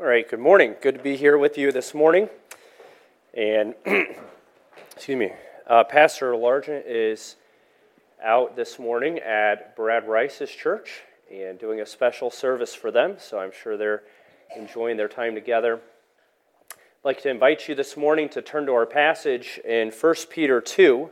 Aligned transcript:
All 0.00 0.06
right, 0.06 0.26
good 0.26 0.40
morning. 0.40 0.76
Good 0.80 0.94
to 0.94 1.02
be 1.02 1.14
here 1.14 1.36
with 1.36 1.58
you 1.58 1.72
this 1.72 1.92
morning. 1.92 2.30
And, 3.34 3.74
excuse 4.94 5.18
me, 5.18 5.32
uh, 5.66 5.84
Pastor 5.84 6.32
Largent 6.32 6.84
is 6.86 7.36
out 8.24 8.56
this 8.56 8.78
morning 8.78 9.18
at 9.18 9.76
Brad 9.76 10.08
Rice's 10.08 10.50
church 10.50 11.02
and 11.30 11.58
doing 11.58 11.82
a 11.82 11.86
special 11.86 12.30
service 12.30 12.74
for 12.74 12.90
them, 12.90 13.16
so 13.18 13.40
I'm 13.40 13.52
sure 13.52 13.76
they're 13.76 14.02
enjoying 14.56 14.96
their 14.96 15.06
time 15.06 15.34
together. 15.34 15.82
I'd 16.70 17.04
like 17.04 17.20
to 17.24 17.28
invite 17.28 17.68
you 17.68 17.74
this 17.74 17.94
morning 17.94 18.30
to 18.30 18.40
turn 18.40 18.64
to 18.64 18.72
our 18.72 18.86
passage 18.86 19.60
in 19.66 19.90
1 19.90 20.14
Peter 20.30 20.62
2. 20.62 21.10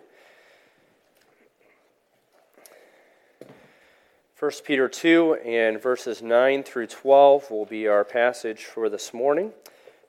1 4.38 4.52
Peter 4.64 4.88
2 4.88 5.34
and 5.44 5.82
verses 5.82 6.22
9 6.22 6.62
through 6.62 6.86
12 6.86 7.50
will 7.50 7.64
be 7.64 7.88
our 7.88 8.04
passage 8.04 8.66
for 8.66 8.88
this 8.88 9.12
morning. 9.12 9.50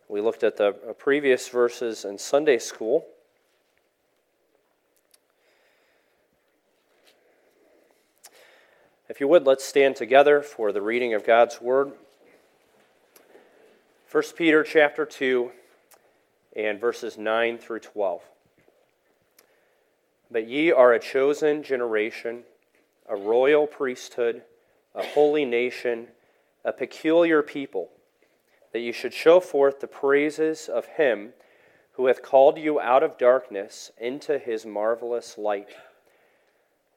We 0.08 0.22
looked 0.22 0.44
at 0.44 0.56
the 0.56 0.74
previous 1.00 1.48
verses 1.50 2.06
in 2.06 2.20
Sunday 2.20 2.60
school. 2.60 3.08
If 9.08 9.20
you 9.20 9.28
would, 9.28 9.48
let's 9.48 9.66
stand 9.66 9.96
together 9.96 10.44
for 10.44 10.72
the 10.72 10.82
reading 10.84 11.16
of 11.16 11.26
God's 11.26 11.60
Word. 11.60 11.94
1 14.12 14.24
Peter 14.38 14.64
chapter 14.64 15.08
2 15.08 15.50
and 16.56 16.80
verses 16.80 17.18
9 17.18 17.58
through 17.58 17.80
12. 17.80 18.22
But 20.30 20.48
ye 20.48 20.72
are 20.72 20.94
a 20.94 21.00
chosen 21.00 21.64
generation 21.64 22.44
a 23.10 23.16
royal 23.16 23.66
priesthood, 23.66 24.44
a 24.94 25.04
holy 25.04 25.44
nation, 25.44 26.08
a 26.64 26.72
peculiar 26.72 27.42
people, 27.42 27.90
that 28.72 28.80
you 28.80 28.94
should 28.94 29.14
show 29.14 29.40
forth 29.40 29.80
the 29.80 29.88
praises 29.88 30.70
of 30.70 30.86
him 30.86 31.34
who 31.94 32.06
hath 32.06 32.22
called 32.22 32.58
you 32.58 32.80
out 32.80 33.04
of 33.04 33.18
darkness 33.18 33.92
into 33.98 34.38
his 34.38 34.66
marvelous 34.66 35.38
light, 35.38 35.70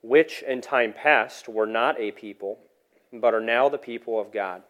which 0.01 0.43
in 0.43 0.61
time 0.61 0.93
past 0.93 1.49
were 1.49 1.65
not 1.65 1.99
a 1.99 2.11
people, 2.11 2.59
but 3.11 3.33
are 3.33 3.41
now 3.41 3.67
the 3.67 3.77
people 3.77 4.19
of 4.19 4.31
God, 4.31 4.61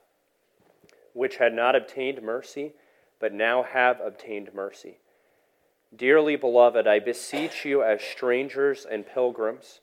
which 1.14 1.38
had 1.38 1.54
not 1.54 1.76
obtained 1.76 2.22
mercy, 2.24 2.72
but 3.20 3.34
now 3.34 3.64
have 3.64 4.00
obtained 4.00 4.54
mercy. 4.54 4.98
Dearly 5.96 6.36
beloved, 6.36 6.88
I 6.88 7.00
beseech 7.00 7.66
you 7.66 7.84
as 7.84 8.02
strangers 8.02 8.86
and 8.90 9.06
pilgrims 9.06 9.82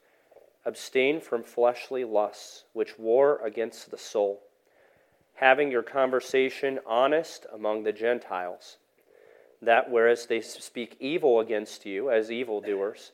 Abstain 0.64 1.20
from 1.20 1.42
fleshly 1.42 2.04
lusts, 2.04 2.64
which 2.72 2.98
war 2.98 3.40
against 3.44 3.90
the 3.90 3.98
soul, 3.98 4.42
having 5.34 5.70
your 5.70 5.82
conversation 5.82 6.78
honest 6.86 7.46
among 7.52 7.82
the 7.82 7.92
Gentiles, 7.92 8.76
that 9.62 9.90
whereas 9.90 10.26
they 10.26 10.40
speak 10.40 10.96
evil 11.00 11.40
against 11.40 11.86
you 11.86 12.10
as 12.10 12.30
evildoers, 12.30 13.12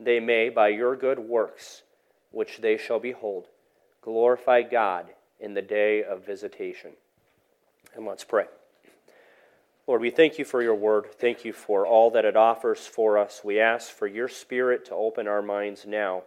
they 0.00 0.20
may, 0.20 0.48
by 0.48 0.68
your 0.68 0.96
good 0.96 1.18
works, 1.18 1.82
which 2.30 2.58
they 2.58 2.78
shall 2.78 3.00
behold, 3.00 3.48
glorify 4.00 4.62
God 4.62 5.06
in 5.40 5.54
the 5.54 5.62
day 5.62 6.02
of 6.02 6.24
visitation. 6.24 6.92
And 7.94 8.06
let's 8.06 8.24
pray. 8.24 8.46
Lord, 9.86 10.00
we 10.00 10.10
thank 10.10 10.38
you 10.38 10.44
for 10.44 10.62
your 10.62 10.74
word. 10.74 11.06
Thank 11.18 11.44
you 11.44 11.52
for 11.52 11.86
all 11.86 12.10
that 12.10 12.24
it 12.24 12.36
offers 12.36 12.86
for 12.86 13.18
us. 13.18 13.40
We 13.42 13.58
ask 13.58 13.90
for 13.90 14.06
your 14.06 14.28
spirit 14.28 14.84
to 14.86 14.94
open 14.94 15.26
our 15.26 15.42
minds 15.42 15.86
now 15.86 16.24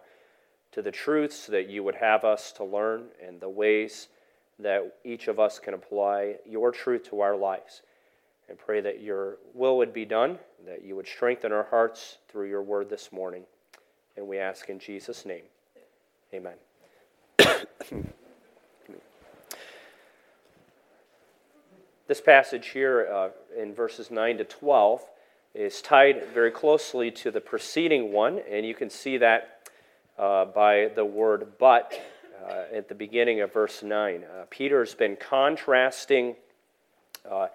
to 0.72 0.82
the 0.82 0.90
truths 0.90 1.46
that 1.46 1.68
you 1.68 1.84
would 1.84 1.94
have 1.96 2.24
us 2.24 2.50
to 2.52 2.64
learn 2.64 3.04
and 3.26 3.40
the 3.40 3.48
ways 3.48 4.08
that 4.58 4.96
each 5.04 5.28
of 5.28 5.38
us 5.38 5.58
can 5.58 5.74
apply 5.74 6.36
your 6.48 6.72
truth 6.72 7.08
to 7.10 7.20
our 7.20 7.36
lives. 7.36 7.82
And 8.48 8.58
pray 8.58 8.80
that 8.80 9.00
your 9.00 9.36
will 9.54 9.76
would 9.78 9.92
be 9.92 10.04
done, 10.04 10.38
that 10.66 10.84
you 10.84 10.96
would 10.96 11.06
strengthen 11.06 11.52
our 11.52 11.68
hearts 11.70 12.18
through 12.28 12.48
your 12.48 12.62
word 12.62 12.90
this 12.90 13.12
morning. 13.12 13.44
And 14.16 14.26
we 14.26 14.38
ask 14.38 14.68
in 14.68 14.78
Jesus' 14.78 15.24
name. 15.24 15.44
Amen. 16.34 16.54
this 22.08 22.20
passage 22.20 22.68
here 22.68 23.08
uh, 23.12 23.28
in 23.56 23.74
verses 23.74 24.10
9 24.10 24.38
to 24.38 24.44
12 24.44 25.02
is 25.54 25.82
tied 25.82 26.24
very 26.32 26.50
closely 26.50 27.10
to 27.10 27.30
the 27.30 27.40
preceding 27.40 28.12
one, 28.12 28.40
and 28.50 28.66
you 28.66 28.74
can 28.74 28.90
see 28.90 29.18
that 29.18 29.51
uh, 30.22 30.44
by 30.44 30.88
the 30.94 31.04
word 31.04 31.54
but 31.58 32.00
uh, 32.48 32.62
at 32.72 32.88
the 32.88 32.94
beginning 32.94 33.40
of 33.40 33.52
verse 33.52 33.82
9. 33.82 34.22
Uh, 34.22 34.44
Peter's 34.50 34.94
been 34.94 35.16
contrasting 35.16 36.36
uh, 37.28 37.48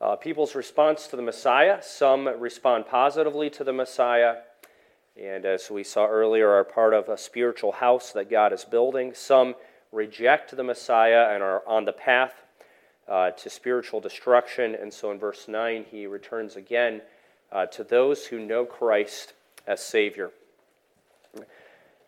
uh, 0.00 0.14
people's 0.14 0.54
response 0.54 1.08
to 1.08 1.16
the 1.16 1.22
Messiah. 1.22 1.82
Some 1.82 2.28
respond 2.28 2.86
positively 2.86 3.50
to 3.50 3.64
the 3.64 3.72
Messiah, 3.72 4.36
and 5.20 5.44
as 5.44 5.72
we 5.72 5.82
saw 5.82 6.06
earlier, 6.06 6.50
are 6.50 6.62
part 6.62 6.94
of 6.94 7.08
a 7.08 7.18
spiritual 7.18 7.72
house 7.72 8.12
that 8.12 8.30
God 8.30 8.52
is 8.52 8.64
building. 8.64 9.12
Some 9.12 9.56
reject 9.90 10.56
the 10.56 10.62
Messiah 10.62 11.30
and 11.34 11.42
are 11.42 11.66
on 11.66 11.84
the 11.84 11.92
path 11.92 12.34
uh, 13.08 13.30
to 13.32 13.50
spiritual 13.50 13.98
destruction. 13.98 14.76
And 14.76 14.92
so 14.92 15.10
in 15.10 15.18
verse 15.18 15.48
9, 15.48 15.86
he 15.90 16.06
returns 16.06 16.54
again 16.54 17.02
to 17.72 17.84
those 17.84 18.26
who 18.26 18.40
know 18.40 18.64
Christ 18.64 19.32
as 19.66 19.80
Savior. 19.80 20.30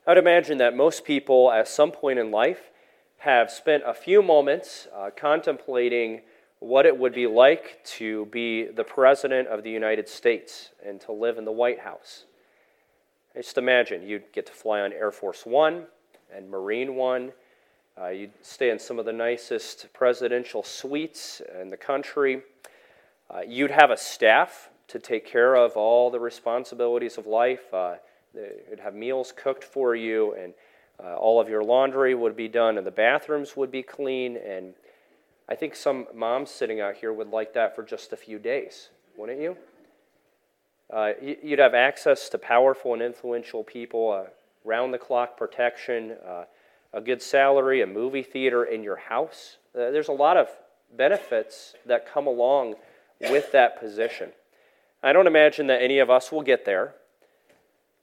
I'd 0.08 0.18
imagine 0.18 0.58
that 0.58 0.76
most 0.76 1.04
people, 1.04 1.50
at 1.50 1.66
some 1.66 1.90
point 1.90 2.20
in 2.20 2.30
life, 2.30 2.70
have 3.18 3.50
spent 3.50 3.82
a 3.84 3.92
few 3.92 4.22
moments 4.22 4.86
uh, 4.94 5.10
contemplating 5.16 6.20
what 6.60 6.86
it 6.86 6.96
would 6.96 7.12
be 7.12 7.26
like 7.26 7.84
to 7.84 8.26
be 8.26 8.66
the 8.66 8.84
President 8.84 9.48
of 9.48 9.64
the 9.64 9.70
United 9.70 10.08
States 10.08 10.70
and 10.86 11.00
to 11.00 11.12
live 11.12 11.38
in 11.38 11.44
the 11.44 11.50
White 11.50 11.80
House. 11.80 12.24
Just 13.34 13.58
imagine 13.58 14.06
you'd 14.06 14.32
get 14.32 14.46
to 14.46 14.52
fly 14.52 14.80
on 14.80 14.92
Air 14.92 15.10
Force 15.10 15.44
One 15.44 15.86
and 16.32 16.48
Marine 16.48 16.94
One. 16.94 17.32
Uh, 18.00 18.10
you'd 18.10 18.30
stay 18.42 18.70
in 18.70 18.78
some 18.78 19.00
of 19.00 19.06
the 19.06 19.12
nicest 19.12 19.92
presidential 19.92 20.62
suites 20.62 21.42
in 21.60 21.68
the 21.68 21.76
country. 21.76 22.42
Uh, 23.28 23.40
you'd 23.40 23.72
have 23.72 23.90
a 23.90 23.96
staff 23.96 24.70
to 24.86 25.00
take 25.00 25.26
care 25.26 25.56
of 25.56 25.76
all 25.76 26.12
the 26.12 26.20
responsibilities 26.20 27.18
of 27.18 27.26
life. 27.26 27.74
Uh, 27.74 27.96
They'd 28.36 28.80
have 28.80 28.94
meals 28.94 29.32
cooked 29.34 29.64
for 29.64 29.97
you, 29.97 30.34
and 30.34 30.54
uh, 31.02 31.16
all 31.16 31.41
of 31.41 31.48
your 31.48 31.64
laundry 31.64 32.14
would 32.14 32.36
be 32.36 32.48
done, 32.48 32.78
and 32.78 32.86
the 32.86 32.91
bathrooms 32.91 33.56
would 33.56 33.70
be 33.70 33.82
clean. 33.82 34.36
And 34.36 34.74
I 35.48 35.54
think 35.54 35.74
some 35.74 36.06
moms 36.14 36.50
sitting 36.50 36.80
out 36.80 36.97
here 36.97 37.12
would 37.12 37.30
like 37.30 37.54
that 37.54 37.74
for 37.74 37.82
just 37.82 38.12
a 38.12 38.16
few 38.16 38.38
days, 38.38 38.91
wouldn't 39.16 39.41
you? 39.41 39.56
Uh, 40.92 41.12
you'd 41.20 41.58
have 41.58 41.74
access 41.74 42.28
to 42.28 42.38
powerful 42.38 42.92
and 42.92 43.02
influential 43.02 43.64
people, 43.64 44.12
uh, 44.12 44.30
round 44.64 44.94
the 44.94 44.98
clock 44.98 45.36
protection, 45.36 46.16
uh, 46.26 46.44
a 46.92 47.00
good 47.00 47.20
salary, 47.20 47.82
a 47.82 47.86
movie 47.86 48.22
theater 48.22 48.64
in 48.64 48.82
your 48.82 48.97
house. 48.97 49.56
Uh, 49.74 49.91
there's 49.91 50.08
a 50.08 50.12
lot 50.12 50.36
of 50.36 50.48
benefits 50.97 51.74
that 51.86 52.06
come 52.12 52.26
along 52.26 52.74
with 53.20 53.50
that 53.53 53.80
position. 53.80 54.30
I 55.03 55.12
don't 55.12 55.26
imagine 55.26 55.66
that 55.68 55.82
any 55.82 55.98
of 55.98 56.10
us 56.10 56.30
will 56.30 56.42
get 56.42 56.64
there. 56.64 56.94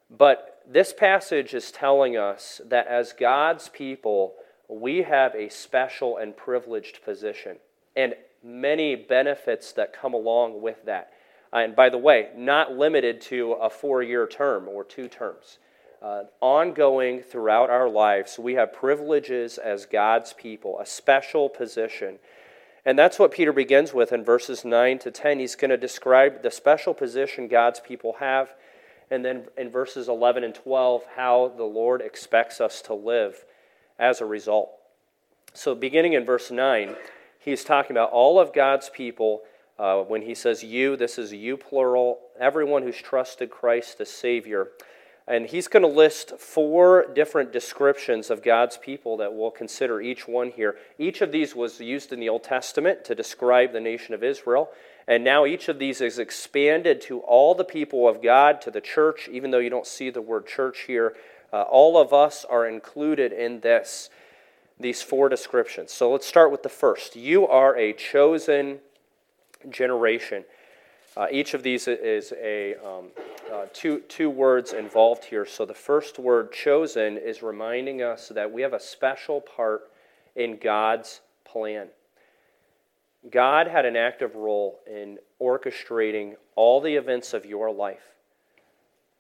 But 0.10 0.62
this 0.68 0.94
passage 0.94 1.54
is 1.54 1.72
telling 1.72 2.18
us 2.18 2.62
that 2.66 2.88
as 2.88 3.14
God's 3.14 3.70
people, 3.70 4.36
we 4.68 5.04
have 5.04 5.36
a 5.36 5.50
special 5.50 6.18
and 6.18 6.36
privileged 6.36 7.04
position 7.04 7.58
and 7.96 8.16
many 8.44 8.96
benefits 8.96 9.72
that 9.74 9.94
come 9.94 10.14
along 10.14 10.62
with 10.62 10.86
that. 10.86 11.12
And 11.52 11.76
by 11.76 11.90
the 11.90 11.98
way, 11.98 12.30
not 12.36 12.74
limited 12.74 13.22
to 13.22 13.54
a 13.54 13.70
four 13.70 14.02
year 14.02 14.28
term 14.28 14.68
or 14.68 14.84
two 14.84 15.08
terms. 15.08 15.60
Uh, 16.02 16.24
ongoing 16.42 17.22
throughout 17.22 17.70
our 17.70 17.88
lives, 17.88 18.38
we 18.38 18.56
have 18.56 18.74
privileges 18.74 19.58
as 19.58 19.86
God's 19.86 20.34
people, 20.34 20.78
a 20.80 20.86
special 20.86 21.48
position. 21.48 22.20
And 22.84 23.00
that's 23.00 23.18
what 23.18 23.32
Peter 23.32 23.54
begins 23.54 23.94
with 23.94 24.12
in 24.12 24.26
verses 24.26 24.66
9 24.66 25.00
to 25.00 25.12
10. 25.12 25.40
He's 25.40 25.56
going 25.56 25.70
to 25.72 25.78
describe 25.78 26.42
the 26.42 26.52
special 26.52 26.94
position 26.94 27.48
God's 27.48 27.80
people 27.80 28.18
have 28.20 28.54
and 29.14 29.24
then 29.24 29.46
in 29.58 29.70
verses 29.70 30.10
11 30.10 30.44
and 30.44 30.56
12, 30.56 31.04
how 31.16 31.54
the 31.56 31.64
Lord 31.64 32.02
expects 32.02 32.60
us 32.60 32.82
to 32.84 32.96
live 32.96 33.46
as 34.00 34.22
a 34.22 34.26
result. 34.26 34.72
So, 35.54 35.76
beginning 35.76 36.14
in 36.14 36.26
verse 36.26 36.50
9, 36.50 36.96
he's 37.38 37.64
talking 37.64 37.92
about 37.92 38.10
all 38.10 38.40
of 38.40 38.54
God's 38.54 38.90
people. 38.90 39.44
Uh, 39.78 40.02
when 40.02 40.24
he 40.24 40.34
says 40.34 40.64
you, 40.64 40.96
this 40.96 41.20
is 41.20 41.32
you 41.32 41.58
plural, 41.58 42.20
everyone 42.40 42.82
who's 42.82 42.98
trusted 42.98 43.52
Christ 43.52 44.02
as 44.02 44.10
Savior. 44.10 44.70
And 45.28 45.46
he's 45.46 45.68
going 45.68 45.84
to 45.84 45.90
list 45.90 46.40
four 46.40 47.06
different 47.14 47.54
descriptions 47.54 48.30
of 48.30 48.44
God's 48.44 48.78
people 48.78 49.18
that 49.18 49.34
we'll 49.34 49.52
consider 49.52 50.02
each 50.02 50.28
one 50.28 50.50
here. 50.50 50.76
Each 50.98 51.22
of 51.22 51.32
these 51.32 51.56
was 51.56 51.80
used 51.80 52.12
in 52.12 52.20
the 52.20 52.30
Old 52.30 52.44
Testament 52.44 53.06
to 53.06 53.16
describe 53.16 53.74
the 53.74 53.80
nation 53.80 54.14
of 54.14 54.24
Israel. 54.24 54.70
And 55.08 55.24
now 55.24 55.46
each 55.46 55.68
of 55.68 55.80
these 55.80 56.02
is 56.02 56.20
expanded 56.20 57.02
to 57.02 57.20
all 57.20 57.56
the 57.56 57.66
people 57.66 58.08
of 58.08 58.22
God, 58.22 58.62
to 58.62 58.72
the 58.72 58.82
church, 58.82 59.28
even 59.32 59.52
though 59.52 59.60
you 59.60 59.70
don't 59.70 59.88
see 59.88 60.10
the 60.10 60.22
word 60.22 60.48
church 60.48 60.82
here. 60.88 61.16
Uh, 61.52 61.64
all 61.64 61.98
of 61.98 62.14
us 62.14 62.46
are 62.46 62.68
included 62.68 63.32
in 63.32 63.60
this, 63.60 64.10
these 64.80 65.02
four 65.02 65.30
descriptions. 65.30 65.92
So 65.92 66.12
let's 66.12 66.26
start 66.26 66.52
with 66.52 66.64
the 66.64 66.70
first. 66.70 67.16
You 67.16 67.48
are 67.48 67.76
a 67.78 67.94
chosen 67.94 68.80
generation. 69.70 70.46
Uh, 71.16 71.28
each 71.32 71.54
of 71.54 71.62
these 71.62 71.88
is 71.88 72.34
a 72.42 72.76
um, 72.76 73.12
uh, 73.52 73.66
two 73.72 74.00
two 74.08 74.32
words 74.32 74.74
involved 74.74 75.26
here. 75.26 75.46
So 75.46 75.64
the 75.64 75.74
first 75.74 76.18
word 76.18 76.52
chosen 76.52 77.18
is 77.18 77.44
reminding 77.44 78.02
us 78.02 78.30
that 78.30 78.52
we 78.52 78.64
have 78.64 78.74
a 78.74 78.80
special 78.80 79.40
part 79.40 79.92
in 80.36 80.58
God's 80.58 81.22
plan. 81.46 81.90
God 83.32 83.68
had 83.68 83.86
an 83.86 83.96
active 83.96 84.36
role 84.36 84.80
in 84.86 85.18
orchestrating 85.42 86.36
all 86.56 86.82
the 86.82 86.96
events 86.96 87.34
of 87.34 87.46
your 87.46 87.72
life 87.72 88.14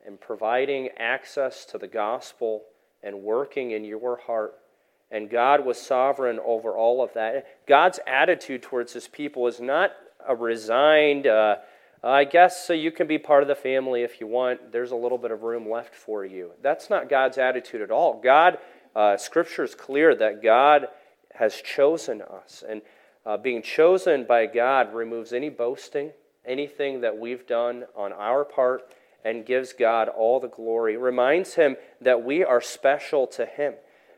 and 0.05 0.19
providing 0.19 0.89
access 0.97 1.65
to 1.65 1.77
the 1.77 1.88
gospel 1.88 2.63
and 3.01 3.21
working 3.21 3.71
in 3.71 3.83
your 3.83 4.17
heart. 4.17 4.55
And 5.11 5.29
God 5.29 5.65
was 5.65 5.79
sovereign 5.79 6.39
over 6.44 6.75
all 6.75 7.03
of 7.03 7.13
that. 7.13 7.65
God's 7.67 8.00
attitude 8.07 8.61
towards 8.61 8.94
his 8.94 9.07
people 9.07 9.47
is 9.47 9.61
not 9.61 9.91
a 10.27 10.35
resigned, 10.35 11.27
uh, 11.27 11.57
I 12.03 12.25
guess 12.25 12.65
so 12.65 12.73
you 12.73 12.91
can 12.91 13.07
be 13.07 13.17
part 13.17 13.44
of 13.44 13.47
the 13.47 13.55
family 13.55 14.01
if 14.01 14.19
you 14.19 14.27
want. 14.27 14.71
There's 14.71 14.91
a 14.91 14.95
little 14.95 15.17
bit 15.17 15.31
of 15.31 15.44
room 15.44 15.69
left 15.69 15.95
for 15.95 16.25
you. 16.25 16.51
That's 16.61 16.89
not 16.89 17.09
God's 17.09 17.38
attitude 17.38 17.81
at 17.81 17.91
all. 17.91 18.19
God, 18.21 18.57
uh, 18.95 19.15
Scripture 19.15 19.63
is 19.63 19.75
clear 19.75 20.15
that 20.15 20.44
God 20.44 20.88
has 21.35 21.55
chosen 21.61 22.21
us. 22.21 22.63
And 22.67 22.81
uh, 23.25 23.38
being 23.38 23.62
chosen 23.62 24.25
by 24.25 24.46
God 24.46 24.94
removes 24.94 25.34
any 25.34 25.50
boasting, 25.50 26.12
anything 26.46 27.02
that 27.02 27.18
we've 27.18 27.48
done 27.48 27.86
on 27.96 28.12
our 28.14 28.44
part, 28.44 28.84
and 29.24 29.46
gives 29.46 29.72
God 29.74 30.10
all 30.10 30.40
the 30.40 30.50
glory. 30.50 30.98
Reminds 30.98 31.56
him 31.56 31.78
that 32.02 32.24
we 32.24 32.44
are 32.44 32.62
special 32.62 33.25
to 33.28 33.46
him. 33.46 33.75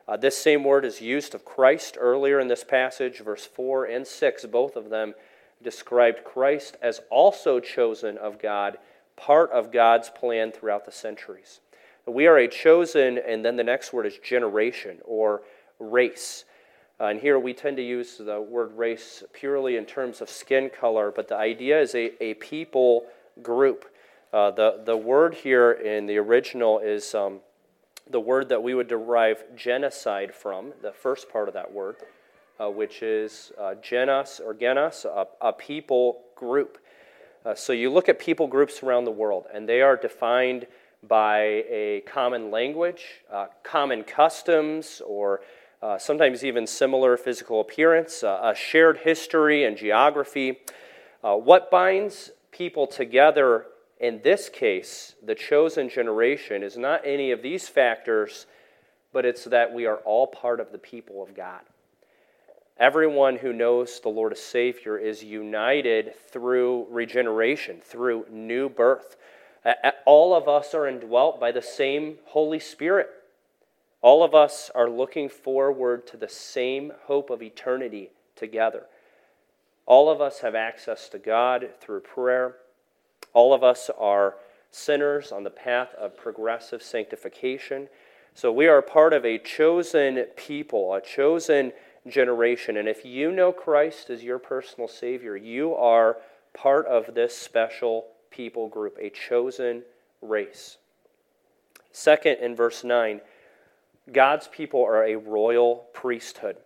Uh, 0.08 0.18
this 0.18 0.38
same 0.38 0.64
word 0.64 0.86
is 0.86 1.02
used 1.02 1.34
of 1.34 1.46
Christ 1.46 1.98
earlier 2.00 2.40
in 2.40 2.48
this 2.48 2.64
passage, 2.64 3.20
verse 3.20 3.46
4 3.46 3.86
and 3.86 4.06
6, 4.06 4.46
both 4.46 4.76
of 4.76 4.90
them 4.90 5.14
described 5.64 6.24
Christ 6.24 6.78
as 6.82 7.02
also 7.10 7.60
chosen 7.60 8.18
of 8.18 8.40
God, 8.40 8.78
part 9.16 9.52
of 9.52 9.72
God's 9.72 10.10
plan 10.10 10.52
throughout 10.52 10.86
the 10.86 10.92
centuries. 10.92 11.60
We 12.06 12.28
are 12.28 12.38
a 12.38 12.48
chosen, 12.48 13.18
and 13.18 13.44
then 13.44 13.56
the 13.56 13.64
next 13.64 13.92
word 13.92 14.06
is 14.06 14.20
generation 14.20 15.00
or 15.04 15.42
race. 15.80 16.46
Uh, 17.00 17.06
and 17.06 17.20
here 17.20 17.38
we 17.38 17.54
tend 17.54 17.78
to 17.78 17.84
use 17.84 18.18
the 18.18 18.40
word 18.40 18.76
race 18.78 19.24
purely 19.34 19.76
in 19.76 19.86
terms 19.86 20.22
of 20.22 20.30
skin 20.30 20.70
color, 20.70 21.12
but 21.14 21.28
the 21.28 21.36
idea 21.36 21.80
is 21.80 21.94
a, 21.96 22.24
a 22.24 22.34
people 22.36 23.06
group. 23.42 23.86
Uh, 24.32 24.52
the, 24.52 24.82
the 24.86 24.96
word 24.96 25.34
here 25.34 25.72
in 25.72 26.06
the 26.06 26.18
original 26.18 26.80
is 26.80 27.14
um, 27.14 27.40
the 28.10 28.20
word 28.20 28.50
that 28.50 28.62
we 28.64 28.74
would 28.74 28.88
derive 28.88 29.44
genocide 29.56 30.34
from, 30.34 30.74
the 30.82 30.92
first 30.92 31.30
part 31.30 31.48
of 31.48 31.54
that 31.54 31.72
word 31.72 31.98
uh, 32.60 32.70
which 32.70 33.02
is 33.02 33.52
uh, 33.60 33.74
genos 33.82 34.40
or 34.40 34.54
genos, 34.54 35.06
a, 35.06 35.28
a 35.42 35.54
people 35.54 36.22
group. 36.36 36.78
Uh, 37.46 37.54
so 37.54 37.74
you 37.74 37.92
look 37.92 38.10
at 38.10 38.18
people 38.18 38.48
groups 38.48 38.82
around 38.82 39.06
the 39.06 39.12
world, 39.12 39.46
and 39.54 39.68
they 39.68 39.82
are 39.82 39.96
defined 39.96 40.66
by 41.08 41.64
a 41.70 42.02
common 42.08 42.50
language, 42.50 43.24
uh, 43.32 43.48
common 43.64 44.04
customs, 44.04 45.02
or 45.06 45.42
uh, 45.86 46.00
sometimes 46.00 46.44
even 46.44 46.66
similar 46.66 47.16
physical 47.16 47.62
appearance, 47.62 48.24
uh, 48.24 48.40
a 48.42 48.56
shared 48.56 48.98
history 48.98 49.64
and 49.66 49.78
geography. 49.78 50.58
what 51.22 51.70
binds 51.70 52.32
people 52.52 52.88
together 52.88 53.68
in 54.00 54.20
this 54.24 54.50
case, 54.50 55.14
the 55.24 55.36
chosen 55.36 55.88
generation, 55.88 56.64
is 56.64 56.76
not 56.76 57.02
any 57.06 57.30
of 57.30 57.44
these 57.44 57.68
factors, 57.68 58.48
but 59.14 59.26
it's 59.26 59.46
that 59.46 59.74
we 59.74 59.86
are 59.86 59.98
all 59.98 60.26
part 60.26 60.60
of 60.60 60.72
the 60.72 60.80
people 60.80 61.22
of 61.22 61.36
God. 61.36 61.62
Everyone 62.78 63.36
who 63.38 63.54
knows 63.54 64.00
the 64.00 64.10
Lord 64.10 64.34
as 64.34 64.42
Savior 64.42 64.98
is 64.98 65.24
united 65.24 66.16
through 66.32 66.88
regeneration, 66.90 67.80
through 67.84 68.26
new 68.32 68.70
birth. 68.70 69.18
All 70.06 70.34
of 70.34 70.48
us 70.48 70.74
are 70.74 70.88
indwelt 70.88 71.40
by 71.40 71.52
the 71.52 71.62
same 71.62 72.18
Holy 72.26 72.60
Spirit. 72.60 73.10
All 74.06 74.22
of 74.22 74.36
us 74.36 74.70
are 74.76 74.88
looking 74.88 75.30
forward 75.30 76.06
to 76.06 76.16
the 76.16 76.30
same 76.30 76.94
hope 77.06 77.32
of 77.32 77.42
eternity 77.42 78.12
together. 78.36 78.84
All 79.88 80.12
of 80.12 80.22
us 80.22 80.42
have 80.42 80.54
access 80.54 81.10
to 81.10 81.18
God 81.18 81.70
through 81.82 82.02
prayer. 82.02 82.58
All 83.34 83.52
of 83.52 83.64
us 83.64 83.90
are 83.98 84.36
sinners 84.70 85.32
on 85.32 85.44
the 85.44 85.50
path 85.50 85.96
of 85.98 86.16
progressive 86.16 86.84
sanctification. 86.84 87.88
So 88.36 88.52
we 88.52 88.68
are 88.68 88.84
part 88.84 89.12
of 89.12 89.26
a 89.26 89.40
chosen 89.40 90.28
people, 90.36 90.94
a 90.94 91.02
chosen 91.02 91.74
generation. 92.08 92.78
And 92.78 92.88
if 92.88 93.06
you 93.06 93.32
know 93.32 93.52
Christ 93.52 94.12
as 94.12 94.24
your 94.24 94.38
personal 94.38 94.88
Savior, 94.88 95.36
you 95.36 95.74
are 95.74 96.18
part 96.54 96.86
of 96.86 97.16
this 97.16 97.36
special 97.36 98.06
people 98.30 98.70
group, 98.70 99.00
a 99.02 99.10
chosen 99.10 99.82
race. 100.22 100.78
Second, 101.92 102.38
in 102.40 102.56
verse 102.56 102.84
9, 102.84 103.22
God's 104.12 104.48
people 104.48 104.84
are 104.84 105.04
a 105.04 105.16
royal 105.16 105.88
priesthood. 105.94 106.58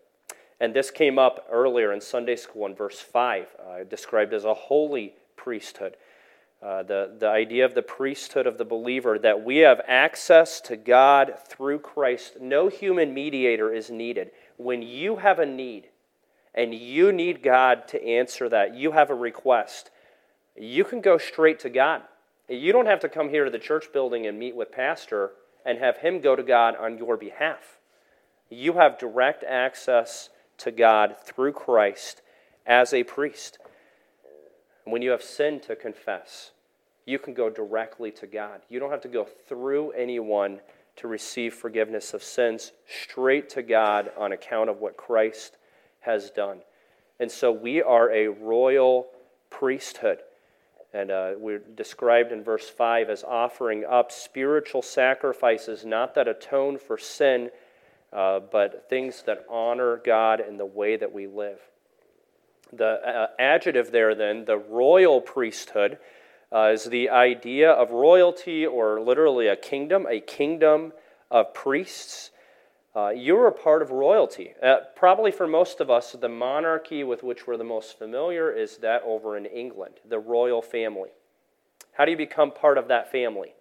And 0.60 0.74
this 0.74 0.92
came 0.92 1.18
up 1.18 1.48
earlier 1.50 1.94
in 1.94 2.02
Sunday 2.02 2.36
school 2.36 2.66
in 2.66 2.76
verse 2.76 3.00
5, 3.00 3.48
uh, 3.60 3.84
described 3.86 4.34
as 4.34 4.44
a 4.44 4.54
holy 4.54 5.14
priesthood. 5.38 5.96
Uh, 6.62 6.84
the, 6.84 7.16
the 7.18 7.30
idea 7.30 7.64
of 7.64 7.74
the 7.74 7.82
priesthood 7.82 8.46
of 8.46 8.58
the 8.58 8.66
believer, 8.66 9.18
that 9.18 9.46
we 9.46 9.58
have 9.58 9.80
access 9.88 10.60
to 10.60 10.76
God 10.76 11.36
through 11.48 11.80
Christ. 11.80 12.42
No 12.42 12.68
human 12.68 13.14
mediator 13.14 13.72
is 13.72 13.90
needed 13.90 14.32
when 14.60 14.82
you 14.82 15.16
have 15.16 15.40
a 15.40 15.46
need 15.46 15.88
and 16.54 16.74
you 16.74 17.14
need 17.14 17.42
God 17.42 17.88
to 17.90 18.06
answer 18.06 18.50
that, 18.50 18.76
you 18.76 18.92
have 18.92 19.10
a 19.10 19.16
request, 19.16 19.90
you 20.56 20.84
can 20.84 21.00
go 21.00 21.18
straight 21.18 21.60
to 21.60 21.70
God. 21.70 22.02
You 22.50 22.74
don't 22.74 22.88
have 22.88 23.00
to 23.02 23.10
come 23.10 23.30
here 23.30 23.46
to 23.46 23.52
the 23.52 23.60
church 23.60 23.94
building 23.94 24.28
and 24.28 24.38
meet 24.38 24.56
with 24.56 24.72
pastor 24.72 25.32
and 25.70 25.78
have 25.78 25.98
him 25.98 26.20
go 26.20 26.36
to 26.36 26.42
God 26.42 26.76
on 26.76 26.98
your 26.98 27.16
behalf. 27.16 27.78
You 28.50 28.74
have 28.74 28.98
direct 28.98 29.44
access 29.44 30.30
to 30.58 30.72
God 30.72 31.16
through 31.24 31.52
Christ 31.52 32.24
as 32.66 32.92
a 32.92 33.04
priest. 33.04 33.60
When 34.86 35.04
you 35.04 35.12
have 35.12 35.22
sin 35.22 35.60
to 35.60 35.76
confess, 35.76 36.54
you 37.06 37.20
can 37.20 37.36
go 37.36 37.52
directly 37.52 38.10
to 38.14 38.26
God. 38.26 38.62
You 38.68 38.80
don't 38.80 38.90
have 38.90 39.02
to 39.02 39.08
go 39.08 39.28
through 39.48 39.92
anyone 39.92 40.60
to 40.96 41.08
receive 41.08 41.54
forgiveness 41.54 42.16
of 42.16 42.24
sins 42.24 42.72
straight 42.88 43.48
to 43.50 43.62
God 43.62 44.12
on 44.18 44.32
account 44.32 44.72
of 44.72 44.80
what 44.80 44.98
Christ 44.98 45.58
has 46.00 46.32
done. 46.32 46.62
And 47.20 47.30
so 47.30 47.52
we 47.52 47.84
are 47.84 48.12
a 48.12 48.28
royal 48.28 49.06
priesthood. 49.52 50.22
And 50.94 51.12
uh, 51.12 51.34
we're 51.38 51.60
described 51.60 52.32
in 52.32 52.44
verse 52.44 52.68
5 52.68 53.10
as 53.10 53.24
offering 53.24 53.86
up 53.86 54.12
spiritual 54.12 54.82
sacrifices, 54.82 55.86
not 55.86 56.16
that 56.16 56.28
atone 56.28 56.80
for 56.80 56.98
sin, 56.98 57.52
uh, 58.12 58.40
but 58.40 58.90
things 58.90 59.24
that 59.28 59.46
honor 59.50 60.02
God 60.04 60.40
in 60.40 60.58
the 60.58 60.66
way 60.66 60.98
that 60.98 61.14
we 61.14 61.28
live. 61.28 61.60
The 62.74 62.86
uh, 62.86 63.28
adjective 63.38 63.92
there, 63.92 64.16
then, 64.16 64.46
the 64.46 64.58
royal 64.58 65.22
priesthood, 65.22 66.00
uh, 66.52 66.72
is 66.74 66.86
the 66.86 67.10
idea 67.10 67.72
of 67.72 67.92
royalty 67.92 68.66
or 68.66 69.00
literally 69.00 69.48
a 69.48 69.56
kingdom, 69.56 70.08
a 70.10 70.20
kingdom 70.20 70.94
of 71.30 71.54
priests. 71.54 72.32
Uh, 73.00 73.12
you're 73.12 73.48
a 73.48 73.52
part 73.52 73.82
of 73.82 73.92
royalty. 73.92 74.54
Uh, 74.62 74.78
probably 74.94 75.32
for 75.32 75.48
most 75.48 75.80
of 75.80 75.90
us, 75.90 76.12
the 76.20 76.28
monarchy 76.28 77.02
with 77.02 77.24
which 77.24 77.48
we're 77.48 77.56
the 77.56 77.64
most 77.64 77.98
familiar 77.98 78.52
is 78.52 78.78
that 78.78 79.02
over 79.06 79.38
in 79.38 79.46
England, 79.46 79.96
the 80.10 80.20
royal 80.20 80.62
family. 80.62 81.10
How 81.94 82.04
do 82.04 82.12
you 82.12 82.18
become 82.18 82.52
part 82.52 82.78
of 82.78 82.90
that 82.90 83.10
family? 83.10 83.54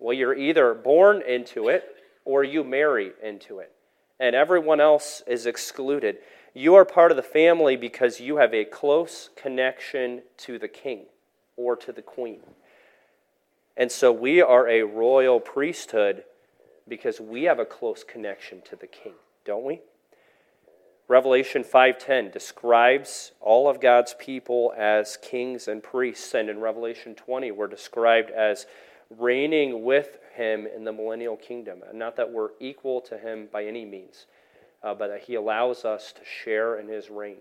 Well, 0.00 0.14
you're 0.14 0.34
either 0.34 0.74
born 0.74 1.22
into 1.22 1.68
it 1.68 1.84
or 2.24 2.42
you 2.42 2.64
marry 2.64 3.12
into 3.22 3.60
it, 3.60 3.70
and 4.18 4.34
everyone 4.34 4.80
else 4.80 5.22
is 5.28 5.46
excluded. 5.46 6.16
You 6.54 6.74
are 6.74 6.84
part 6.84 7.12
of 7.12 7.16
the 7.16 7.22
family 7.22 7.76
because 7.76 8.18
you 8.18 8.38
have 8.38 8.52
a 8.52 8.64
close 8.64 9.30
connection 9.36 10.22
to 10.38 10.58
the 10.58 10.68
king 10.68 11.06
or 11.56 11.76
to 11.76 11.92
the 11.92 12.02
queen. 12.02 12.40
And 13.76 13.92
so 13.92 14.10
we 14.10 14.42
are 14.42 14.68
a 14.68 14.82
royal 14.82 15.38
priesthood 15.38 16.24
because 16.88 17.20
we 17.20 17.44
have 17.44 17.58
a 17.58 17.64
close 17.64 18.04
connection 18.04 18.60
to 18.62 18.76
the 18.76 18.86
king, 18.86 19.14
don't 19.44 19.64
we? 19.64 19.80
Revelation 21.06 21.64
5:10 21.64 22.30
describes 22.30 23.32
all 23.40 23.68
of 23.68 23.78
God's 23.78 24.14
people 24.14 24.72
as 24.76 25.18
kings 25.18 25.68
and 25.68 25.82
priests 25.82 26.32
and 26.32 26.48
in 26.48 26.60
Revelation 26.60 27.14
20 27.14 27.50
we're 27.50 27.66
described 27.66 28.30
as 28.30 28.66
reigning 29.10 29.84
with 29.84 30.18
him 30.34 30.66
in 30.66 30.84
the 30.84 30.92
millennial 30.92 31.36
kingdom. 31.36 31.82
And 31.88 31.98
not 31.98 32.16
that 32.16 32.30
we're 32.30 32.50
equal 32.58 33.00
to 33.02 33.18
him 33.18 33.48
by 33.52 33.64
any 33.64 33.84
means, 33.84 34.26
uh, 34.82 34.94
but 34.94 35.08
that 35.08 35.22
he 35.22 35.34
allows 35.34 35.84
us 35.84 36.12
to 36.12 36.24
share 36.24 36.78
in 36.78 36.88
his 36.88 37.10
reign. 37.10 37.38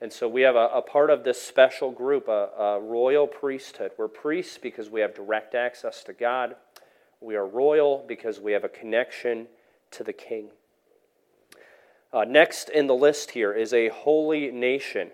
And 0.00 0.12
so 0.12 0.28
we 0.28 0.42
have 0.42 0.56
a, 0.56 0.68
a 0.74 0.82
part 0.82 1.10
of 1.10 1.24
this 1.24 1.40
special 1.40 1.90
group, 1.90 2.28
a, 2.28 2.48
a 2.58 2.80
royal 2.80 3.26
priesthood. 3.26 3.92
We're 3.96 4.08
priests 4.08 4.58
because 4.58 4.90
we 4.90 5.00
have 5.00 5.14
direct 5.14 5.54
access 5.54 6.02
to 6.04 6.12
God. 6.12 6.56
We 7.24 7.36
are 7.36 7.46
royal 7.46 8.04
because 8.06 8.38
we 8.38 8.52
have 8.52 8.64
a 8.64 8.68
connection 8.68 9.46
to 9.92 10.04
the 10.04 10.12
king. 10.12 10.50
Uh, 12.12 12.24
next 12.24 12.68
in 12.68 12.86
the 12.86 12.94
list 12.94 13.30
here 13.30 13.52
is 13.54 13.72
a 13.72 13.88
holy 13.88 14.50
nation. 14.50 15.10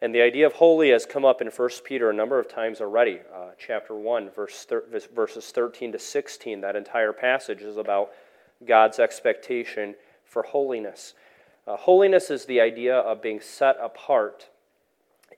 And 0.00 0.12
the 0.12 0.22
idea 0.22 0.44
of 0.44 0.54
holy 0.54 0.90
has 0.90 1.06
come 1.06 1.24
up 1.24 1.40
in 1.40 1.46
1 1.46 1.68
Peter 1.84 2.10
a 2.10 2.12
number 2.12 2.40
of 2.40 2.48
times 2.48 2.80
already. 2.80 3.20
Uh, 3.32 3.50
chapter 3.56 3.94
1, 3.94 4.30
verse 4.30 4.64
thir- 4.64 4.82
verses 5.14 5.52
13 5.52 5.92
to 5.92 6.00
16, 6.00 6.60
that 6.62 6.74
entire 6.74 7.12
passage 7.12 7.62
is 7.62 7.76
about 7.76 8.10
God's 8.66 8.98
expectation 8.98 9.94
for 10.24 10.42
holiness. 10.42 11.14
Uh, 11.64 11.76
holiness 11.76 12.28
is 12.28 12.44
the 12.44 12.60
idea 12.60 12.96
of 12.96 13.22
being 13.22 13.40
set 13.40 13.76
apart. 13.80 14.48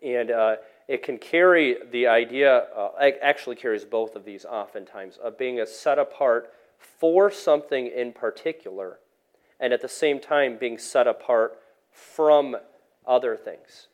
And 0.02 0.30
uh, 0.30 0.56
it 0.86 1.02
can 1.02 1.18
carry 1.18 1.76
the 1.90 2.06
idea, 2.06 2.66
uh, 2.76 2.90
actually 3.22 3.56
carries 3.56 3.84
both 3.84 4.16
of 4.16 4.24
these 4.24 4.44
oftentimes, 4.44 5.16
of 5.16 5.38
being 5.38 5.60
a 5.60 5.66
set 5.66 5.98
apart 5.98 6.52
for 6.78 7.30
something 7.30 7.86
in 7.86 8.12
particular, 8.12 8.98
and 9.60 9.72
at 9.72 9.80
the 9.80 9.88
same 9.88 10.20
time 10.20 10.58
being 10.58 10.78
set 10.78 11.06
apart 11.06 11.58
from 11.90 12.56
other 13.06 13.36
things. 13.36 13.88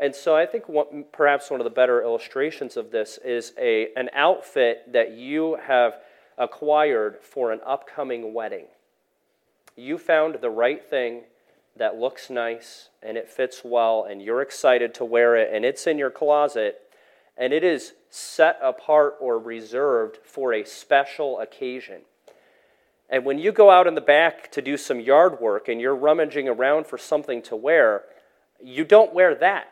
And 0.00 0.14
so 0.14 0.34
I 0.34 0.46
think 0.46 0.68
one, 0.68 1.04
perhaps 1.12 1.50
one 1.50 1.60
of 1.60 1.64
the 1.64 1.70
better 1.70 2.02
illustrations 2.02 2.76
of 2.76 2.90
this 2.90 3.18
is 3.24 3.52
a, 3.58 3.88
an 3.94 4.10
outfit 4.14 4.92
that 4.92 5.12
you 5.12 5.58
have 5.66 5.98
acquired 6.38 7.18
for 7.20 7.52
an 7.52 7.60
upcoming 7.64 8.32
wedding. 8.32 8.66
You 9.76 9.98
found 9.98 10.38
the 10.40 10.50
right 10.50 10.82
thing 10.82 11.22
that 11.76 11.96
looks 11.96 12.30
nice 12.30 12.88
and 13.02 13.16
it 13.16 13.28
fits 13.28 13.62
well, 13.64 14.06
and 14.08 14.22
you're 14.22 14.42
excited 14.42 14.94
to 14.94 15.04
wear 15.04 15.36
it, 15.36 15.50
and 15.52 15.64
it's 15.64 15.86
in 15.86 15.98
your 15.98 16.10
closet, 16.10 16.80
and 17.36 17.52
it 17.52 17.64
is 17.64 17.94
set 18.10 18.58
apart 18.62 19.16
or 19.20 19.38
reserved 19.38 20.18
for 20.24 20.52
a 20.52 20.64
special 20.64 21.40
occasion. 21.40 22.02
And 23.08 23.24
when 23.24 23.38
you 23.38 23.52
go 23.52 23.70
out 23.70 23.86
in 23.86 23.94
the 23.94 24.00
back 24.00 24.50
to 24.52 24.62
do 24.62 24.76
some 24.76 25.00
yard 25.00 25.40
work 25.40 25.68
and 25.68 25.80
you're 25.80 25.94
rummaging 25.94 26.48
around 26.48 26.86
for 26.86 26.96
something 26.96 27.42
to 27.42 27.56
wear, 27.56 28.04
you 28.62 28.84
don't 28.84 29.12
wear 29.12 29.34
that 29.34 29.68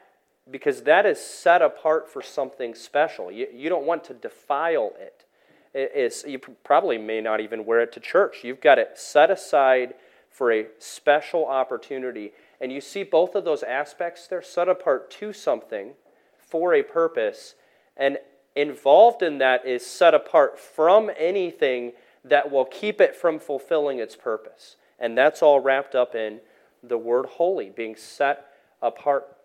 because 0.50 0.82
that 0.82 1.06
is 1.06 1.18
set 1.18 1.62
apart 1.62 2.08
for 2.08 2.20
something 2.20 2.74
special. 2.74 3.30
You, 3.30 3.46
you 3.52 3.68
don't 3.68 3.86
want 3.86 4.04
to 4.04 4.14
defile 4.14 4.92
it. 4.98 5.24
it 5.72 5.92
is, 5.94 6.24
you 6.26 6.38
probably 6.38 6.98
may 6.98 7.20
not 7.20 7.40
even 7.40 7.64
wear 7.64 7.80
it 7.80 7.92
to 7.92 8.00
church. 8.00 8.38
You've 8.42 8.60
got 8.60 8.78
it 8.78 8.98
set 8.98 9.30
aside 9.30 9.94
for 10.30 10.52
a 10.52 10.66
special 10.78 11.46
opportunity. 11.46 12.32
And 12.60 12.72
you 12.72 12.80
see 12.80 13.02
both 13.02 13.34
of 13.34 13.44
those 13.44 13.62
aspects, 13.62 14.26
they're 14.26 14.42
set 14.42 14.68
apart 14.68 15.10
to 15.12 15.32
something 15.32 15.94
for 16.38 16.74
a 16.74 16.82
purpose. 16.82 17.54
And 17.96 18.18
involved 18.56 19.22
in 19.22 19.38
that 19.38 19.66
is 19.66 19.84
set 19.84 20.14
apart 20.14 20.58
from 20.58 21.10
anything 21.18 21.92
that 22.24 22.50
will 22.50 22.64
keep 22.64 23.00
it 23.00 23.16
from 23.16 23.38
fulfilling 23.38 23.98
its 23.98 24.16
purpose. 24.16 24.76
And 24.98 25.16
that's 25.16 25.42
all 25.42 25.60
wrapped 25.60 25.94
up 25.94 26.14
in 26.14 26.40
the 26.82 26.98
word 26.98 27.26
holy, 27.26 27.70
being 27.70 27.96
set 27.96 28.46
apart. 28.82 29.36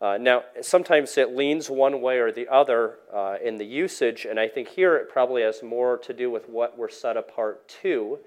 Uh, 0.00 0.18
now, 0.18 0.42
sometimes 0.60 1.16
it 1.16 1.36
leans 1.36 1.70
one 1.70 2.00
way 2.00 2.18
or 2.18 2.32
the 2.32 2.48
other 2.48 2.98
uh, 3.14 3.36
in 3.42 3.56
the 3.56 3.64
usage, 3.64 4.26
and 4.28 4.38
I 4.38 4.48
think 4.48 4.68
here 4.68 4.96
it 4.96 5.08
probably 5.08 5.42
has 5.42 5.62
more 5.62 5.96
to 5.98 6.12
do 6.12 6.28
with 6.28 6.48
what 6.48 6.76
we're 6.76 6.88
set 6.88 7.16
apart 7.16 7.68
to, 7.82 8.18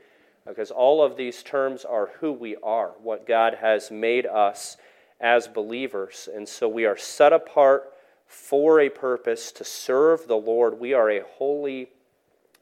because 0.48 0.72
all 0.72 1.04
of 1.04 1.18
these 1.18 1.42
terms 1.44 1.86
are 1.86 2.12
who 2.20 2.32
we 2.32 2.56
are, 2.58 2.92
what 3.02 3.28
God 3.28 3.56
has 3.62 3.90
made 3.90 4.26
us 4.26 4.78
as 5.20 5.48
believers. 5.48 6.30
And 6.34 6.48
so 6.48 6.68
we 6.68 6.86
are 6.86 6.98
set 6.98 7.34
apart 7.34 7.92
for 8.28 8.80
a 8.80 8.90
purpose 8.90 9.52
to 9.54 9.64
serve 9.64 10.28
the 10.28 10.36
Lord. 10.36 10.80
We 10.80 10.94
are 10.94 11.10
a 11.10 11.24
holy 11.38 11.90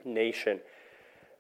nation. 0.06 0.60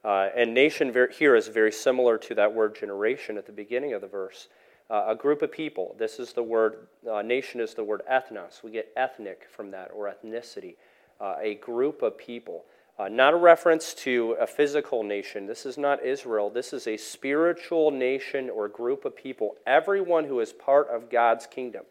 Uh, 0.04 0.30
and 0.36 0.54
nation 0.54 0.94
here 1.18 1.36
is 1.36 1.48
very 1.48 1.72
similar 1.72 2.18
to 2.18 2.36
that 2.36 2.54
word 2.54 2.76
generation 2.76 3.38
at 3.38 3.46
the 3.46 3.52
beginning 3.52 3.94
of 3.94 4.02
the 4.02 4.08
verse. 4.08 4.50
Uh, 4.90 5.06
a 5.08 5.16
group 5.16 5.42
of 5.42 5.52
people. 5.52 5.96
This 5.98 6.20
is 6.20 6.34
the 6.34 6.44
word, 6.44 6.88
uh, 7.10 7.22
nation 7.22 7.62
is 7.62 7.74
the 7.74 7.84
word 7.84 8.02
ethnos. 8.12 8.64
We 8.64 8.72
get 8.72 8.92
ethnic 8.98 9.48
from 9.50 9.72
that, 9.72 9.92
or 9.94 10.14
ethnicity. 10.14 10.76
Uh, 11.22 11.36
a 11.42 11.56
group 11.56 12.02
of 12.02 12.18
people. 12.18 12.66
Uh, 12.98 13.08
not 13.08 13.34
a 13.34 13.38
reference 13.38 13.96
to 13.96 14.36
a 14.40 14.46
physical 14.46 15.04
nation. 15.04 15.48
This 15.48 15.66
is 15.66 15.78
not 15.80 16.06
Israel. 16.06 16.52
This 16.52 16.74
is 16.74 16.86
a 16.86 16.96
spiritual 16.96 17.90
nation 17.90 18.52
or 18.52 18.68
group 18.68 19.04
of 19.04 19.16
people. 19.16 19.56
Everyone 19.66 20.26
who 20.26 20.40
is 20.40 20.54
part 20.54 20.90
of 20.90 21.10
God's 21.10 21.48
kingdom. 21.48 21.86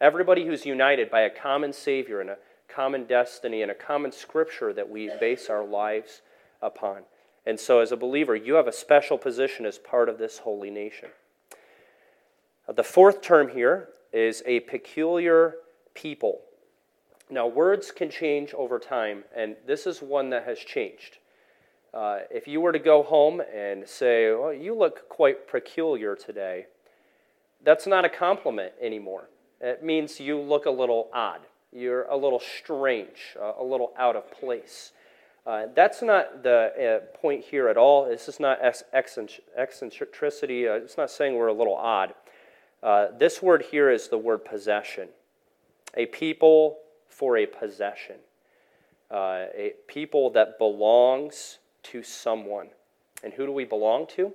Everybody 0.00 0.46
who's 0.46 0.64
united 0.64 1.10
by 1.10 1.22
a 1.22 1.30
common 1.30 1.72
Savior 1.72 2.20
and 2.20 2.30
a 2.30 2.38
common 2.68 3.04
destiny 3.04 3.62
and 3.62 3.70
a 3.70 3.74
common 3.74 4.12
scripture 4.12 4.72
that 4.72 4.88
we 4.88 5.10
base 5.18 5.48
our 5.50 5.64
lives 5.64 6.22
upon. 6.62 7.02
And 7.46 7.58
so, 7.58 7.80
as 7.80 7.92
a 7.92 7.96
believer, 7.96 8.36
you 8.36 8.54
have 8.54 8.68
a 8.68 8.72
special 8.72 9.18
position 9.18 9.66
as 9.66 9.78
part 9.78 10.08
of 10.08 10.18
this 10.18 10.38
holy 10.38 10.70
nation. 10.70 11.08
Uh, 12.68 12.72
the 12.72 12.84
fourth 12.84 13.22
term 13.22 13.48
here 13.48 13.88
is 14.12 14.42
a 14.46 14.60
peculiar 14.60 15.56
people. 15.94 16.40
Now, 17.30 17.46
words 17.46 17.90
can 17.90 18.10
change 18.10 18.52
over 18.54 18.78
time, 18.78 19.24
and 19.34 19.56
this 19.66 19.86
is 19.86 20.02
one 20.02 20.30
that 20.30 20.44
has 20.44 20.58
changed. 20.58 21.18
Uh, 21.92 22.20
if 22.30 22.46
you 22.46 22.60
were 22.60 22.72
to 22.72 22.78
go 22.78 23.02
home 23.02 23.40
and 23.54 23.88
say, 23.88 24.32
Well, 24.32 24.52
you 24.52 24.74
look 24.74 25.08
quite 25.08 25.48
peculiar 25.48 26.16
today, 26.16 26.66
that's 27.62 27.86
not 27.86 28.04
a 28.04 28.08
compliment 28.08 28.72
anymore. 28.80 29.30
It 29.60 29.82
means 29.82 30.20
you 30.20 30.38
look 30.38 30.66
a 30.66 30.70
little 30.70 31.08
odd. 31.14 31.40
You're 31.72 32.04
a 32.04 32.16
little 32.16 32.40
strange, 32.40 33.36
uh, 33.40 33.52
a 33.58 33.64
little 33.64 33.92
out 33.96 34.16
of 34.16 34.30
place. 34.30 34.92
Uh, 35.46 35.66
that's 35.74 36.02
not 36.02 36.42
the 36.42 37.00
uh, 37.02 37.16
point 37.18 37.44
here 37.44 37.68
at 37.68 37.76
all. 37.76 38.08
This 38.08 38.28
is 38.28 38.40
not 38.40 38.58
eccentricity. 38.92 40.68
Uh, 40.68 40.74
it's 40.74 40.96
not 40.96 41.10
saying 41.10 41.36
we're 41.36 41.48
a 41.48 41.54
little 41.54 41.76
odd. 41.76 42.14
Uh, 42.82 43.08
this 43.18 43.40
word 43.42 43.62
here 43.70 43.90
is 43.90 44.08
the 44.08 44.18
word 44.18 44.44
possession. 44.44 45.08
A 45.96 46.06
people 46.06 46.78
for 47.14 47.36
a 47.36 47.46
possession. 47.46 48.16
Uh, 49.10 49.46
a 49.54 49.74
people 49.86 50.30
that 50.30 50.58
belongs 50.58 51.58
to 51.84 52.02
someone. 52.02 52.68
And 53.22 53.32
who 53.32 53.46
do 53.46 53.52
we 53.52 53.64
belong 53.64 54.06
to? 54.16 54.32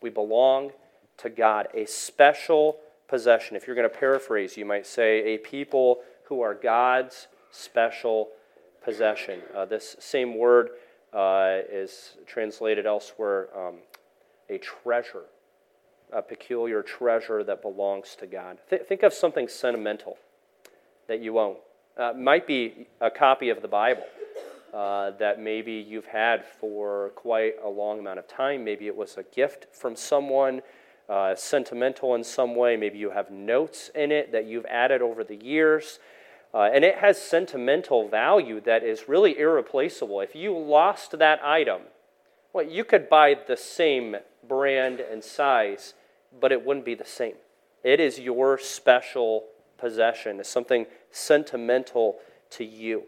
We 0.00 0.10
belong 0.10 0.72
to 1.18 1.30
God, 1.30 1.68
a 1.74 1.86
special 1.86 2.78
possession. 3.06 3.56
If 3.56 3.66
you're 3.66 3.76
going 3.76 3.88
to 3.88 3.96
paraphrase, 3.96 4.56
you 4.56 4.64
might 4.64 4.86
say, 4.86 5.34
a 5.34 5.38
people 5.38 6.00
who 6.24 6.40
are 6.40 6.54
God's 6.54 7.28
special 7.50 8.30
possession. 8.82 9.40
Uh, 9.54 9.64
this 9.64 9.96
same 10.00 10.36
word 10.36 10.70
uh, 11.12 11.58
is 11.70 12.16
translated 12.26 12.86
elsewhere 12.86 13.48
um, 13.56 13.76
a 14.48 14.58
treasure, 14.58 15.24
a 16.12 16.22
peculiar 16.22 16.82
treasure 16.82 17.44
that 17.44 17.62
belongs 17.62 18.16
to 18.18 18.26
God. 18.26 18.58
Th- 18.68 18.82
think 18.82 19.02
of 19.02 19.12
something 19.12 19.46
sentimental 19.46 20.16
that 21.06 21.20
you 21.20 21.38
own. 21.38 21.56
Uh, 21.94 22.14
might 22.16 22.46
be 22.46 22.86
a 23.02 23.10
copy 23.10 23.50
of 23.50 23.60
the 23.60 23.68
Bible 23.68 24.04
uh, 24.72 25.10
that 25.18 25.38
maybe 25.38 25.72
you've 25.72 26.06
had 26.06 26.42
for 26.42 27.10
quite 27.14 27.56
a 27.62 27.68
long 27.68 27.98
amount 27.98 28.18
of 28.18 28.26
time. 28.26 28.64
Maybe 28.64 28.86
it 28.86 28.96
was 28.96 29.18
a 29.18 29.24
gift 29.24 29.66
from 29.72 29.94
someone, 29.94 30.62
uh, 31.10 31.34
sentimental 31.34 32.14
in 32.14 32.24
some 32.24 32.54
way. 32.54 32.78
Maybe 32.78 32.96
you 32.96 33.10
have 33.10 33.30
notes 33.30 33.90
in 33.94 34.10
it 34.10 34.32
that 34.32 34.46
you've 34.46 34.64
added 34.64 35.02
over 35.02 35.22
the 35.22 35.36
years. 35.36 35.98
Uh, 36.54 36.70
and 36.72 36.82
it 36.82 36.96
has 36.96 37.20
sentimental 37.20 38.08
value 38.08 38.58
that 38.62 38.82
is 38.82 39.06
really 39.06 39.38
irreplaceable. 39.38 40.20
If 40.22 40.34
you 40.34 40.56
lost 40.56 41.18
that 41.18 41.44
item, 41.44 41.82
well, 42.54 42.64
you 42.64 42.84
could 42.84 43.10
buy 43.10 43.36
the 43.46 43.56
same 43.56 44.16
brand 44.48 45.00
and 45.00 45.22
size, 45.22 45.92
but 46.40 46.52
it 46.52 46.64
wouldn't 46.64 46.86
be 46.86 46.94
the 46.94 47.04
same. 47.04 47.34
It 47.84 48.00
is 48.00 48.18
your 48.18 48.56
special 48.56 49.44
possession, 49.76 50.40
it's 50.40 50.48
something 50.48 50.86
sentimental 51.12 52.16
to 52.50 52.64
you. 52.64 53.04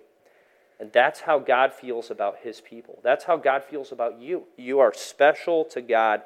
And 0.78 0.92
that's 0.92 1.20
how 1.20 1.38
God 1.38 1.73
feels 1.73 2.11
about 2.11 2.38
his 2.42 2.61
people. 2.61 2.99
That's 3.02 3.25
how 3.25 3.37
God 3.37 3.64
feels 3.64 3.92
about 3.92 4.20
you. 4.20 4.44
You 4.56 4.80
are 4.80 4.92
special 4.92 5.64
to 5.66 5.80
God. 5.80 6.23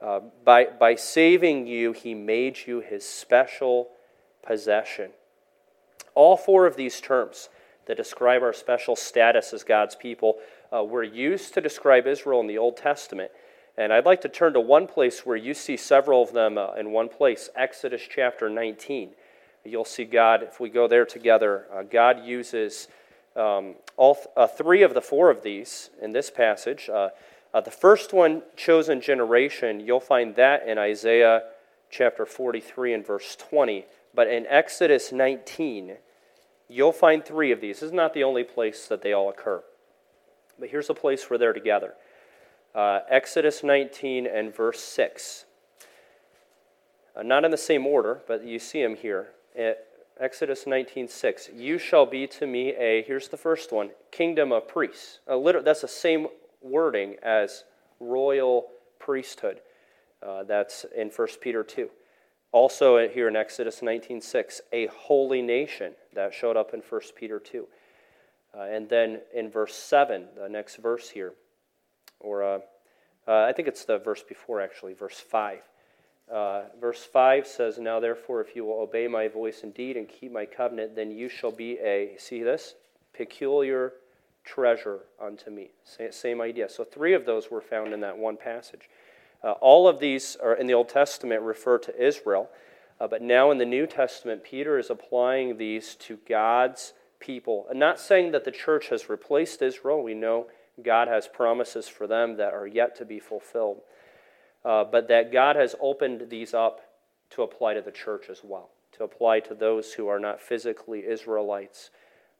Uh, 0.00 0.20
by, 0.44 0.66
by 0.66 0.94
saving 0.94 1.66
you, 1.66 1.92
he 1.92 2.12
made 2.14 2.58
you 2.66 2.80
his 2.80 3.08
special 3.08 3.88
possession. 4.42 5.10
All 6.14 6.36
four 6.36 6.66
of 6.66 6.76
these 6.76 7.00
terms 7.00 7.48
that 7.86 7.96
describe 7.96 8.42
our 8.42 8.52
special 8.52 8.96
status 8.96 9.52
as 9.52 9.62
God's 9.64 9.94
people 9.94 10.36
uh, 10.74 10.82
were 10.82 11.02
used 11.02 11.54
to 11.54 11.60
describe 11.60 12.06
Israel 12.06 12.40
in 12.40 12.46
the 12.46 12.58
Old 12.58 12.76
Testament. 12.76 13.30
And 13.78 13.92
I'd 13.92 14.06
like 14.06 14.22
to 14.22 14.28
turn 14.28 14.54
to 14.54 14.60
one 14.60 14.86
place 14.86 15.24
where 15.24 15.36
you 15.36 15.54
see 15.54 15.76
several 15.76 16.22
of 16.22 16.32
them 16.32 16.58
uh, 16.58 16.74
in 16.74 16.90
one 16.90 17.08
place 17.08 17.48
Exodus 17.54 18.02
chapter 18.08 18.48
19 18.48 19.10
you'll 19.70 19.84
see 19.84 20.04
God, 20.04 20.42
if 20.42 20.60
we 20.60 20.68
go 20.68 20.88
there 20.88 21.04
together, 21.04 21.66
uh, 21.72 21.82
God 21.82 22.24
uses 22.24 22.88
um, 23.34 23.74
all 23.96 24.14
th- 24.14 24.26
uh, 24.36 24.46
three 24.46 24.82
of 24.82 24.94
the 24.94 25.00
four 25.00 25.30
of 25.30 25.42
these 25.42 25.90
in 26.00 26.12
this 26.12 26.30
passage. 26.30 26.88
Uh, 26.88 27.10
uh, 27.54 27.60
the 27.60 27.70
first 27.70 28.12
one, 28.12 28.42
chosen 28.56 29.00
generation, 29.00 29.80
you'll 29.80 30.00
find 30.00 30.36
that 30.36 30.66
in 30.66 30.78
Isaiah 30.78 31.42
chapter 31.90 32.26
43 32.26 32.94
and 32.94 33.06
verse 33.06 33.36
20. 33.36 33.86
But 34.14 34.28
in 34.28 34.46
Exodus 34.46 35.12
19, 35.12 35.96
you'll 36.68 36.92
find 36.92 37.24
three 37.24 37.52
of 37.52 37.60
these. 37.60 37.80
This 37.80 37.88
is 37.88 37.92
not 37.92 38.14
the 38.14 38.24
only 38.24 38.44
place 38.44 38.88
that 38.88 39.02
they 39.02 39.12
all 39.12 39.28
occur. 39.28 39.62
But 40.58 40.70
here's 40.70 40.90
a 40.90 40.94
place 40.94 41.28
where 41.28 41.38
they're 41.38 41.52
together 41.52 41.94
uh, 42.74 43.00
Exodus 43.08 43.64
19 43.64 44.26
and 44.26 44.54
verse 44.54 44.80
6. 44.80 45.46
Uh, 47.16 47.22
not 47.22 47.44
in 47.44 47.50
the 47.50 47.56
same 47.56 47.86
order, 47.86 48.20
but 48.28 48.44
you 48.44 48.58
see 48.58 48.82
them 48.82 48.96
here. 48.96 49.28
It, 49.56 49.86
Exodus 50.18 50.64
19:6. 50.66 51.50
You 51.54 51.78
shall 51.78 52.06
be 52.06 52.26
to 52.26 52.46
me 52.46 52.74
a 52.76 53.02
here's 53.02 53.28
the 53.28 53.36
first 53.36 53.72
one, 53.72 53.90
kingdom 54.10 54.52
of 54.52 54.68
priests. 54.68 55.20
A 55.26 55.36
liter- 55.36 55.62
that's 55.62 55.80
the 55.80 55.88
same 55.88 56.28
wording 56.60 57.16
as 57.22 57.64
royal 57.98 58.68
priesthood. 58.98 59.60
Uh, 60.22 60.44
that's 60.44 60.84
in 60.94 61.10
1 61.10 61.40
Peter 61.40 61.62
2. 61.62 61.90
Also 62.52 63.08
here 63.08 63.28
in 63.28 63.36
Exodus 63.36 63.82
19:6, 63.82 64.60
a 64.72 64.86
holy 64.86 65.42
nation. 65.42 65.94
That 66.12 66.32
showed 66.32 66.56
up 66.56 66.72
in 66.72 66.80
1 66.80 67.14
Peter 67.14 67.38
2. 67.38 67.66
Uh, 68.54 68.60
and 68.60 68.88
then 68.88 69.20
in 69.34 69.50
verse 69.50 69.74
7, 69.74 70.28
the 70.34 70.48
next 70.48 70.76
verse 70.76 71.10
here, 71.10 71.34
or 72.20 72.42
uh, 72.42 72.58
uh, 73.28 73.44
I 73.44 73.52
think 73.52 73.68
it's 73.68 73.84
the 73.84 73.98
verse 73.98 74.22
before 74.22 74.60
actually, 74.60 74.94
verse 74.94 75.18
5. 75.18 75.60
Uh, 76.32 76.62
verse 76.80 77.04
5 77.04 77.46
says, 77.46 77.78
Now 77.78 78.00
therefore, 78.00 78.40
if 78.40 78.56
you 78.56 78.64
will 78.64 78.80
obey 78.80 79.06
my 79.06 79.28
voice 79.28 79.60
indeed 79.62 79.96
and 79.96 80.08
keep 80.08 80.32
my 80.32 80.44
covenant, 80.44 80.96
then 80.96 81.10
you 81.10 81.28
shall 81.28 81.52
be 81.52 81.78
a, 81.78 82.16
see 82.18 82.42
this? 82.42 82.74
Peculiar 83.12 83.92
treasure 84.44 85.00
unto 85.20 85.50
me. 85.50 85.70
Same 86.10 86.40
idea. 86.40 86.68
So 86.68 86.84
three 86.84 87.14
of 87.14 87.26
those 87.26 87.50
were 87.50 87.60
found 87.60 87.92
in 87.92 88.00
that 88.00 88.18
one 88.18 88.36
passage. 88.36 88.88
Uh, 89.42 89.52
all 89.52 89.86
of 89.86 90.00
these 90.00 90.36
are 90.42 90.54
in 90.54 90.66
the 90.66 90.74
Old 90.74 90.88
Testament 90.88 91.42
refer 91.42 91.78
to 91.78 92.04
Israel, 92.04 92.48
uh, 93.00 93.06
but 93.06 93.22
now 93.22 93.50
in 93.50 93.58
the 93.58 93.66
New 93.66 93.86
Testament, 93.86 94.42
Peter 94.42 94.78
is 94.78 94.90
applying 94.90 95.58
these 95.58 95.94
to 95.96 96.18
God's 96.28 96.94
people. 97.20 97.66
And 97.68 97.78
not 97.78 98.00
saying 98.00 98.32
that 98.32 98.44
the 98.44 98.50
church 98.50 98.88
has 98.88 99.08
replaced 99.08 99.62
Israel. 99.62 100.02
We 100.02 100.14
know 100.14 100.46
God 100.82 101.08
has 101.08 101.28
promises 101.28 101.88
for 101.88 102.06
them 102.06 102.36
that 102.36 102.54
are 102.54 102.66
yet 102.66 102.96
to 102.96 103.04
be 103.04 103.20
fulfilled. 103.20 103.80
Uh, 104.66 104.82
but 104.82 105.06
that 105.06 105.30
God 105.30 105.54
has 105.54 105.76
opened 105.80 106.28
these 106.28 106.52
up 106.52 106.80
to 107.30 107.42
apply 107.42 107.74
to 107.74 107.80
the 107.80 107.92
church 107.92 108.26
as 108.28 108.40
well, 108.42 108.70
to 108.90 109.04
apply 109.04 109.38
to 109.40 109.54
those 109.54 109.92
who 109.92 110.08
are 110.08 110.18
not 110.18 110.40
physically 110.40 111.06
Israelites, 111.06 111.90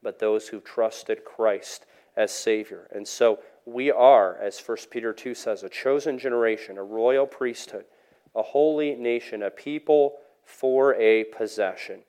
but 0.02 0.18
those 0.18 0.48
who 0.48 0.58
trusted 0.60 1.24
Christ 1.24 1.86
as 2.16 2.32
Savior. 2.32 2.88
And 2.90 3.06
so 3.06 3.38
we 3.64 3.92
are, 3.92 4.36
as 4.38 4.58
1 4.58 4.76
Peter 4.90 5.12
2 5.12 5.36
says, 5.36 5.62
a 5.62 5.68
chosen 5.68 6.18
generation, 6.18 6.78
a 6.78 6.82
royal 6.82 7.26
priesthood, 7.26 7.84
a 8.34 8.42
holy 8.42 8.96
nation, 8.96 9.44
a 9.44 9.50
people 9.50 10.16
for 10.44 10.96
a 10.96 11.24
possession. 11.24 12.00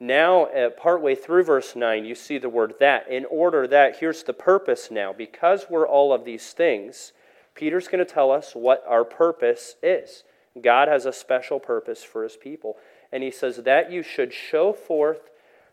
Now, 0.00 0.46
uh, 0.46 0.70
partway 0.70 1.14
through 1.14 1.44
verse 1.44 1.76
9, 1.76 2.04
you 2.04 2.16
see 2.16 2.38
the 2.38 2.48
word 2.48 2.74
that. 2.80 3.08
In 3.08 3.24
order 3.26 3.68
that, 3.68 3.98
here's 3.98 4.24
the 4.24 4.32
purpose 4.32 4.90
now. 4.90 5.12
Because 5.12 5.66
we're 5.70 5.86
all 5.86 6.12
of 6.12 6.24
these 6.24 6.52
things, 6.52 7.12
Peter's 7.56 7.88
going 7.88 8.04
to 8.04 8.12
tell 8.12 8.30
us 8.30 8.52
what 8.54 8.84
our 8.86 9.04
purpose 9.04 9.74
is. 9.82 10.22
God 10.60 10.88
has 10.88 11.06
a 11.06 11.12
special 11.12 11.58
purpose 11.58 12.04
for 12.04 12.22
his 12.22 12.36
people. 12.36 12.76
And 13.10 13.22
he 13.22 13.30
says 13.30 13.56
that 13.58 13.90
you 13.90 14.02
should 14.02 14.32
show 14.32 14.72
forth 14.72 15.30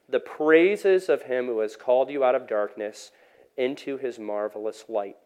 the 0.09 0.19
praises 0.19 1.09
of 1.09 1.23
him 1.23 1.47
who 1.47 1.59
has 1.59 1.75
called 1.75 2.09
you 2.09 2.23
out 2.23 2.35
of 2.35 2.47
darkness 2.47 3.11
into 3.57 3.97
his 3.97 4.17
marvelous 4.17 4.85
light. 4.87 5.17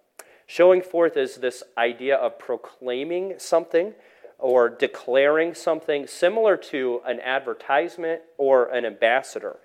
Showing 0.46 0.82
forth 0.82 1.18
is 1.18 1.36
this 1.36 1.64
idea 1.78 2.16
of 2.16 2.40
proclaiming 2.40 3.36
something 3.38 3.94
or 4.40 4.70
declaring 4.70 5.54
something 5.54 6.08
similar 6.08 6.56
to 6.56 7.02
an 7.06 7.20
advertisement 7.20 8.22
or 8.38 8.66
an 8.68 8.86
ambassador. 8.86 9.58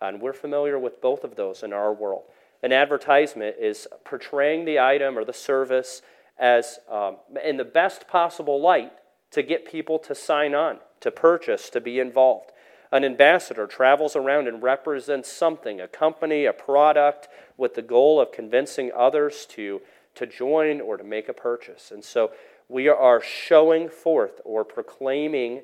And 0.00 0.20
we're 0.20 0.32
familiar 0.32 0.78
with 0.78 1.00
both 1.00 1.24
of 1.24 1.36
those 1.36 1.62
in 1.62 1.72
our 1.72 1.92
world. 1.92 2.24
An 2.62 2.72
advertisement 2.72 3.56
is 3.58 3.86
portraying 4.04 4.64
the 4.64 4.80
item 4.80 5.16
or 5.16 5.24
the 5.24 5.32
service 5.32 6.02
as 6.38 6.78
um, 6.90 7.16
in 7.44 7.56
the 7.56 7.64
best 7.64 8.08
possible 8.08 8.60
light 8.60 8.92
to 9.30 9.42
get 9.42 9.70
people 9.70 9.98
to 9.98 10.14
sign 10.14 10.54
on, 10.54 10.78
to 11.00 11.10
purchase, 11.10 11.70
to 11.70 11.80
be 11.80 11.98
involved. 11.98 12.52
An 12.92 13.04
ambassador 13.04 13.66
travels 13.66 14.14
around 14.14 14.46
and 14.46 14.62
represents 14.62 15.30
something, 15.30 15.80
a 15.80 15.88
company, 15.88 16.44
a 16.44 16.52
product, 16.52 17.28
with 17.56 17.74
the 17.74 17.82
goal 17.82 18.20
of 18.20 18.32
convincing 18.32 18.92
others 18.96 19.46
to, 19.50 19.80
to 20.14 20.26
join 20.26 20.80
or 20.80 20.96
to 20.96 21.04
make 21.04 21.28
a 21.28 21.34
purchase. 21.34 21.90
And 21.90 22.04
so 22.04 22.30
we 22.68 22.88
are 22.88 23.20
showing 23.20 23.88
forth 23.88 24.40
or 24.44 24.64
proclaiming 24.64 25.62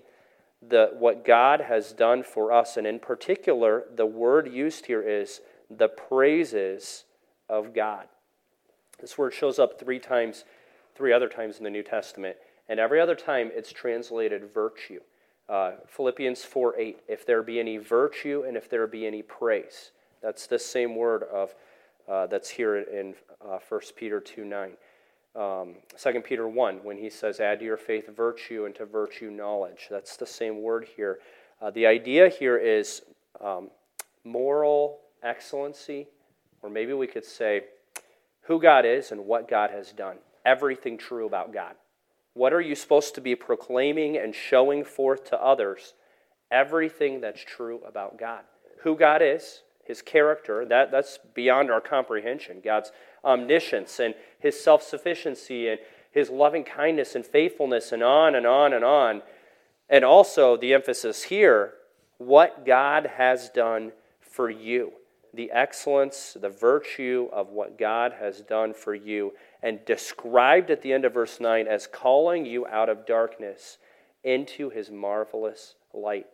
the, 0.66 0.90
what 0.98 1.24
God 1.24 1.62
has 1.62 1.92
done 1.92 2.22
for 2.22 2.52
us. 2.52 2.76
And 2.76 2.86
in 2.86 2.98
particular, 2.98 3.84
the 3.94 4.06
word 4.06 4.52
used 4.52 4.86
here 4.86 5.02
is 5.02 5.40
the 5.70 5.88
praises 5.88 7.04
of 7.48 7.74
God. 7.74 8.06
This 9.00 9.18
word 9.18 9.34
shows 9.34 9.58
up 9.58 9.80
three 9.80 9.98
times, 9.98 10.44
three 10.94 11.12
other 11.12 11.28
times 11.28 11.58
in 11.58 11.64
the 11.64 11.70
New 11.70 11.82
Testament. 11.82 12.36
And 12.68 12.78
every 12.78 13.00
other 13.00 13.14
time 13.14 13.50
it's 13.54 13.72
translated 13.72 14.52
virtue. 14.52 15.00
Uh, 15.48 15.72
Philippians 15.88 16.44
4 16.44 16.78
8, 16.78 17.00
if 17.08 17.26
there 17.26 17.42
be 17.42 17.58
any 17.60 17.76
virtue 17.76 18.44
and 18.46 18.56
if 18.56 18.70
there 18.70 18.86
be 18.86 19.06
any 19.06 19.22
praise. 19.22 19.90
That's 20.22 20.46
the 20.46 20.58
same 20.58 20.94
word 20.96 21.24
of 21.24 21.54
uh, 22.08 22.26
that's 22.26 22.48
here 22.48 22.76
in 22.76 23.14
uh, 23.44 23.58
1 23.68 23.80
Peter 23.96 24.20
2 24.20 24.44
9 24.44 24.72
um, 25.34 25.76
2 25.98 26.20
Peter 26.20 26.46
1 26.46 26.80
when 26.82 26.98
he 26.98 27.08
says, 27.08 27.40
Add 27.40 27.60
to 27.60 27.64
your 27.64 27.76
faith 27.76 28.14
virtue, 28.14 28.66
and 28.66 28.74
to 28.74 28.84
virtue 28.84 29.30
knowledge. 29.30 29.86
That's 29.90 30.16
the 30.16 30.26
same 30.26 30.62
word 30.62 30.86
here. 30.96 31.20
Uh, 31.60 31.70
the 31.70 31.86
idea 31.86 32.28
here 32.28 32.58
is 32.58 33.02
um, 33.40 33.70
moral 34.24 35.00
excellency, 35.22 36.08
or 36.62 36.68
maybe 36.68 36.92
we 36.92 37.06
could 37.06 37.24
say 37.24 37.64
who 38.42 38.60
God 38.60 38.84
is 38.84 39.12
and 39.12 39.24
what 39.24 39.48
God 39.48 39.70
has 39.70 39.92
done. 39.92 40.16
Everything 40.44 40.98
true 40.98 41.26
about 41.26 41.52
God. 41.52 41.74
What 42.34 42.52
are 42.52 42.60
you 42.60 42.74
supposed 42.74 43.14
to 43.14 43.20
be 43.20 43.34
proclaiming 43.34 44.16
and 44.16 44.34
showing 44.34 44.84
forth 44.84 45.24
to 45.26 45.42
others? 45.42 45.94
Everything 46.50 47.20
that's 47.20 47.44
true 47.44 47.80
about 47.86 48.18
God. 48.18 48.42
Who 48.82 48.96
God 48.96 49.22
is, 49.22 49.62
his 49.84 50.02
character, 50.02 50.64
that, 50.66 50.90
that's 50.90 51.18
beyond 51.34 51.70
our 51.70 51.80
comprehension. 51.80 52.60
God's 52.64 52.90
omniscience 53.24 54.00
and 54.00 54.14
his 54.38 54.58
self 54.58 54.82
sufficiency 54.82 55.68
and 55.68 55.78
his 56.10 56.30
loving 56.30 56.64
kindness 56.64 57.14
and 57.14 57.24
faithfulness, 57.24 57.90
and 57.90 58.02
on 58.02 58.34
and 58.34 58.46
on 58.46 58.74
and 58.74 58.84
on. 58.84 59.22
And 59.88 60.04
also, 60.04 60.56
the 60.56 60.74
emphasis 60.74 61.24
here 61.24 61.74
what 62.18 62.64
God 62.64 63.10
has 63.16 63.48
done 63.48 63.92
for 64.20 64.50
you. 64.50 64.92
The 65.34 65.50
excellence, 65.50 66.36
the 66.38 66.50
virtue 66.50 67.28
of 67.32 67.48
what 67.48 67.78
God 67.78 68.12
has 68.20 68.42
done 68.42 68.74
for 68.74 68.94
you, 68.94 69.32
and 69.62 69.84
described 69.84 70.70
at 70.70 70.82
the 70.82 70.92
end 70.92 71.04
of 71.04 71.14
verse 71.14 71.40
9 71.40 71.68
as 71.68 71.86
calling 71.86 72.44
you 72.44 72.66
out 72.66 72.88
of 72.88 73.06
darkness 73.06 73.78
into 74.24 74.70
his 74.70 74.90
marvelous 74.90 75.76
light. 75.92 76.26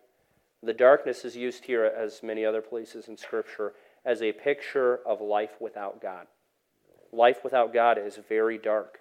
The 0.62 0.72
darkness 0.72 1.24
is 1.24 1.36
used 1.36 1.64
here, 1.64 1.84
as 1.84 2.22
many 2.22 2.44
other 2.44 2.62
places 2.62 3.06
in 3.08 3.16
Scripture, 3.16 3.74
as 4.04 4.22
a 4.22 4.32
picture 4.32 5.00
of 5.06 5.20
life 5.20 5.52
without 5.60 6.00
God. 6.00 6.26
Life 7.12 7.44
without 7.44 7.72
God 7.72 7.98
is 7.98 8.18
very 8.28 8.58
dark. 8.58 9.00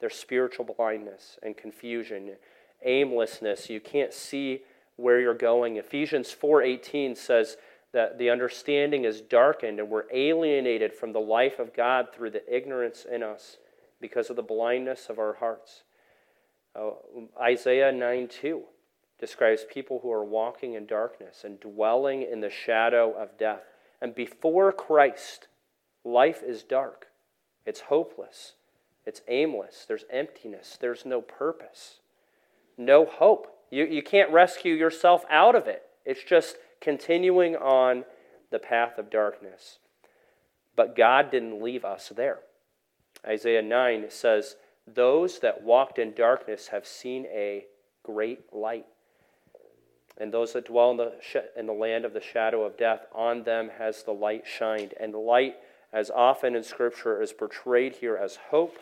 There's 0.00 0.14
spiritual 0.14 0.64
blindness 0.64 1.38
and 1.42 1.56
confusion, 1.56 2.36
aimlessness. 2.84 3.68
You 3.68 3.80
can't 3.80 4.12
see 4.12 4.62
where 4.96 5.20
you're 5.20 5.34
going. 5.34 5.76
Ephesians 5.76 6.32
4:18 6.32 7.14
says 7.14 7.56
that 7.92 8.18
the 8.18 8.30
understanding 8.30 9.04
is 9.04 9.20
darkened 9.20 9.80
and 9.80 9.90
we're 9.90 10.04
alienated 10.12 10.92
from 10.92 11.12
the 11.12 11.20
life 11.20 11.58
of 11.58 11.74
God 11.74 12.08
through 12.14 12.30
the 12.30 12.54
ignorance 12.54 13.04
in 13.10 13.22
us 13.22 13.56
because 14.00 14.30
of 14.30 14.36
the 14.36 14.42
blindness 14.42 15.08
of 15.08 15.18
our 15.18 15.34
hearts. 15.34 15.82
Uh, 16.74 16.90
Isaiah 17.40 17.92
9:2 17.92 18.62
describes 19.18 19.64
people 19.64 20.00
who 20.00 20.12
are 20.12 20.24
walking 20.24 20.74
in 20.74 20.86
darkness 20.86 21.44
and 21.44 21.60
dwelling 21.60 22.22
in 22.22 22.40
the 22.40 22.50
shadow 22.50 23.12
of 23.12 23.36
death. 23.36 23.64
And 24.00 24.14
before 24.14 24.72
Christ, 24.72 25.48
life 26.04 26.42
is 26.42 26.62
dark, 26.62 27.08
it's 27.66 27.80
hopeless, 27.82 28.54
it's 29.04 29.20
aimless, 29.28 29.84
there's 29.86 30.04
emptiness, 30.10 30.78
there's 30.80 31.04
no 31.04 31.20
purpose, 31.20 32.00
no 32.78 33.04
hope. 33.04 33.56
You, 33.70 33.84
you 33.84 34.02
can't 34.02 34.32
rescue 34.32 34.74
yourself 34.74 35.24
out 35.28 35.54
of 35.54 35.68
it. 35.68 35.82
It's 36.04 36.24
just 36.24 36.56
continuing 36.80 37.56
on 37.56 38.04
the 38.50 38.58
path 38.58 38.98
of 38.98 39.10
darkness. 39.10 39.78
But 40.76 40.96
God 40.96 41.30
didn't 41.30 41.62
leave 41.62 41.84
us 41.84 42.12
there. 42.14 42.40
Isaiah 43.26 43.62
9 43.62 44.06
says, 44.08 44.56
Those 44.86 45.40
that 45.40 45.62
walked 45.62 45.98
in 45.98 46.14
darkness 46.14 46.68
have 46.68 46.86
seen 46.86 47.26
a 47.26 47.66
great 48.02 48.52
light 48.52 48.86
and 50.20 50.32
those 50.32 50.52
that 50.52 50.66
dwell 50.66 50.90
in 50.90 50.98
the, 50.98 51.14
sh- 51.20 51.36
in 51.56 51.66
the 51.66 51.72
land 51.72 52.04
of 52.04 52.12
the 52.12 52.20
shadow 52.20 52.62
of 52.62 52.76
death, 52.76 53.06
on 53.12 53.42
them 53.42 53.70
has 53.78 54.02
the 54.02 54.12
light 54.12 54.44
shined. 54.46 54.92
And 55.00 55.14
light, 55.14 55.56
as 55.94 56.10
often 56.10 56.54
in 56.54 56.62
Scripture, 56.62 57.22
is 57.22 57.32
portrayed 57.32 57.96
here 57.96 58.16
as 58.16 58.36
hope, 58.50 58.76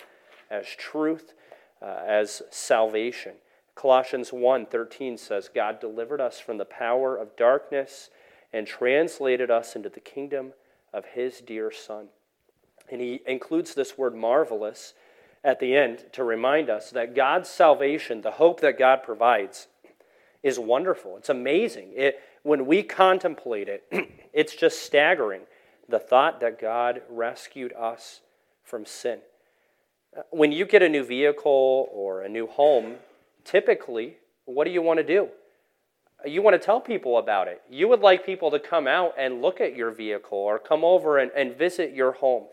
as 0.50 0.66
truth, 0.66 1.34
uh, 1.80 2.02
as 2.04 2.42
salvation. 2.50 3.34
Colossians 3.78 4.32
1:13 4.32 5.16
says, 5.16 5.48
God 5.48 5.78
delivered 5.78 6.20
us 6.20 6.40
from 6.40 6.58
the 6.58 6.64
power 6.64 7.16
of 7.16 7.36
darkness 7.36 8.10
and 8.52 8.66
translated 8.66 9.52
us 9.52 9.76
into 9.76 9.88
the 9.88 10.00
kingdom 10.00 10.52
of 10.92 11.04
his 11.04 11.40
dear 11.40 11.70
Son. 11.70 12.08
And 12.90 13.00
he 13.00 13.20
includes 13.24 13.74
this 13.74 13.96
word 13.96 14.16
marvelous 14.16 14.94
at 15.44 15.60
the 15.60 15.76
end 15.76 16.06
to 16.14 16.24
remind 16.24 16.68
us 16.68 16.90
that 16.90 17.14
God's 17.14 17.48
salvation, 17.48 18.22
the 18.22 18.32
hope 18.32 18.60
that 18.62 18.80
God 18.80 19.04
provides, 19.04 19.68
is 20.42 20.58
wonderful. 20.58 21.16
It's 21.16 21.28
amazing. 21.28 21.92
It, 21.94 22.20
when 22.42 22.66
we 22.66 22.82
contemplate 22.82 23.68
it, 23.68 23.84
it's 24.32 24.56
just 24.56 24.82
staggering 24.82 25.42
the 25.88 26.00
thought 26.00 26.40
that 26.40 26.60
God 26.60 27.02
rescued 27.08 27.72
us 27.74 28.22
from 28.64 28.84
sin. 28.84 29.20
Uh, 30.16 30.22
when 30.30 30.50
you 30.50 30.66
get 30.66 30.82
a 30.82 30.88
new 30.88 31.04
vehicle 31.04 31.88
or 31.92 32.22
a 32.22 32.28
new 32.28 32.48
home, 32.48 32.96
typically, 33.48 34.16
what 34.44 34.64
do 34.64 34.70
you 34.70 34.82
want 34.82 34.98
to 34.98 35.04
do? 35.04 35.28
You 36.26 36.42
want 36.42 36.60
to 36.60 36.64
tell 36.64 36.80
people 36.80 37.18
about 37.18 37.48
it. 37.48 37.62
You 37.70 37.88
would 37.88 38.00
like 38.00 38.26
people 38.26 38.50
to 38.50 38.58
come 38.58 38.86
out 38.86 39.12
and 39.16 39.40
look 39.40 39.60
at 39.60 39.76
your 39.76 39.90
vehicle 39.90 40.38
or 40.38 40.58
come 40.58 40.84
over 40.84 41.18
and, 41.18 41.30
and 41.36 41.56
visit 41.56 41.94
your 41.94 42.12
home. 42.12 42.44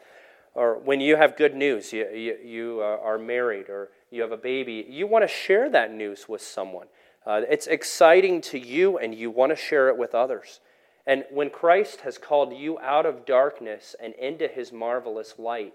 Or 0.54 0.80
when 0.80 1.02
you 1.02 1.16
have 1.16 1.36
good 1.36 1.56
news, 1.56 1.92
you, 1.92 2.08
you, 2.10 2.38
you 2.44 2.80
uh, 2.82 2.98
are 3.04 3.18
married 3.18 3.70
or 3.70 3.90
you 4.12 4.22
have 4.22 4.32
a 4.32 4.38
baby, 4.38 4.86
you 4.88 5.08
want 5.08 5.24
to 5.24 5.28
share 5.28 5.70
that 5.72 5.92
news 5.92 6.30
with 6.30 6.42
someone. 6.42 6.88
Uh, 7.26 7.42
it's 7.50 7.68
exciting 7.68 8.40
to 8.40 8.60
you 8.60 8.98
and 8.98 9.16
you 9.16 9.32
want 9.32 9.52
to 9.52 9.56
share 9.56 9.90
it 9.90 9.98
with 9.98 10.14
others. 10.14 10.60
And 11.08 11.26
when 11.32 11.50
Christ 11.50 12.02
has 12.02 12.18
called 12.18 12.54
you 12.54 12.80
out 12.80 13.06
of 13.06 13.26
darkness 13.26 13.96
and 14.02 14.14
into 14.14 14.48
his 14.48 14.72
marvelous 14.72 15.36
light, 15.38 15.74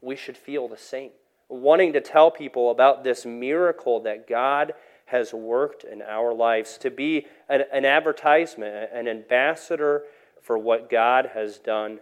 we 0.00 0.16
should 0.16 0.36
feel 0.36 0.68
the 0.68 0.76
same. 0.76 1.10
Wanting 1.54 1.92
to 1.92 2.00
tell 2.00 2.30
people 2.30 2.70
about 2.70 3.04
this 3.04 3.26
miracle 3.26 4.00
that 4.04 4.26
God 4.26 4.72
has 5.04 5.34
worked 5.34 5.84
in 5.84 6.00
our 6.00 6.32
lives, 6.32 6.78
to 6.78 6.90
be 6.90 7.26
an, 7.46 7.64
an 7.70 7.84
advertisement, 7.84 8.88
an 8.90 9.06
ambassador 9.06 10.04
for 10.40 10.56
what 10.56 10.88
God 10.88 11.32
has 11.34 11.58
done 11.58 12.00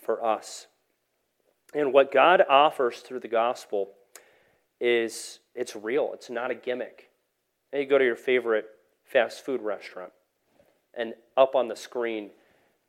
for 0.00 0.24
us. 0.24 0.68
And 1.74 1.92
what 1.92 2.12
God 2.12 2.44
offers 2.48 3.00
through 3.00 3.18
the 3.18 3.26
gospel 3.26 3.88
is 4.80 5.40
it's 5.56 5.74
real. 5.74 6.12
It's 6.14 6.30
not 6.30 6.52
a 6.52 6.54
gimmick. 6.54 7.10
You 7.72 7.86
go 7.86 7.98
to 7.98 8.04
your 8.04 8.14
favorite 8.14 8.66
fast 9.04 9.44
food 9.44 9.62
restaurant, 9.62 10.12
and 10.94 11.14
up 11.36 11.56
on 11.56 11.66
the 11.66 11.74
screen, 11.74 12.30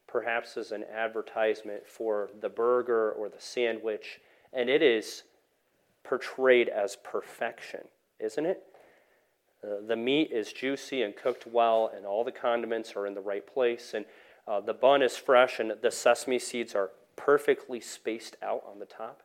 perhaps 0.08 0.58
is 0.58 0.72
an 0.72 0.84
advertisement 0.94 1.88
for 1.88 2.30
the 2.40 2.50
burger 2.50 3.14
or 3.14 3.30
the 3.30 3.40
sandwich, 3.40 4.20
and 4.54 4.70
it 4.70 4.84
is 4.84 5.24
portrayed 6.04 6.70
as 6.70 6.98
perfection, 7.04 7.82
isn't 8.20 8.46
it? 8.46 8.64
Uh, 9.64 9.86
the 9.88 9.96
meat 9.96 10.32
is 10.32 10.52
juicy 10.52 11.02
and 11.02 11.16
cooked 11.16 11.48
well, 11.48 11.92
and 11.96 12.06
all 12.06 12.24
the 12.24 12.32
condiments 12.32 12.94
are 12.96 13.08
in 13.08 13.14
the 13.14 13.22
right 13.22 13.46
place, 13.48 13.94
and 13.94 14.06
uh, 14.48 14.60
the 14.60 14.74
bun 14.74 15.02
is 15.02 15.16
fresh, 15.16 15.60
and 15.60 15.74
the 15.82 15.92
sesame 15.92 16.38
seeds 16.38 16.76
are 16.76 16.90
perfectly 17.16 17.80
spaced 17.80 18.36
out 18.42 18.62
on 18.70 18.80
the 18.80 18.86
top. 18.86 19.22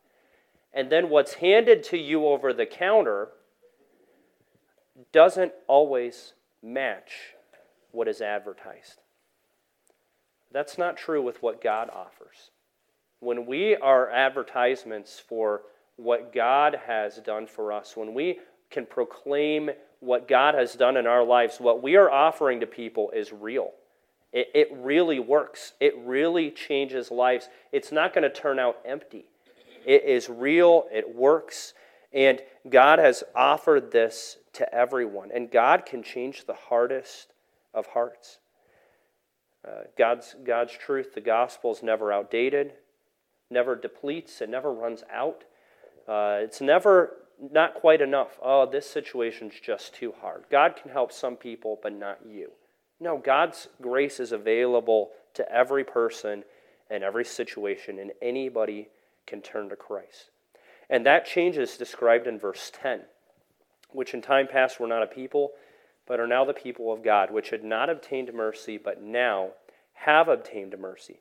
And 0.73 0.91
then 0.91 1.11
what's 1.11 1.35
handed 1.35 1.83
to 1.85 1.99
you 1.99 2.27
over 2.27 2.53
the 2.53 2.67
counter 2.67 3.31
doesn't 5.13 5.53
always 5.67 6.35
match 6.63 7.35
what 7.91 8.07
is 8.07 8.21
advertised. 8.21 9.01
That's 10.53 10.79
not 10.79 10.97
true 10.97 11.23
with 11.23 11.43
what 11.43 11.63
God 11.63 11.91
offers. 11.91 12.51
When 13.21 13.47
we 13.47 13.77
are 13.77 14.11
advertisements 14.11 15.19
for 15.19 15.63
what 15.99 16.33
God 16.33 16.81
has 16.87 17.17
done 17.19 17.47
for 17.47 17.73
us, 17.73 17.97
when 17.97 18.15
we 18.15 18.39
can 18.71 18.87
proclaim 18.87 19.71
what 20.01 20.29
God 20.29 20.55
has 20.55 20.75
done 20.75 20.97
in 20.97 21.07
our 21.07 21.25
lives, 21.25 21.59
what 21.59 21.83
we 21.83 21.97
are 21.97 22.11
offering 22.11 22.61
to 22.61 22.67
people 22.67 23.11
is 23.11 23.33
real. 23.33 23.73
It, 24.33 24.49
it 24.55 24.69
really 24.73 25.19
works. 25.19 25.73
It 25.81 25.95
really 25.99 26.51
changes 26.51 27.11
lives. 27.11 27.49
It's 27.73 27.91
not 27.91 28.15
going 28.15 28.23
to 28.23 28.31
turn 28.31 28.59
out 28.59 28.79
empty. 28.85 29.27
It 29.85 30.05
is 30.05 30.29
real, 30.29 30.85
it 30.93 31.15
works, 31.15 31.73
and 32.13 32.41
God 32.69 32.99
has 32.99 33.25
offered 33.35 33.91
this 33.91 34.37
to 34.55 34.75
everyone. 34.75 35.31
And 35.33 35.51
God 35.51 35.87
can 35.87 36.03
change 36.03 36.45
the 36.45 36.55
hardest 36.55 37.33
of 37.73 37.87
hearts. 37.87 38.39
Uh, 39.67 39.83
God's, 39.97 40.37
God's 40.45 40.73
truth, 40.73 41.15
the 41.15 41.21
gospel, 41.21 41.73
is 41.73 41.83
never 41.83 42.13
outdated, 42.13 42.75
never 43.51 43.75
depletes, 43.75 44.41
it 44.41 44.51
never 44.51 44.73
runs 44.73 45.05
out. 45.13 45.45
Uh, 46.09 46.39
it's 46.41 46.61
never 46.61 47.17
not 47.53 47.75
quite 47.75 48.01
enough. 48.01 48.39
Oh, 48.43 48.67
this 48.67 48.89
situation's 48.89 49.55
just 49.63 49.95
too 49.95 50.15
hard. 50.21 50.45
God 50.51 50.75
can 50.81 50.91
help 50.91 51.13
some 51.13 51.37
people, 51.37 51.79
but 51.83 51.93
not 51.93 52.19
you. 52.27 52.51
No, 52.99 53.19
God's 53.19 53.69
grace 53.81 54.19
is 54.19 54.33
available 54.33 55.11
to 55.35 55.53
every 55.53 55.85
person 55.85 56.45
and 56.91 57.05
every 57.05 57.25
situation, 57.25 57.99
and 57.99 58.13
anybody 58.23 58.89
can 59.27 59.43
turn 59.43 59.69
to 59.69 59.77
Christ. 59.77 60.31
And 60.91 61.05
that 61.07 61.27
change 61.27 61.59
is 61.59 61.77
described 61.77 62.27
in 62.27 62.39
verse 62.39 62.73
10, 62.83 63.03
which 63.91 64.15
in 64.15 64.23
time 64.23 64.49
past 64.49 64.81
were 64.81 64.87
not 64.87 65.03
a 65.03 65.07
people, 65.07 65.53
but 66.07 66.19
are 66.19 66.27
now 66.27 66.45
the 66.45 66.55
people 66.55 66.91
of 66.91 67.05
God, 67.05 67.31
which 67.31 67.51
had 67.51 67.63
not 67.63 67.91
obtained 67.91 68.33
mercy, 68.33 68.79
but 68.79 69.03
now 69.03 69.51
have 69.93 70.29
obtained 70.29 70.75
mercy. 70.79 71.21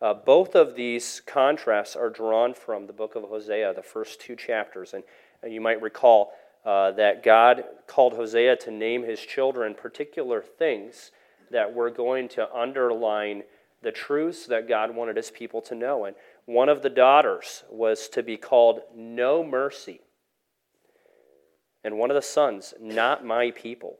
Uh, 0.00 0.12
both 0.12 0.54
of 0.54 0.74
these 0.74 1.22
contrasts 1.24 1.96
are 1.96 2.10
drawn 2.10 2.52
from 2.52 2.86
the 2.86 2.92
book 2.92 3.14
of 3.14 3.22
Hosea, 3.24 3.72
the 3.74 3.82
first 3.82 4.20
two 4.20 4.36
chapters. 4.36 4.94
And, 4.94 5.02
you 5.46 5.60
might 5.60 5.80
recall 5.80 6.32
uh, 6.64 6.90
that 6.92 7.22
God 7.22 7.64
called 7.86 8.14
Hosea 8.14 8.56
to 8.56 8.70
name 8.70 9.04
his 9.04 9.20
children 9.20 9.74
particular 9.74 10.42
things 10.42 11.12
that 11.50 11.72
were 11.72 11.90
going 11.90 12.28
to 12.30 12.52
underline 12.52 13.44
the 13.82 13.92
truths 13.92 14.46
that 14.46 14.66
God 14.66 14.94
wanted 14.94 15.16
his 15.16 15.30
people 15.30 15.60
to 15.62 15.74
know. 15.74 16.06
And 16.06 16.16
one 16.46 16.68
of 16.68 16.82
the 16.82 16.90
daughters 16.90 17.62
was 17.70 18.08
to 18.08 18.22
be 18.22 18.36
called 18.36 18.80
No 18.94 19.44
Mercy. 19.44 20.00
And 21.84 21.98
one 21.98 22.10
of 22.10 22.16
the 22.16 22.22
sons, 22.22 22.74
Not 22.80 23.24
My 23.24 23.52
People. 23.52 23.98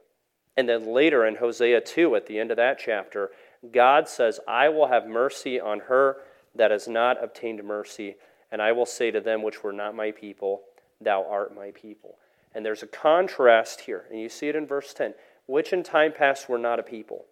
And 0.56 0.68
then 0.68 0.92
later 0.92 1.24
in 1.24 1.36
Hosea 1.36 1.82
2, 1.82 2.16
at 2.16 2.26
the 2.26 2.40
end 2.40 2.50
of 2.50 2.56
that 2.56 2.78
chapter, 2.80 3.30
God 3.72 4.08
says, 4.08 4.40
I 4.46 4.68
will 4.68 4.88
have 4.88 5.06
mercy 5.06 5.60
on 5.60 5.80
her 5.80 6.18
that 6.54 6.70
has 6.70 6.88
not 6.88 7.22
obtained 7.22 7.62
mercy, 7.64 8.16
and 8.50 8.62
I 8.62 8.72
will 8.72 8.86
say 8.86 9.10
to 9.10 9.20
them 9.20 9.42
which 9.42 9.62
were 9.62 9.72
not 9.72 9.94
my 9.94 10.10
people, 10.10 10.62
Thou 11.00 11.26
art 11.28 11.54
my 11.54 11.72
people. 11.72 12.16
And 12.54 12.64
there's 12.64 12.82
a 12.82 12.86
contrast 12.86 13.82
here, 13.82 14.04
and 14.10 14.18
you 14.18 14.30
see 14.30 14.48
it 14.48 14.56
in 14.56 14.66
verse 14.66 14.94
10 14.94 15.14
which 15.46 15.72
in 15.72 15.82
time 15.82 16.12
past 16.12 16.48
were 16.48 16.58
not 16.58 16.78
a 16.78 16.82
people. 16.82 17.24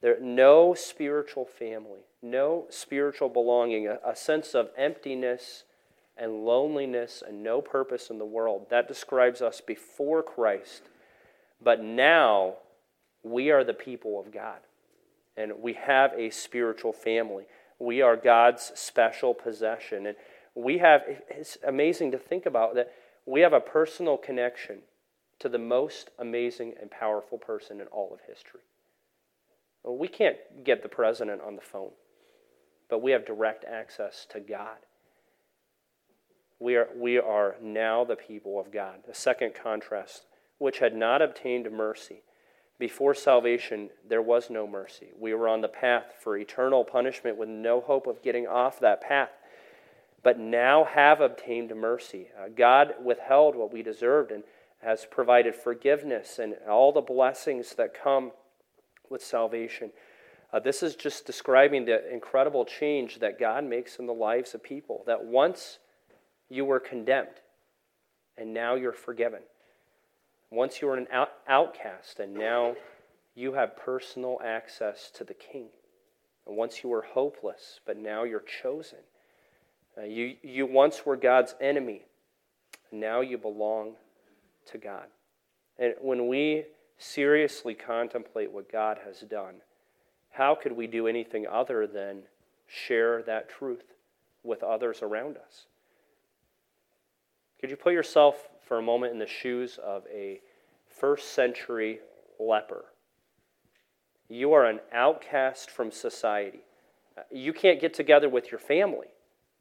There 0.00 0.18
no 0.20 0.74
spiritual 0.74 1.44
family, 1.44 2.00
no 2.22 2.66
spiritual 2.70 3.28
belonging, 3.28 3.86
a, 3.86 3.98
a 4.04 4.16
sense 4.16 4.54
of 4.54 4.70
emptiness 4.76 5.64
and 6.16 6.44
loneliness 6.44 7.22
and 7.26 7.42
no 7.42 7.60
purpose 7.60 8.10
in 8.10 8.18
the 8.18 8.24
world. 8.24 8.66
That 8.70 8.88
describes 8.88 9.42
us 9.42 9.60
before 9.60 10.22
Christ. 10.22 10.82
But 11.62 11.82
now 11.82 12.54
we 13.22 13.50
are 13.50 13.64
the 13.64 13.74
people 13.74 14.18
of 14.18 14.32
God, 14.32 14.58
and 15.40 15.52
we 15.60 15.72
have 15.72 16.12
a 16.12 16.30
spiritual 16.30 16.92
family. 16.92 17.44
We 17.78 18.02
are 18.02 18.16
God's 18.16 18.72
special 18.74 19.32
possession. 19.32 20.06
And 20.06 20.16
we 20.54 20.78
have, 20.78 21.02
it's 21.28 21.56
amazing 21.66 22.10
to 22.12 22.18
think 22.18 22.46
about 22.46 22.74
that 22.74 22.92
we 23.26 23.40
have 23.40 23.52
a 23.52 23.60
personal 23.60 24.16
connection 24.16 24.80
to 25.38 25.48
the 25.48 25.58
most 25.58 26.10
amazing 26.18 26.74
and 26.80 26.90
powerful 26.90 27.38
person 27.38 27.80
in 27.80 27.86
all 27.86 28.12
of 28.12 28.20
history. 28.26 28.60
Well, 29.82 29.96
we 29.96 30.08
can't 30.08 30.36
get 30.62 30.82
the 30.82 30.88
president 30.88 31.40
on 31.40 31.56
the 31.56 31.62
phone, 31.62 31.92
but 32.90 33.00
we 33.00 33.12
have 33.12 33.24
direct 33.24 33.64
access 33.64 34.26
to 34.32 34.40
God. 34.40 34.76
We 36.58 36.76
are, 36.76 36.88
we 36.94 37.18
are 37.18 37.56
now 37.62 38.04
the 38.04 38.16
people 38.16 38.60
of 38.60 38.70
God. 38.70 38.96
The 39.08 39.14
second 39.14 39.54
contrast, 39.54 40.26
which 40.58 40.80
had 40.80 40.94
not 40.94 41.22
obtained 41.22 41.70
mercy. 41.72 42.20
Before 42.80 43.14
salvation, 43.14 43.90
there 44.08 44.22
was 44.22 44.48
no 44.48 44.66
mercy. 44.66 45.08
We 45.18 45.34
were 45.34 45.48
on 45.48 45.60
the 45.60 45.68
path 45.68 46.14
for 46.18 46.38
eternal 46.38 46.82
punishment 46.82 47.36
with 47.36 47.50
no 47.50 47.82
hope 47.82 48.06
of 48.06 48.22
getting 48.22 48.46
off 48.46 48.80
that 48.80 49.02
path, 49.02 49.28
but 50.22 50.38
now 50.38 50.84
have 50.84 51.20
obtained 51.20 51.76
mercy. 51.76 52.28
Uh, 52.36 52.48
God 52.48 52.94
withheld 53.04 53.54
what 53.54 53.70
we 53.70 53.82
deserved 53.82 54.32
and 54.32 54.44
has 54.82 55.06
provided 55.10 55.54
forgiveness 55.54 56.38
and 56.38 56.54
all 56.66 56.90
the 56.90 57.02
blessings 57.02 57.74
that 57.74 57.92
come 57.92 58.32
with 59.10 59.22
salvation. 59.22 59.90
Uh, 60.50 60.58
this 60.58 60.82
is 60.82 60.96
just 60.96 61.26
describing 61.26 61.84
the 61.84 62.10
incredible 62.10 62.64
change 62.64 63.18
that 63.18 63.38
God 63.38 63.62
makes 63.62 63.98
in 63.98 64.06
the 64.06 64.14
lives 64.14 64.54
of 64.54 64.62
people. 64.62 65.04
That 65.06 65.22
once 65.22 65.80
you 66.48 66.64
were 66.64 66.80
condemned, 66.80 67.28
and 68.38 68.54
now 68.54 68.74
you're 68.74 68.92
forgiven. 68.92 69.40
Once 70.50 70.80
you 70.80 70.88
were 70.88 70.96
an 70.96 71.06
out- 71.12 71.32
outcast, 71.48 72.18
and 72.18 72.34
now 72.34 72.74
you 73.34 73.52
have 73.52 73.76
personal 73.76 74.40
access 74.44 75.10
to 75.10 75.24
the 75.24 75.34
King. 75.34 75.68
And 76.46 76.56
once 76.56 76.82
you 76.82 76.90
were 76.90 77.02
hopeless, 77.02 77.80
but 77.86 77.96
now 77.96 78.24
you're 78.24 78.44
chosen. 78.62 78.98
Uh, 79.96 80.04
you, 80.04 80.36
you 80.42 80.66
once 80.66 81.06
were 81.06 81.16
God's 81.16 81.54
enemy, 81.60 82.02
and 82.90 83.00
now 83.00 83.20
you 83.20 83.38
belong 83.38 83.94
to 84.66 84.78
God. 84.78 85.06
And 85.78 85.94
when 86.00 86.28
we 86.28 86.64
seriously 86.98 87.74
contemplate 87.74 88.52
what 88.52 88.70
God 88.70 88.98
has 89.06 89.20
done, 89.20 89.56
how 90.30 90.54
could 90.54 90.72
we 90.72 90.86
do 90.86 91.06
anything 91.06 91.46
other 91.46 91.86
than 91.86 92.22
share 92.66 93.22
that 93.22 93.48
truth 93.48 93.94
with 94.42 94.62
others 94.62 95.02
around 95.02 95.36
us? 95.36 95.66
Could 97.60 97.68
you 97.68 97.76
put 97.76 97.92
yourself 97.92 98.48
for 98.66 98.78
a 98.78 98.82
moment 98.82 99.12
in 99.12 99.18
the 99.18 99.26
shoes 99.26 99.78
of 99.84 100.04
a 100.10 100.40
first 100.88 101.34
century 101.34 101.98
leper? 102.38 102.86
You 104.30 104.54
are 104.54 104.64
an 104.64 104.80
outcast 104.92 105.70
from 105.70 105.90
society. 105.90 106.60
You 107.30 107.52
can't 107.52 107.78
get 107.78 107.92
together 107.92 108.30
with 108.30 108.50
your 108.50 108.60
family 108.60 109.08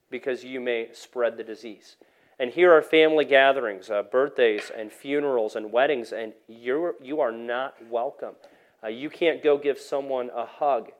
because 0.09 0.45
you 0.45 0.61
may 0.61 0.87
spread 0.93 1.35
the 1.35 1.43
disease. 1.43 1.97
And 2.39 2.51
here 2.51 2.71
are 2.71 2.81
family 2.81 3.25
gatherings, 3.25 3.89
uh, 3.89 4.03
birthdays, 4.03 4.71
and 4.73 4.93
funerals, 4.93 5.57
and 5.57 5.73
weddings, 5.73 6.13
and 6.13 6.31
you're, 6.47 6.95
you 7.01 7.19
are 7.19 7.33
not 7.33 7.75
welcome. 7.89 8.35
Uh, 8.81 8.87
you 8.87 9.09
can't 9.09 9.43
go 9.43 9.57
give 9.57 9.77
someone 9.77 10.29
a 10.33 10.45
hug 10.45 10.91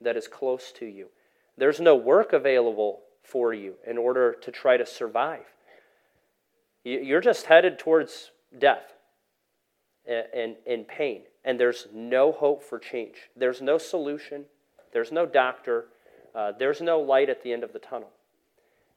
that 0.00 0.16
is 0.16 0.26
close 0.26 0.72
to 0.72 0.86
you. 0.86 1.06
There's 1.56 1.78
no 1.78 1.94
work 1.94 2.32
available 2.32 3.02
for 3.22 3.54
you 3.54 3.74
in 3.86 3.96
order 3.96 4.32
to 4.40 4.50
try 4.50 4.76
to 4.76 4.84
survive. 4.84 5.44
You're 6.84 7.20
just 7.20 7.46
headed 7.46 7.78
towards 7.78 8.30
death 8.58 8.94
and, 10.06 10.56
and, 10.66 10.86
pain, 10.86 11.22
and 11.44 11.58
there's 11.58 11.86
no 11.92 12.32
hope 12.32 12.62
for 12.62 12.78
change. 12.78 13.30
There's 13.36 13.62
no 13.62 13.78
solution, 13.78 14.46
there's 14.92 15.12
no 15.12 15.24
doctor, 15.24 15.86
uh, 16.34 16.52
there's 16.58 16.80
no 16.80 17.00
light 17.00 17.30
at 17.30 17.42
the 17.42 17.52
end 17.52 17.62
of 17.62 17.72
the 17.72 17.78
tunnel. 17.78 18.10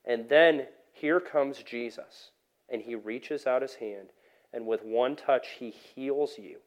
And 0.04 0.28
then 0.30 0.68
here 0.94 1.20
comes 1.20 1.62
Jesus, 1.62 2.32
and 2.70 2.82
he 2.82 2.96
reaches 2.96 3.46
out 3.46 3.62
his 3.62 3.76
hand, 3.76 4.10
and 4.54 4.66
with 4.66 4.84
one 4.84 5.16
touch, 5.16 5.48
he 5.60 5.70
heals 5.70 6.40
you. 6.40 6.58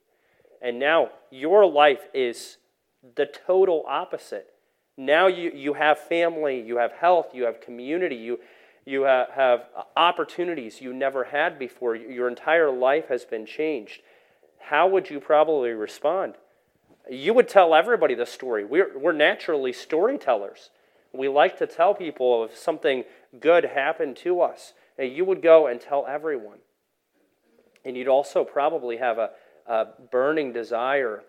And 0.61 0.79
now 0.79 1.11
your 1.31 1.67
life 1.67 2.09
is 2.15 2.59
the 3.17 3.27
total 3.27 3.85
opposite. 3.89 4.51
Now 4.97 5.29
you, 5.29 5.51
you 5.55 5.75
have 5.75 5.99
family, 5.99 6.61
you 6.61 6.77
have 6.79 6.93
health, 6.93 7.29
you 7.33 7.45
have 7.45 7.61
community, 7.61 8.17
you, 8.17 8.41
you 8.89 9.03
have, 9.03 9.67
opportunities 9.97 10.81
you 10.81 10.93
never 10.93 11.25
had 11.25 11.59
before. 11.59 11.95
Your 11.95 12.29
entire 12.29 12.71
life 12.71 13.09
has 13.09 13.25
been 13.25 13.45
changed. 13.45 14.01
How 14.59 14.89
would 14.89 15.11
you 15.11 15.21
probably 15.21 15.71
respond? 15.71 16.35
You 17.11 17.35
would 17.35 17.49
tell 17.49 17.75
everybody 17.75 18.15
the 18.15 18.27
story. 18.27 18.65
We're, 18.65 18.99
we're 18.99 19.13
naturally 19.13 19.73
storytellers. 19.73 20.71
We 21.13 21.29
like 21.29 21.59
to 21.59 21.67
tell 21.67 21.95
people 21.95 22.45
if 22.45 22.57
something 22.57 23.05
good 23.39 23.65
happened 23.65 24.17
to 24.19 24.41
us. 24.41 24.73
And 24.99 25.13
you 25.13 25.25
would 25.25 25.43
go 25.43 25.67
and 25.67 25.81
tell 25.81 26.07
everyone. 26.07 26.59
And 27.85 27.97
you'd 27.97 28.09
also 28.09 28.45
probably 28.45 28.97
have 28.97 29.19
a, 29.19 29.31
a 29.67 29.87
burning 30.11 30.53
desire 30.53 31.23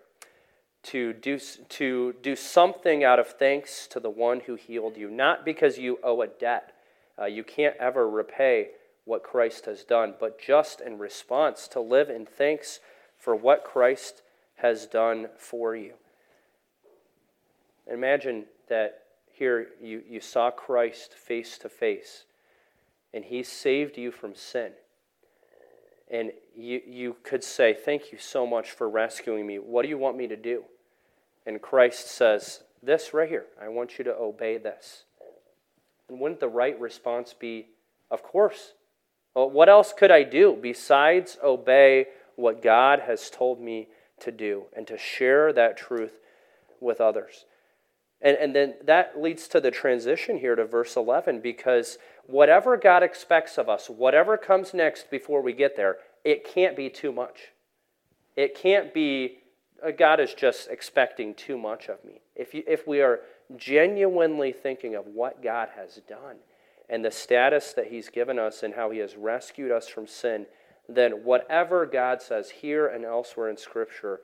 to 0.82 1.12
do, 1.12 1.38
to 1.38 2.14
do 2.22 2.34
something 2.34 3.04
out 3.04 3.18
of 3.18 3.28
thanks 3.28 3.86
to 3.88 4.00
the 4.00 4.10
one 4.10 4.40
who 4.40 4.54
healed 4.54 4.96
you, 4.96 5.10
not 5.10 5.44
because 5.44 5.78
you 5.78 5.98
owe 6.02 6.22
a 6.22 6.26
debt. 6.26 6.72
Uh, 7.18 7.26
you 7.26 7.44
can't 7.44 7.76
ever 7.78 8.08
repay 8.08 8.68
what 9.04 9.22
Christ 9.22 9.66
has 9.66 9.84
done, 9.84 10.14
but 10.18 10.40
just 10.40 10.80
in 10.80 10.98
response 10.98 11.68
to 11.68 11.80
live 11.80 12.08
in 12.08 12.26
thanks 12.26 12.80
for 13.18 13.34
what 13.34 13.64
Christ 13.64 14.22
has 14.56 14.86
done 14.86 15.28
for 15.36 15.74
you. 15.74 15.94
Imagine 17.90 18.44
that 18.68 19.02
here 19.32 19.68
you, 19.82 20.02
you 20.08 20.20
saw 20.20 20.50
Christ 20.50 21.14
face 21.14 21.58
to 21.58 21.68
face, 21.68 22.24
and 23.12 23.24
he 23.24 23.42
saved 23.42 23.96
you 23.98 24.10
from 24.10 24.34
sin. 24.34 24.72
And 26.10 26.32
you, 26.56 26.80
you 26.86 27.16
could 27.22 27.42
say, 27.42 27.72
Thank 27.72 28.12
you 28.12 28.18
so 28.18 28.46
much 28.46 28.70
for 28.70 28.88
rescuing 28.88 29.46
me. 29.46 29.58
What 29.58 29.82
do 29.82 29.88
you 29.88 29.98
want 29.98 30.16
me 30.16 30.26
to 30.26 30.36
do? 30.36 30.64
And 31.46 31.62
Christ 31.62 32.08
says, 32.08 32.62
This 32.82 33.14
right 33.14 33.28
here. 33.28 33.46
I 33.60 33.68
want 33.68 33.98
you 33.98 34.04
to 34.04 34.14
obey 34.14 34.58
this. 34.58 35.04
And 36.10 36.20
wouldn't 36.20 36.40
the 36.40 36.48
right 36.48 36.78
response 36.78 37.32
be, 37.32 37.68
Of 38.10 38.22
course. 38.22 38.74
Well, 39.34 39.48
what 39.48 39.68
else 39.68 39.92
could 39.96 40.10
I 40.10 40.24
do 40.24 40.58
besides 40.60 41.38
obey 41.42 42.06
what 42.34 42.62
God 42.62 43.00
has 43.00 43.30
told 43.30 43.60
me 43.60 43.88
to 44.18 44.32
do 44.32 44.64
and 44.76 44.86
to 44.88 44.98
share 44.98 45.52
that 45.52 45.76
truth 45.76 46.18
with 46.80 47.00
others? 47.00 47.44
And, 48.20 48.36
and 48.36 48.54
then 48.54 48.74
that 48.84 49.20
leads 49.20 49.46
to 49.48 49.60
the 49.60 49.70
transition 49.70 50.38
here 50.38 50.56
to 50.56 50.64
verse 50.64 50.96
11 50.96 51.40
because 51.40 51.96
whatever 52.26 52.76
God 52.76 53.04
expects 53.04 53.56
of 53.56 53.68
us, 53.68 53.88
whatever 53.88 54.36
comes 54.36 54.74
next 54.74 55.10
before 55.10 55.42
we 55.42 55.52
get 55.52 55.76
there, 55.76 55.98
it 56.24 56.44
can't 56.44 56.76
be 56.76 56.90
too 56.90 57.12
much. 57.12 57.52
It 58.36 58.56
can't 58.56 58.92
be, 58.92 59.38
uh, 59.86 59.92
God 59.92 60.18
is 60.18 60.34
just 60.34 60.68
expecting 60.68 61.34
too 61.34 61.56
much 61.56 61.88
of 61.88 62.04
me. 62.04 62.20
If, 62.34 62.52
you, 62.52 62.64
if 62.66 62.86
we 62.86 63.00
are 63.00 63.20
genuinely 63.56 64.52
thinking 64.52 64.94
of 64.94 65.06
what 65.06 65.42
God 65.42 65.68
has 65.76 66.00
done 66.08 66.36
and 66.88 67.04
the 67.04 67.10
status 67.10 67.72
that 67.74 67.88
He's 67.88 68.08
given 68.08 68.38
us 68.38 68.62
and 68.62 68.74
how 68.74 68.90
He 68.90 68.98
has 68.98 69.16
rescued 69.16 69.70
us 69.70 69.88
from 69.88 70.06
sin, 70.06 70.46
then 70.88 71.24
whatever 71.24 71.86
God 71.86 72.20
says 72.20 72.50
here 72.50 72.86
and 72.86 73.04
elsewhere 73.04 73.48
in 73.48 73.56
Scripture 73.56 74.20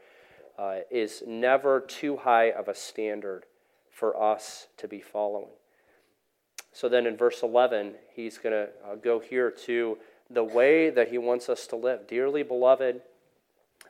uh, 0.58 0.78
is 0.90 1.22
never 1.26 1.80
too 1.80 2.16
high 2.16 2.50
of 2.50 2.68
a 2.68 2.74
standard 2.74 3.44
for 3.90 4.20
us 4.20 4.68
to 4.76 4.88
be 4.88 5.00
following. 5.00 5.48
So 6.72 6.88
then 6.88 7.06
in 7.06 7.16
verse 7.16 7.42
11, 7.42 7.94
he's 8.14 8.36
going 8.36 8.52
to 8.52 8.68
uh, 8.86 8.96
go 8.96 9.18
here 9.18 9.50
to 9.64 9.96
the 10.28 10.44
way 10.44 10.90
that 10.90 11.08
he 11.08 11.16
wants 11.16 11.48
us 11.48 11.66
to 11.68 11.76
live. 11.76 12.06
Dearly 12.06 12.42
beloved, 12.42 13.00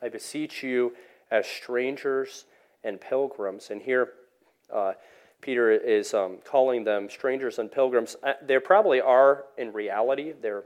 I 0.01 0.09
beseech 0.09 0.63
you 0.63 0.95
as 1.31 1.47
strangers 1.47 2.45
and 2.85 3.01
pilgrims. 3.01 3.71
And 3.71 3.83
here, 3.83 4.11
uh, 4.73 4.93
Peter 5.41 5.71
is 5.71 6.15
um, 6.15 6.39
calling 6.45 6.85
them 6.85 7.09
strangers 7.09 7.59
and 7.59 7.71
pilgrims. 7.71 8.17
Uh, 8.23 8.33
there 8.43 8.61
probably 8.61 9.01
are 9.01 9.45
in 9.57 9.73
reality. 9.73 10.33
They're, 10.41 10.65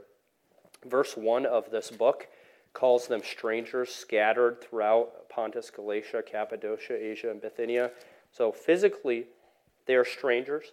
verse 0.85 1.15
1 1.15 1.45
of 1.45 1.69
this 1.71 1.91
book 1.91 2.27
calls 2.73 3.07
them 3.07 3.21
strangers 3.23 3.93
scattered 3.93 4.61
throughout 4.61 5.29
Pontus, 5.29 5.69
Galatia, 5.69 6.23
Cappadocia, 6.25 6.95
Asia, 6.95 7.29
and 7.29 7.41
Bithynia. 7.41 7.91
So 8.31 8.51
physically, 8.51 9.25
they 9.85 9.95
are 9.95 10.05
strangers, 10.05 10.71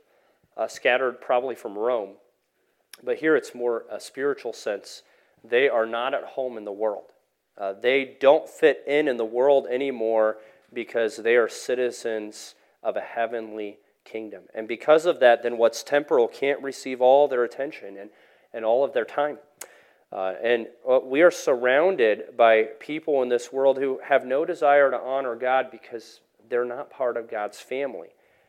uh, 0.57 0.69
scattered 0.69 1.21
probably 1.21 1.55
from 1.55 1.77
Rome. 1.77 2.15
But 3.03 3.19
here 3.19 3.37
it's 3.37 3.55
more 3.55 3.85
a 3.91 4.01
spiritual 4.01 4.53
sense. 4.53 5.03
They 5.45 5.69
are 5.69 5.87
not 5.87 6.15
at 6.15 6.25
home 6.25 6.57
in 6.57 6.65
the 6.65 6.73
world. 6.73 7.13
Uh, 7.57 7.73
they 7.73 8.17
don't 8.21 8.49
fit 8.49 8.85
in 8.87 9.09
in 9.09 9.17
the 9.17 9.25
world 9.25 9.67
anymore 9.69 10.39
because 10.73 11.17
they 11.17 11.37
are 11.37 11.49
citizens 11.49 12.55
of 12.83 12.97
a 12.97 13.01
heavenly 13.01 13.79
kingdom. 14.11 14.45
And 14.55 14.67
because 14.67 15.07
of 15.07 15.21
that, 15.21 15.43
then 15.43 15.59
what's 15.59 15.83
temporal 15.83 16.29
can't 16.29 16.63
receive 16.63 17.01
all 17.01 17.29
their 17.29 17.45
attention 17.45 17.97
and, 17.97 18.11
and 18.53 18.65
all 18.65 18.85
of 18.85 18.93
their 18.93 19.05
time. 19.05 19.39
Uh, 20.11 20.35
and 20.43 20.69
uh, 20.89 21.01
we 21.05 21.21
are 21.23 21.31
surrounded 21.31 22.37
by 22.37 22.63
people 22.81 23.23
in 23.23 23.29
this 23.29 23.53
world 23.53 23.77
who 23.77 24.01
have 24.09 24.25
no 24.25 24.45
desire 24.45 24.91
to 24.91 24.99
honor 24.99 25.35
God 25.35 25.71
because 25.71 26.21
they're 26.49 26.65
not 26.65 26.91
part 26.91 27.17
of 27.17 27.31
God's 27.31 27.61
family. 27.61 28.09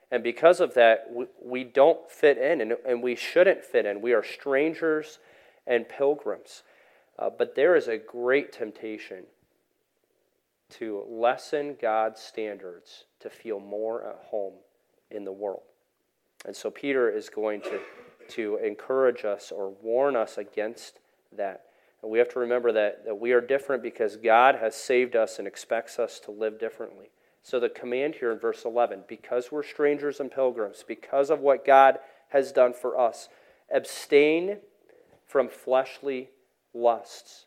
And 0.09 0.23
because 0.23 0.59
of 0.61 0.73
that, 0.75 1.07
we, 1.11 1.25
we 1.43 1.63
don't 1.63 2.09
fit 2.09 2.37
in 2.37 2.61
and, 2.61 2.73
and 2.87 3.03
we 3.03 3.15
shouldn't 3.15 3.63
fit 3.63 3.85
in. 3.85 4.01
We 4.01 4.13
are 4.13 4.23
strangers 4.23 5.19
and 5.67 5.87
pilgrims. 5.87 6.63
Uh, 7.17 7.29
but 7.29 7.55
there 7.55 7.75
is 7.75 7.89
a 7.89 7.97
great 7.97 8.53
temptation 8.53 9.25
to 10.69 11.03
lessen 11.09 11.75
God's 11.81 12.21
standards 12.21 13.03
to 13.19 13.29
feel 13.29 13.59
more 13.59 14.07
at 14.07 14.19
home 14.29 14.53
in 15.11 15.25
the 15.25 15.31
world. 15.31 15.63
And 16.45 16.55
so 16.55 16.69
Peter 16.71 17.09
is 17.09 17.29
going 17.29 17.61
to, 17.61 17.79
to 18.29 18.57
encourage 18.57 19.25
us 19.25 19.51
or 19.51 19.73
warn 19.81 20.15
us 20.15 20.37
against 20.37 20.99
that. 21.35 21.65
And 22.01 22.11
we 22.11 22.19
have 22.19 22.29
to 22.29 22.39
remember 22.39 22.71
that, 22.71 23.05
that 23.05 23.19
we 23.19 23.33
are 23.33 23.41
different 23.41 23.83
because 23.83 24.15
God 24.15 24.55
has 24.55 24.75
saved 24.75 25.15
us 25.15 25.37
and 25.37 25.47
expects 25.47 25.99
us 25.99 26.19
to 26.21 26.31
live 26.31 26.59
differently. 26.59 27.09
So, 27.41 27.59
the 27.59 27.69
command 27.69 28.15
here 28.15 28.31
in 28.31 28.39
verse 28.39 28.63
11 28.65 29.05
because 29.07 29.51
we're 29.51 29.63
strangers 29.63 30.19
and 30.19 30.31
pilgrims, 30.31 30.83
because 30.87 31.29
of 31.29 31.39
what 31.39 31.65
God 31.65 31.99
has 32.29 32.51
done 32.51 32.73
for 32.73 32.99
us, 32.99 33.29
abstain 33.73 34.57
from 35.25 35.49
fleshly 35.49 36.29
lusts. 36.73 37.45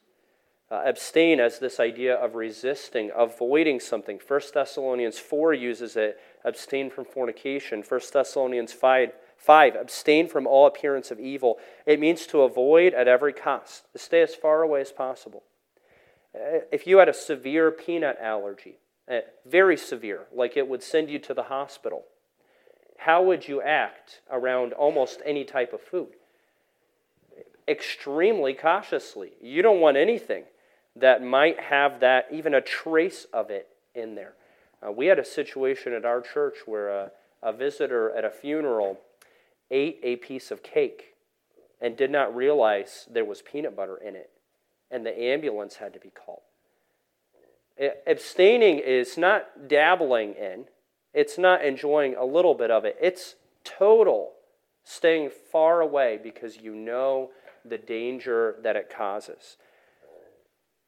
Uh, 0.71 0.83
abstain 0.87 1.39
as 1.39 1.59
this 1.59 1.79
idea 1.79 2.15
of 2.15 2.35
resisting, 2.35 3.11
avoiding 3.15 3.79
something. 3.79 4.19
1 4.27 4.41
Thessalonians 4.55 5.19
4 5.19 5.53
uses 5.53 5.97
it 5.97 6.19
abstain 6.45 6.91
from 6.91 7.05
fornication. 7.05 7.83
1 7.87 8.01
Thessalonians 8.13 8.73
5, 8.73 9.13
5 9.37 9.77
abstain 9.77 10.29
from 10.29 10.47
all 10.47 10.67
appearance 10.67 11.11
of 11.11 11.21
evil. 11.21 11.59
It 11.87 12.01
means 12.01 12.27
to 12.29 12.43
avoid 12.43 12.95
at 12.95 13.09
every 13.09 13.33
cost, 13.33 13.85
to 13.93 13.99
stay 13.99 14.23
as 14.23 14.35
far 14.35 14.63
away 14.63 14.81
as 14.81 14.93
possible. 14.93 15.43
Uh, 16.35 16.61
if 16.71 16.87
you 16.87 16.99
had 16.99 17.09
a 17.09 17.15
severe 17.15 17.71
peanut 17.71 18.19
allergy, 18.21 18.79
uh, 19.11 19.19
very 19.47 19.77
severe, 19.77 20.27
like 20.33 20.57
it 20.57 20.69
would 20.69 20.83
send 20.83 21.11
you 21.11 21.19
to 21.19 21.35
the 21.35 21.45
hospital, 21.45 22.05
how 22.99 23.23
would 23.23 23.49
you 23.49 23.61
act 23.61 24.21
around 24.31 24.73
almost 24.73 25.21
any 25.25 25.45
type 25.45 25.73
of 25.73 25.81
food? 25.81 26.11
Extremely 27.67 28.55
cautiously. 28.55 29.33
You 29.41 29.63
don't 29.63 29.81
want 29.81 29.97
anything 29.97 30.45
that 30.97 31.23
might 31.23 31.59
have 31.59 32.01
that, 32.01 32.27
even 32.31 32.55
a 32.55 32.61
trace 32.61 33.27
of 33.33 33.51
it 33.51 33.69
in 33.95 34.15
there. 34.15 34.35
Uh, 34.85 34.91
we 34.91 35.07
had 35.07 35.19
a 35.19 35.25
situation 35.25 35.93
at 35.93 36.05
our 36.05 36.21
church 36.21 36.59
where 36.67 36.89
a, 36.89 37.11
a 37.43 37.53
visitor 37.53 38.11
at 38.11 38.25
a 38.25 38.31
funeral 38.31 38.99
ate 39.71 40.01
a 40.03 40.17
piece 40.17 40.51
of 40.51 40.63
cake 40.63 41.15
and 41.81 41.97
did 41.97 42.11
not 42.11 42.35
realize 42.35 43.07
there 43.11 43.25
was 43.25 43.43
peanut 43.43 43.77
butter 43.77 43.97
in 43.97 44.15
it, 44.15 44.31
and 44.91 45.05
the 45.05 45.21
ambulance 45.21 45.77
had 45.77 45.93
to 45.93 45.99
be 45.99 46.11
called. 46.11 46.43
Abstaining 48.07 48.79
is 48.79 49.17
not 49.19 49.69
dabbling 49.69 50.35
in, 50.35 50.67
it's 51.15 51.39
not 51.39 51.65
enjoying 51.65 52.15
a 52.15 52.25
little 52.25 52.55
bit 52.55 52.71
of 52.71 52.85
it, 52.85 52.97
it's 53.01 53.35
total 53.65 54.33
staying 54.85 55.31
far 55.31 55.81
away 55.81 56.19
because 56.23 56.59
you 56.59 56.75
know 56.75 57.31
the 57.65 57.79
danger 57.79 58.57
that 58.63 58.77
it 58.77 58.93
causes. 58.95 59.57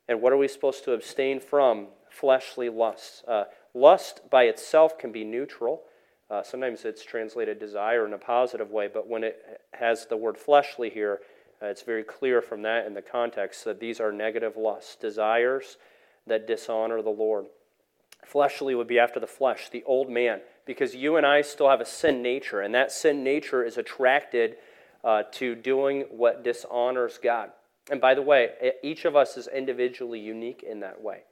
And 0.08 0.20
what 0.20 0.32
are 0.32 0.36
we 0.36 0.48
supposed 0.48 0.84
to 0.84 0.92
abstain 0.92 1.40
from? 1.40 1.88
Fleshly 2.10 2.68
lusts. 2.68 3.22
Uh, 3.26 3.44
lust 3.74 4.20
by 4.30 4.44
itself 4.44 4.98
can 4.98 5.12
be 5.12 5.24
neutral. 5.24 5.82
Uh, 6.30 6.42
sometimes 6.42 6.84
it's 6.84 7.04
translated 7.04 7.58
desire 7.58 8.06
in 8.06 8.12
a 8.12 8.18
positive 8.18 8.70
way, 8.70 8.88
but 8.92 9.08
when 9.08 9.24
it 9.24 9.60
has 9.74 10.06
the 10.06 10.16
word 10.16 10.38
fleshly 10.38 10.88
here, 10.88 11.20
uh, 11.62 11.66
it's 11.66 11.82
very 11.82 12.02
clear 12.02 12.40
from 12.40 12.62
that 12.62 12.86
in 12.86 12.94
the 12.94 13.02
context 13.02 13.64
that 13.64 13.80
these 13.80 14.00
are 14.00 14.12
negative 14.12 14.56
lusts, 14.56 14.96
desires 14.96 15.76
that 16.26 16.46
dishonor 16.46 17.02
the 17.02 17.10
Lord. 17.10 17.46
Fleshly 18.24 18.74
would 18.74 18.86
be 18.86 18.98
after 18.98 19.20
the 19.20 19.26
flesh, 19.26 19.68
the 19.68 19.84
old 19.84 20.08
man, 20.08 20.40
because 20.64 20.94
you 20.94 21.16
and 21.16 21.26
I 21.26 21.42
still 21.42 21.68
have 21.68 21.80
a 21.80 21.86
sin 21.86 22.22
nature, 22.22 22.62
and 22.62 22.74
that 22.74 22.90
sin 22.90 23.22
nature 23.22 23.62
is 23.62 23.76
attracted 23.76 24.56
uh, 25.02 25.24
to 25.32 25.54
doing 25.54 26.06
what 26.10 26.42
dishonors 26.42 27.18
God. 27.22 27.50
And 27.90 28.00
by 28.00 28.14
the 28.14 28.22
way, 28.22 28.72
each 28.82 29.04
of 29.04 29.14
us 29.14 29.36
is 29.36 29.46
individually 29.46 30.18
unique 30.18 30.62
in 30.62 30.80
that 30.80 31.02
way. 31.02 31.24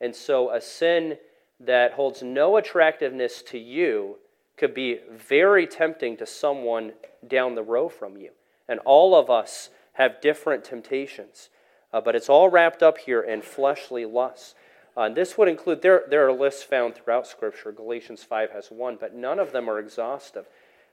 And 0.00 0.16
so 0.16 0.50
a 0.50 0.60
sin 0.60 1.18
that 1.64 1.92
holds 1.92 2.22
no 2.22 2.56
attractiveness 2.56 3.42
to 3.42 3.58
you 3.58 4.16
could 4.56 4.74
be 4.74 5.00
very 5.10 5.66
tempting 5.66 6.16
to 6.16 6.26
someone 6.26 6.92
down 7.26 7.54
the 7.54 7.62
row 7.62 7.88
from 7.88 8.16
you. 8.16 8.30
And 8.68 8.80
all 8.80 9.14
of 9.14 9.30
us 9.30 9.70
have 9.94 10.20
different 10.20 10.64
temptations. 10.64 11.48
Uh, 11.92 12.00
but 12.00 12.16
it's 12.16 12.28
all 12.28 12.48
wrapped 12.48 12.82
up 12.82 12.98
here 12.98 13.20
in 13.20 13.42
fleshly 13.42 14.04
lusts. 14.04 14.54
Uh, 14.96 15.02
and 15.02 15.16
this 15.16 15.36
would 15.36 15.48
include, 15.48 15.82
there, 15.82 16.02
there 16.08 16.26
are 16.26 16.32
lists 16.32 16.62
found 16.62 16.94
throughout 16.94 17.26
Scripture. 17.26 17.72
Galatians 17.72 18.22
5 18.22 18.50
has 18.50 18.68
one, 18.68 18.96
but 18.98 19.14
none 19.14 19.38
of 19.38 19.52
them 19.52 19.68
are 19.68 19.78
exhaustive. 19.78 20.46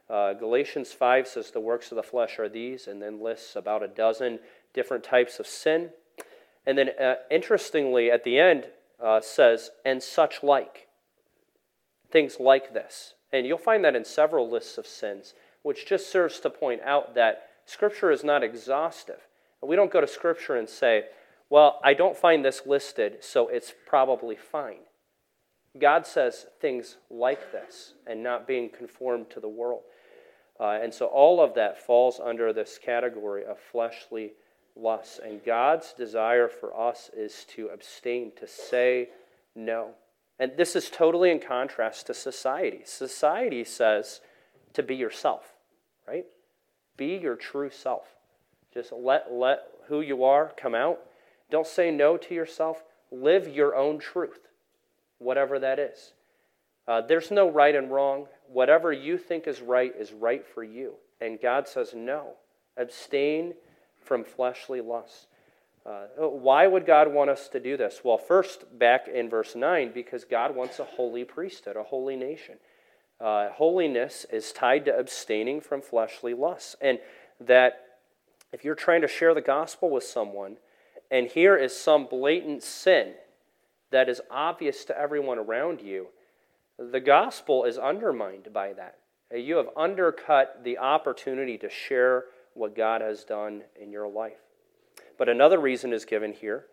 Uh, 0.10 0.34
Galatians 0.34 0.92
5 0.92 1.28
says 1.28 1.52
the 1.52 1.60
works 1.60 1.92
of 1.92 1.96
the 1.96 2.04
flesh 2.04 2.40
are 2.40 2.50
these, 2.50 2.88
and 2.88 3.02
then 3.02 3.22
lists 3.22 3.56
about 3.56 3.84
a 3.84 3.88
dozen 3.88 4.40
different 4.74 5.04
types 5.04 5.40
of 5.40 5.48
sin. 5.48 5.90
And 6.66 6.78
then, 6.78 6.90
uh, 7.00 7.16
interestingly, 7.30 8.10
at 8.10 8.24
the 8.24 8.40
end, 8.40 8.66
uh, 9.04 9.22
says, 9.22 9.72
and 9.86 10.02
such 10.02 10.44
like. 10.44 10.88
Things 12.12 12.38
like 12.40 12.74
this. 12.74 13.14
And 13.32 13.46
you'll 13.46 13.58
find 13.58 13.84
that 13.86 13.96
in 13.96 14.06
several 14.06 14.50
lists 14.50 14.78
of 14.78 14.88
sins, 14.88 15.34
which 15.62 15.86
just 15.86 16.12
serves 16.12 16.40
to 16.40 16.50
point 16.50 16.82
out 16.82 17.16
that 17.16 17.44
Scripture 17.66 18.12
is 18.12 18.24
not 18.24 18.44
exhaustive. 18.44 19.28
We 19.62 19.76
don't 19.76 19.92
go 19.92 20.02
to 20.02 20.08
Scripture 20.08 20.56
and 20.56 20.68
say, 20.68 21.06
well, 21.50 21.80
I 21.84 21.94
don't 21.94 22.18
find 22.18 22.44
this 22.44 22.64
listed, 22.66 23.24
so 23.24 23.48
it's 23.48 23.74
probably 23.86 24.36
fine. 24.36 24.82
God 25.80 26.06
says 26.06 26.48
things 26.60 26.98
like 27.10 27.52
this 27.52 27.94
and 28.08 28.24
not 28.24 28.48
being 28.48 28.70
conformed 28.70 29.30
to 29.32 29.40
the 29.40 29.50
world. 29.50 29.82
Uh, 30.60 30.80
and 30.82 30.94
so 30.94 31.06
all 31.06 31.42
of 31.42 31.54
that 31.56 31.82
falls 31.82 32.20
under 32.20 32.52
this 32.52 32.80
category 32.84 33.46
of 33.46 33.58
fleshly 33.60 34.34
lusts. 34.76 35.20
And 35.24 35.44
God's 35.44 35.94
desire 35.94 36.48
for 36.48 36.78
us 36.80 37.10
is 37.16 37.46
to 37.56 37.68
abstain, 37.68 38.32
to 38.40 38.48
say 38.48 39.10
no. 39.56 39.92
And 40.40 40.54
this 40.56 40.76
is 40.76 40.90
totally 40.90 41.32
in 41.32 41.40
contrast 41.40 42.08
to 42.08 42.14
society. 42.14 42.82
Society 42.86 43.64
says 43.64 44.22
to 44.74 44.84
be 44.84 44.96
yourself, 44.96 45.54
right? 46.08 46.26
Be 46.96 47.18
your 47.18 47.36
true 47.36 47.70
self. 47.70 48.06
Just 48.74 48.92
let, 48.92 49.32
let 49.32 49.64
who 49.88 50.02
you 50.02 50.24
are 50.24 50.54
come 50.56 50.76
out. 50.76 51.00
Don't 51.52 51.68
say 51.68 51.92
no 51.92 52.16
to 52.18 52.34
yourself. 52.34 52.84
Live 53.12 53.48
your 53.48 53.76
own 53.76 54.00
truth, 54.00 54.48
whatever 55.18 55.60
that 55.60 55.80
is. 55.80 56.14
Uh, 56.88 57.02
there's 57.02 57.32
no 57.32 57.50
right 57.50 57.76
and 57.76 57.92
wrong. 57.92 58.28
Whatever 58.48 58.94
you 58.94 59.18
think 59.18 59.48
is 59.48 59.62
right 59.62 59.94
is 59.98 60.14
right 60.14 60.46
for 60.46 60.64
you. 60.64 60.94
And 61.20 61.42
God 61.42 61.68
says 61.68 61.94
no. 61.94 62.34
Abstain 62.78 63.54
from 64.10 64.24
fleshly 64.24 64.82
lusts. 64.82 65.28
Uh, 65.86 66.08
why 66.18 66.66
would 66.66 66.86
God 66.86 67.14
want 67.14 67.30
us 67.30 67.48
to 67.50 67.60
do 67.60 67.78
this? 67.78 68.02
Well, 68.04 68.18
first, 68.18 68.66
back 68.80 69.08
in 69.08 69.30
verse 69.30 69.56
9, 69.56 69.92
because 69.94 70.26
God 70.26 70.56
wants 70.56 70.80
a 70.80 70.84
holy 70.84 71.24
priesthood, 71.24 71.78
a 71.78 71.84
holy 71.84 72.16
nation. 72.16 72.56
Uh, 73.22 73.50
holiness 73.52 74.26
is 74.32 74.52
tied 74.52 74.86
to 74.86 74.98
abstaining 74.98 75.62
from 75.62 75.84
fleshly 75.84 76.34
lusts. 76.34 76.76
And 76.82 76.98
that 77.40 77.82
if 78.52 78.66
you're 78.66 78.74
trying 78.74 79.02
to 79.02 79.08
share 79.08 79.36
the 79.36 79.42
gospel 79.42 79.92
with 79.92 80.04
someone, 80.04 80.58
and 81.12 81.28
here 81.28 81.56
is 81.56 81.76
some 81.76 82.08
blatant 82.08 82.64
sin 82.64 83.14
that 83.92 84.10
is 84.10 84.22
obvious 84.32 84.86
to 84.86 84.98
everyone 84.98 85.38
around 85.38 85.82
you, 85.82 86.08
the 86.80 87.00
gospel 87.00 87.64
is 87.64 87.78
undermined 87.78 88.52
by 88.52 88.74
that. 88.74 88.98
You 89.36 89.58
have 89.58 89.70
undercut 89.78 90.64
the 90.64 90.80
opportunity 90.80 91.60
to 91.60 91.70
share 91.70 92.26
what 92.54 92.76
God 92.76 93.02
has 93.02 93.24
done 93.24 93.64
in 93.80 93.92
your 93.92 94.08
life. 94.08 94.40
But 95.18 95.30
another 95.30 95.60
reason 95.60 95.94
is 95.94 96.06
given 96.06 96.34
here. 96.34 96.66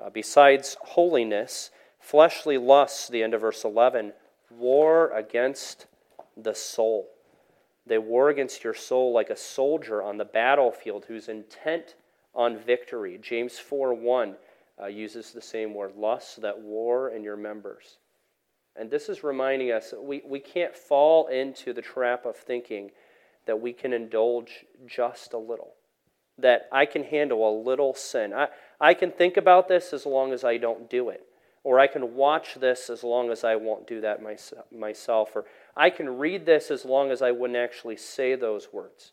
Uh, 0.00 0.10
besides 0.10 0.76
holiness, 0.80 1.70
fleshly 2.00 2.58
lusts, 2.58 3.08
the 3.08 3.22
end 3.22 3.34
of 3.34 3.40
verse 3.40 3.64
11, 3.64 4.12
war 4.50 5.10
against 5.12 5.86
the 6.36 6.54
soul. 6.54 7.08
They 7.86 7.98
war 7.98 8.28
against 8.28 8.64
your 8.64 8.74
soul 8.74 9.12
like 9.12 9.30
a 9.30 9.36
soldier 9.36 10.02
on 10.02 10.16
the 10.16 10.24
battlefield 10.24 11.06
who's 11.06 11.28
intent 11.28 11.94
on 12.34 12.58
victory. 12.58 13.18
James 13.20 13.58
4 13.58 13.94
1 13.94 14.36
uh, 14.80 14.86
uses 14.86 15.32
the 15.32 15.42
same 15.42 15.74
word 15.74 15.94
lusts 15.96 16.36
that 16.36 16.60
war 16.60 17.10
in 17.10 17.22
your 17.22 17.36
members. 17.36 17.98
And 18.76 18.90
this 18.90 19.08
is 19.08 19.22
reminding 19.22 19.70
us 19.70 19.90
that 19.90 20.02
we, 20.02 20.22
we 20.26 20.40
can't 20.40 20.74
fall 20.74 21.26
into 21.26 21.72
the 21.72 21.82
trap 21.82 22.24
of 22.24 22.36
thinking 22.36 22.90
that 23.46 23.60
we 23.60 23.72
can 23.72 23.92
indulge 23.92 24.64
just 24.86 25.32
a 25.32 25.38
little, 25.38 25.74
that 26.38 26.68
I 26.72 26.86
can 26.86 27.04
handle 27.04 27.48
a 27.48 27.54
little 27.62 27.94
sin. 27.94 28.32
I, 28.32 28.48
I 28.80 28.94
can 28.94 29.10
think 29.10 29.36
about 29.36 29.68
this 29.68 29.92
as 29.92 30.06
long 30.06 30.32
as 30.32 30.44
I 30.44 30.56
don't 30.56 30.88
do 30.88 31.08
it, 31.08 31.24
or 31.64 31.78
I 31.78 31.86
can 31.86 32.14
watch 32.14 32.54
this 32.54 32.90
as 32.90 33.04
long 33.04 33.30
as 33.30 33.44
I 33.44 33.56
won't 33.56 33.86
do 33.86 34.00
that 34.00 34.20
myself, 34.72 35.30
or 35.34 35.44
I 35.76 35.90
can 35.90 36.18
read 36.18 36.46
this 36.46 36.70
as 36.70 36.84
long 36.84 37.10
as 37.10 37.22
I 37.22 37.30
wouldn't 37.30 37.58
actually 37.58 37.96
say 37.96 38.34
those 38.34 38.72
words. 38.72 39.12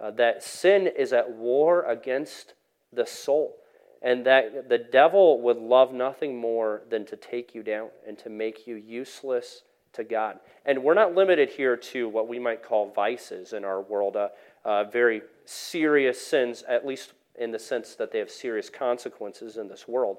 Uh, 0.00 0.10
that 0.10 0.42
sin 0.42 0.86
is 0.86 1.12
at 1.12 1.30
war 1.30 1.82
against 1.84 2.54
the 2.92 3.06
soul, 3.06 3.56
and 4.02 4.26
that 4.26 4.68
the 4.68 4.78
devil 4.78 5.40
would 5.40 5.56
love 5.56 5.92
nothing 5.92 6.36
more 6.38 6.82
than 6.90 7.06
to 7.06 7.16
take 7.16 7.54
you 7.54 7.62
down 7.62 7.88
and 8.06 8.18
to 8.18 8.28
make 8.28 8.66
you 8.66 8.76
useless 8.76 9.62
to 9.96 10.04
God. 10.04 10.38
And 10.64 10.82
we're 10.82 10.94
not 10.94 11.14
limited 11.14 11.50
here 11.50 11.76
to 11.76 12.08
what 12.08 12.28
we 12.28 12.38
might 12.38 12.62
call 12.62 12.90
vices 12.90 13.52
in 13.52 13.64
our 13.64 13.80
world, 13.80 14.16
uh, 14.16 14.28
uh, 14.64 14.84
very 14.84 15.22
serious 15.44 16.24
sins, 16.24 16.64
at 16.68 16.86
least 16.86 17.12
in 17.38 17.50
the 17.50 17.58
sense 17.58 17.94
that 17.96 18.12
they 18.12 18.18
have 18.18 18.30
serious 18.30 18.70
consequences 18.70 19.56
in 19.56 19.68
this 19.68 19.86
world, 19.86 20.18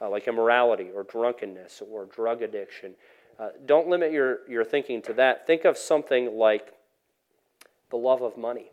uh, 0.00 0.08
like 0.08 0.28
immorality 0.28 0.90
or 0.94 1.02
drunkenness 1.04 1.82
or 1.90 2.06
drug 2.06 2.42
addiction. 2.42 2.94
Uh, 3.38 3.50
don't 3.66 3.88
limit 3.88 4.12
your, 4.12 4.40
your 4.48 4.64
thinking 4.64 5.00
to 5.02 5.12
that. 5.12 5.46
Think 5.46 5.64
of 5.64 5.78
something 5.78 6.36
like 6.36 6.74
the 7.90 7.96
love 7.96 8.22
of 8.22 8.36
money. 8.36 8.70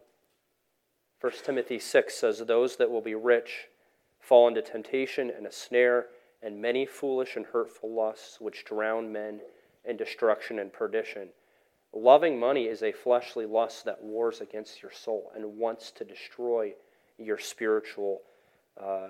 1 1.21 1.31
Timothy 1.43 1.79
6 1.79 2.13
says, 2.13 2.39
Those 2.39 2.75
that 2.77 2.91
will 2.91 3.01
be 3.01 3.15
rich 3.15 3.67
fall 4.19 4.47
into 4.47 4.61
temptation 4.61 5.31
and 5.35 5.45
a 5.45 5.51
snare 5.51 6.07
and 6.41 6.61
many 6.61 6.85
foolish 6.85 7.35
and 7.35 7.45
hurtful 7.45 7.93
lusts 7.93 8.39
which 8.39 8.65
drown 8.65 9.11
men 9.11 9.39
in 9.87 9.97
destruction 9.97 10.59
and 10.59 10.71
perdition. 10.71 11.29
Loving 11.93 12.39
money 12.39 12.65
is 12.65 12.83
a 12.83 12.91
fleshly 12.91 13.45
lust 13.45 13.85
that 13.85 14.03
wars 14.03 14.41
against 14.41 14.81
your 14.81 14.91
soul 14.91 15.31
and 15.35 15.57
wants 15.57 15.91
to 15.91 16.03
destroy 16.03 16.73
your 17.17 17.37
spiritual 17.37 18.21
uh, 18.81 19.09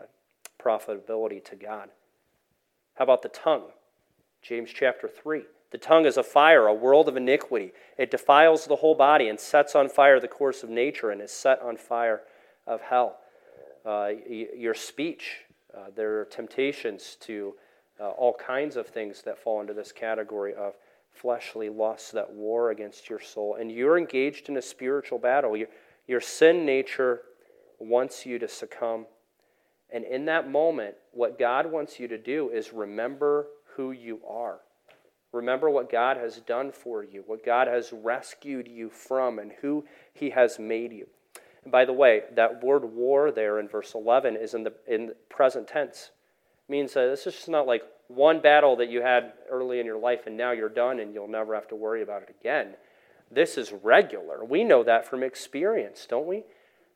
profitability 0.61 1.43
to 1.45 1.55
God. 1.55 1.89
How 2.95 3.03
about 3.03 3.21
the 3.23 3.29
tongue? 3.29 3.63
James 4.41 4.69
chapter 4.73 5.07
3. 5.07 5.43
The 5.71 5.77
tongue 5.79 6.05
is 6.05 6.17
a 6.17 6.23
fire, 6.23 6.67
a 6.67 6.73
world 6.73 7.09
of 7.09 7.17
iniquity. 7.17 7.73
It 7.97 8.11
defiles 8.11 8.65
the 8.65 8.77
whole 8.77 8.95
body 8.95 9.27
and 9.27 9.39
sets 9.39 9.75
on 9.75 9.89
fire 9.89 10.19
the 10.19 10.27
course 10.27 10.63
of 10.63 10.69
nature 10.69 11.09
and 11.09 11.21
is 11.21 11.31
set 11.31 11.61
on 11.61 11.77
fire 11.77 12.21
of 12.67 12.81
hell. 12.81 13.17
Uh, 13.83 14.11
your 14.27 14.73
speech, 14.73 15.37
uh, 15.75 15.87
there 15.95 16.21
are 16.21 16.25
temptations 16.25 17.17
to 17.21 17.55
uh, 17.99 18.09
all 18.09 18.33
kinds 18.33 18.75
of 18.75 18.87
things 18.87 19.21
that 19.23 19.37
fall 19.37 19.61
into 19.61 19.73
this 19.73 19.91
category 19.91 20.53
of 20.53 20.73
fleshly 21.11 21.69
lusts 21.69 22.11
that 22.11 22.31
war 22.31 22.71
against 22.71 23.09
your 23.09 23.19
soul. 23.19 23.55
And 23.59 23.71
you're 23.71 23.97
engaged 23.97 24.49
in 24.49 24.57
a 24.57 24.61
spiritual 24.61 25.19
battle. 25.19 25.55
Your, 25.55 25.67
your 26.07 26.21
sin 26.21 26.65
nature 26.65 27.21
wants 27.79 28.25
you 28.25 28.37
to 28.39 28.47
succumb. 28.47 29.05
And 29.91 30.03
in 30.03 30.25
that 30.25 30.49
moment, 30.49 30.95
what 31.11 31.39
God 31.39 31.71
wants 31.71 31.99
you 31.99 32.07
to 32.07 32.17
do 32.17 32.49
is 32.49 32.73
remember 32.73 33.47
who 33.75 33.91
you 33.91 34.19
are. 34.27 34.59
Remember 35.31 35.69
what 35.69 35.91
God 35.91 36.17
has 36.17 36.37
done 36.37 36.71
for 36.71 37.03
you, 37.03 37.23
what 37.27 37.45
God 37.45 37.67
has 37.67 37.91
rescued 37.91 38.67
you 38.67 38.89
from, 38.89 39.37
and 39.37 39.51
who 39.61 39.85
He 40.13 40.29
has 40.29 40.59
made 40.59 40.93
you. 40.93 41.07
And 41.63 41.71
by 41.71 41.83
the 41.83 41.93
way, 41.93 42.21
that 42.35 42.63
word 42.63 42.85
war 42.85 43.31
there 43.31 43.59
in 43.59 43.67
verse 43.67 43.93
11 43.95 44.37
is 44.37 44.53
in 44.53 44.63
the, 44.63 44.73
in 44.87 45.07
the 45.07 45.15
present 45.29 45.67
tense. 45.67 46.11
Means 46.67 46.93
that 46.93 47.07
this 47.07 47.27
is 47.27 47.35
just 47.35 47.49
not 47.49 47.67
like 47.67 47.83
one 48.07 48.39
battle 48.39 48.75
that 48.77 48.89
you 48.89 49.01
had 49.01 49.33
early 49.49 49.79
in 49.79 49.85
your 49.85 49.97
life 49.99 50.27
and 50.27 50.37
now 50.37 50.51
you're 50.51 50.69
done 50.69 50.99
and 50.99 51.13
you'll 51.13 51.27
never 51.27 51.53
have 51.53 51.67
to 51.69 51.75
worry 51.75 52.01
about 52.01 52.23
it 52.23 52.35
again. 52.39 52.75
This 53.31 53.57
is 53.57 53.71
regular. 53.71 54.43
We 54.43 54.63
know 54.63 54.83
that 54.83 55.07
from 55.07 55.23
experience, 55.23 56.05
don't 56.07 56.27
we? 56.27 56.43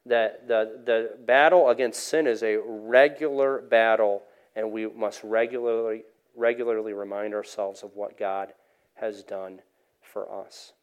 That 0.06 0.48
the, 0.48 0.82
the 0.86 1.18
battle 1.26 1.70
against 1.70 2.08
sin 2.08 2.28
is 2.28 2.44
a 2.44 2.58
regular 2.58 3.62
battle, 3.62 4.24
and 4.56 4.72
we 4.72 4.88
must 4.88 5.24
regularly, 5.24 6.04
regularly 6.36 6.94
remind 6.94 7.34
ourselves 7.34 7.84
of 7.84 7.96
what 7.96 8.18
God 8.18 8.54
has 8.96 9.24
done 9.24 9.62
for 10.02 10.32
us. 10.32 10.74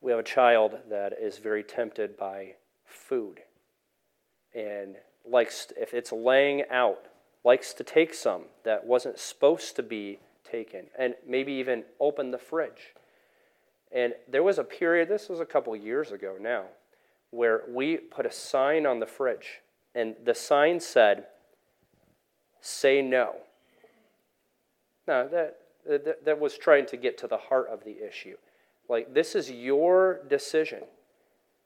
We 0.00 0.10
have 0.10 0.20
a 0.20 0.24
child 0.24 0.78
that 0.90 1.12
is 1.20 1.38
very 1.38 1.62
tempted 1.62 2.16
by 2.16 2.54
food 2.84 3.40
and 4.54 4.96
likes, 5.30 5.68
if 5.76 5.94
it's 5.94 6.12
laying 6.12 6.64
out, 6.70 7.04
likes 7.44 7.72
to 7.74 7.84
take 7.84 8.14
some 8.14 8.42
that 8.64 8.84
wasn't 8.84 9.18
supposed 9.18 9.76
to 9.76 9.82
be 9.82 10.18
taken 10.50 10.86
and 10.98 11.14
maybe 11.26 11.52
even 11.52 11.84
open 12.00 12.30
the 12.30 12.38
fridge. 12.38 12.94
And 13.92 14.14
there 14.28 14.42
was 14.42 14.58
a 14.58 14.64
period, 14.64 15.08
this 15.08 15.28
was 15.28 15.40
a 15.40 15.46
couple 15.46 15.74
years 15.74 16.12
ago 16.12 16.36
now, 16.40 16.64
where 17.30 17.62
we 17.68 17.96
put 17.96 18.26
a 18.26 18.32
sign 18.32 18.86
on 18.86 19.00
the 19.00 19.06
fridge, 19.06 19.60
and 19.94 20.14
the 20.24 20.34
sign 20.34 20.80
said, 20.80 21.26
Say 22.60 23.02
no. 23.02 23.36
Now, 25.06 25.26
that, 25.28 25.58
that, 25.86 26.24
that 26.24 26.40
was 26.40 26.58
trying 26.58 26.86
to 26.86 26.96
get 26.96 27.16
to 27.18 27.28
the 27.28 27.36
heart 27.36 27.68
of 27.70 27.84
the 27.84 27.96
issue. 28.06 28.36
Like, 28.88 29.14
this 29.14 29.34
is 29.34 29.50
your 29.50 30.20
decision. 30.28 30.82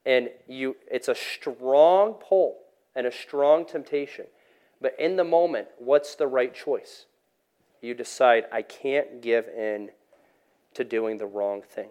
And 0.04 0.30
you, 0.46 0.76
it's 0.90 1.08
a 1.08 1.14
strong 1.14 2.14
pull 2.14 2.58
and 2.94 3.06
a 3.06 3.12
strong 3.12 3.64
temptation. 3.64 4.26
But 4.80 4.96
in 4.98 5.16
the 5.16 5.24
moment, 5.24 5.68
what's 5.78 6.14
the 6.14 6.26
right 6.26 6.54
choice? 6.54 7.06
You 7.80 7.94
decide, 7.94 8.44
I 8.52 8.62
can't 8.62 9.20
give 9.22 9.48
in 9.48 9.90
to 10.74 10.84
doing 10.84 11.18
the 11.18 11.26
wrong 11.26 11.62
thing. 11.62 11.90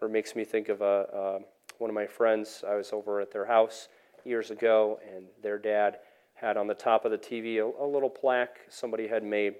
Or 0.00 0.08
it 0.08 0.12
makes 0.12 0.36
me 0.36 0.44
think 0.44 0.68
of 0.68 0.80
a, 0.80 0.84
uh, 0.84 1.38
one 1.78 1.90
of 1.90 1.94
my 1.94 2.06
friends. 2.06 2.62
I 2.68 2.74
was 2.74 2.92
over 2.92 3.20
at 3.20 3.32
their 3.32 3.46
house 3.46 3.88
years 4.24 4.50
ago, 4.50 5.00
and 5.14 5.26
their 5.42 5.58
dad 5.58 5.98
had 6.34 6.56
on 6.56 6.66
the 6.66 6.74
top 6.74 7.04
of 7.04 7.10
the 7.10 7.18
TV 7.18 7.58
a, 7.58 7.84
a 7.84 7.86
little 7.86 8.10
plaque 8.10 8.58
somebody 8.68 9.08
had 9.08 9.24
made. 9.24 9.54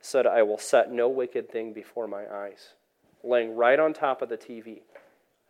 Said, 0.00 0.26
I 0.26 0.42
will 0.42 0.58
set 0.58 0.90
no 0.90 1.08
wicked 1.08 1.50
thing 1.50 1.72
before 1.72 2.06
my 2.06 2.24
eyes, 2.32 2.74
laying 3.22 3.54
right 3.54 3.78
on 3.78 3.92
top 3.92 4.22
of 4.22 4.28
the 4.28 4.38
TV 4.38 4.80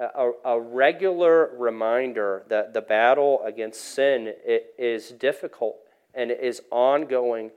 a, 0.01 0.31
a 0.45 0.61
regular 0.61 1.51
reminder 1.57 2.45
that 2.49 2.73
the 2.73 2.81
battle 2.81 3.43
against 3.45 3.81
sin 3.81 4.35
is 4.79 5.11
difficult 5.11 5.77
and 6.15 6.31
is 6.31 6.63
ongoing 6.71 7.51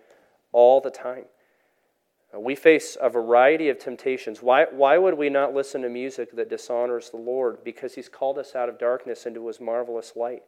all 0.52 0.82
the 0.82 0.92
time. 0.92 1.26
We 2.36 2.56
face 2.56 2.98
a 3.00 3.10
variety 3.10 3.70
of 3.70 3.78
temptations. 3.78 4.42
Why, 4.42 4.66
why 4.72 4.98
would 4.98 5.14
we 5.14 5.30
not 5.30 5.54
listen 5.54 5.84
to 5.84 5.90
music 5.90 6.36
that 6.36 6.50
dishonors 6.50 7.12
the 7.12 7.18
Lord? 7.18 7.64
Because 7.64 7.94
He's 7.94 8.10
called 8.10 8.40
us 8.40 8.56
out 8.56 8.70
of 8.70 8.80
darkness 8.80 9.26
into 9.26 9.48
His 9.48 9.62
marvelous 9.62 10.14
light. 10.16 10.44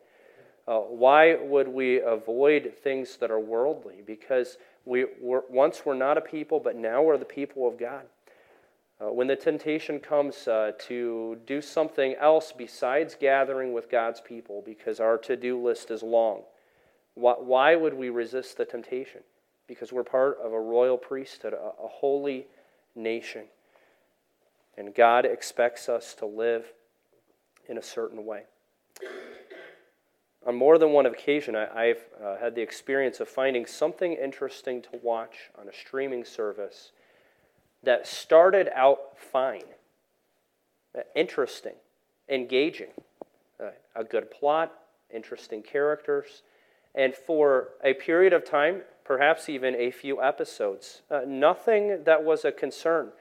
Uh, 0.68 0.80
why 0.80 1.36
would 1.36 1.68
we 1.68 2.02
avoid 2.02 2.74
things 2.84 3.18
that 3.18 3.30
are 3.30 3.39
worldly? 3.39 4.02
Because 4.04 4.58
we 4.84 5.06
were, 5.22 5.43
once 5.48 5.84
we're 5.86 5.93
not 5.93 6.18
a 6.18 6.22
people, 6.22 6.60
but 6.60 6.76
now 6.76 7.04
we're 7.04 7.20
the 7.20 7.26
people 7.26 7.68
of 7.68 7.78
God. 7.78 8.06
Uh, 9.02 9.12
when 9.12 9.28
the 9.28 9.36
temptation 9.36 10.00
comes 10.00 10.48
uh, 10.48 10.72
to 10.80 11.38
do 11.46 11.62
something 11.62 12.16
else 12.16 12.54
besides 12.58 13.16
gathering 13.20 13.74
with 13.74 13.89
God's 13.89 14.22
people 14.22 14.64
because 14.66 15.02
our 15.02 15.18
to 15.18 15.36
do 15.36 15.62
list 15.62 15.91
is 15.91 16.02
long, 16.02 16.43
why, 17.14 17.34
why, 17.34 17.76
would 17.76 17.93
we 17.93 18.10
resist 18.10 18.58
the 18.58 18.66
temptation? 18.66 19.22
Because 19.68 19.91
we're 19.91 20.04
part 20.04 20.38
of 20.41 20.54
a 20.54 20.60
royal 20.60 20.98
priesthood, 20.98 21.54
a, 21.54 21.58
a 21.84 21.88
holy 21.88 22.48
nation. 22.96 23.43
And 24.78 24.93
God 24.93 25.26
expects 25.26 25.89
us 25.89 26.14
to 26.16 26.26
live 26.26 26.66
in 27.68 27.78
a 27.78 27.84
certain 27.84 28.26
way. 28.26 28.43
On 30.46 30.56
more 30.56 30.78
than 30.78 30.91
one 30.91 31.06
occasion, 31.06 31.56
I, 31.56 31.86
have 31.86 31.98
uh, 32.24 32.38
had 32.38 32.56
the 32.56 32.62
experience 32.62 33.20
of 33.20 33.28
finding 33.28 33.66
something 33.66 34.14
interesting 34.14 34.82
to 34.84 34.89
watch 35.02 35.50
on 35.60 35.68
a 35.68 35.74
streaming 35.74 36.24
service 36.24 36.91
that 37.86 38.08
started 38.08 38.70
out 38.76 39.18
fine, 39.18 39.64
interesting, 41.16 41.76
engaging, 42.30 42.92
a 43.96 44.04
good 44.04 44.30
plot, 44.30 44.74
interesting 45.14 45.62
characters, 45.62 46.42
and 46.94 47.14
for 47.14 47.70
a 47.84 47.94
period 47.94 48.34
of 48.34 48.46
time, 48.46 48.82
perhaps 49.04 49.50
even 49.50 49.76
a 49.76 49.92
few 49.92 50.22
episodes, 50.22 51.02
uh, 51.12 51.22
nothing 51.28 52.04
that 52.06 52.24
was 52.24 52.46
a 52.46 52.52
concern. 52.52 53.12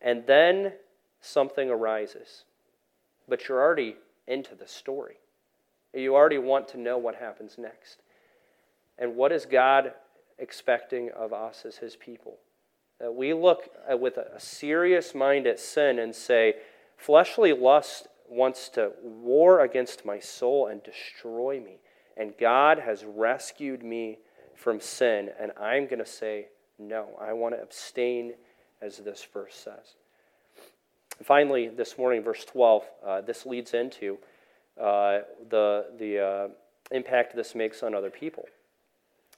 And 0.00 0.24
then 0.26 0.72
something 1.20 1.68
arises. 1.68 2.44
But 3.28 3.48
you're 3.48 3.60
already 3.60 3.96
into 4.26 4.54
the 4.54 4.68
story. 4.68 5.16
You 5.92 6.14
already 6.14 6.38
want 6.38 6.68
to 6.68 6.78
know 6.78 6.96
what 6.96 7.16
happens 7.16 7.56
next. 7.58 7.98
And 8.98 9.16
what 9.16 9.32
is 9.32 9.46
God 9.46 9.92
expecting 10.38 11.10
of 11.10 11.32
us 11.32 11.64
as 11.66 11.76
His 11.76 11.96
people? 11.96 12.38
That 13.00 13.14
we 13.14 13.32
look 13.32 13.70
with 13.90 14.16
a 14.16 14.40
serious 14.40 15.14
mind 15.14 15.46
at 15.46 15.60
sin 15.60 15.98
and 15.98 16.14
say, 16.14 16.54
fleshly 16.96 17.52
lust 17.52 18.08
wants 18.28 18.68
to 18.70 18.92
war 19.02 19.60
against 19.60 20.04
my 20.04 20.18
soul 20.18 20.66
and 20.66 20.82
destroy 20.82 21.60
me. 21.60 21.78
And 22.16 22.34
God 22.38 22.80
has 22.80 23.04
rescued 23.04 23.82
me 23.82 24.18
from 24.56 24.80
sin, 24.80 25.30
and 25.40 25.52
I'm 25.60 25.86
going 25.86 26.00
to 26.00 26.06
say, 26.06 26.48
no, 26.78 27.16
I 27.20 27.32
want 27.32 27.54
to 27.54 27.62
abstain, 27.62 28.34
as 28.82 28.98
this 28.98 29.26
verse 29.32 29.54
says. 29.54 29.94
finally, 31.24 31.68
this 31.68 31.96
morning, 31.96 32.22
verse 32.22 32.44
12, 32.44 32.82
uh, 33.06 33.20
this 33.20 33.46
leads 33.46 33.74
into 33.74 34.18
uh, 34.80 35.20
the, 35.48 35.86
the 35.98 36.18
uh, 36.18 36.48
impact 36.90 37.34
this 37.34 37.54
makes 37.54 37.82
on 37.82 37.94
other 37.94 38.10
people. 38.10 38.44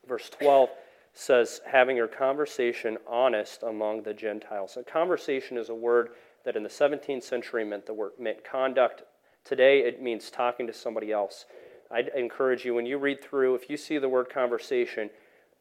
Verse 0.08 0.30
12 0.30 0.70
says 1.12 1.60
having 1.66 1.96
your 1.96 2.08
conversation 2.08 2.98
honest 3.06 3.62
among 3.62 4.02
the 4.02 4.14
Gentiles. 4.14 4.76
A 4.76 4.82
conversation 4.82 5.56
is 5.56 5.68
a 5.68 5.74
word 5.74 6.10
that 6.44 6.56
in 6.56 6.62
the 6.62 6.68
17th 6.68 7.22
century 7.22 7.64
meant 7.64 7.86
the 7.86 7.94
word 7.94 8.12
meant 8.18 8.44
conduct. 8.44 9.02
Today 9.44 9.80
it 9.80 10.02
means 10.02 10.30
talking 10.30 10.66
to 10.66 10.72
somebody 10.72 11.12
else. 11.12 11.46
I'd 11.90 12.08
encourage 12.16 12.64
you 12.64 12.74
when 12.74 12.86
you 12.86 12.98
read 12.98 13.22
through, 13.22 13.56
if 13.56 13.68
you 13.68 13.76
see 13.76 13.98
the 13.98 14.08
word 14.08 14.30
conversation, 14.30 15.10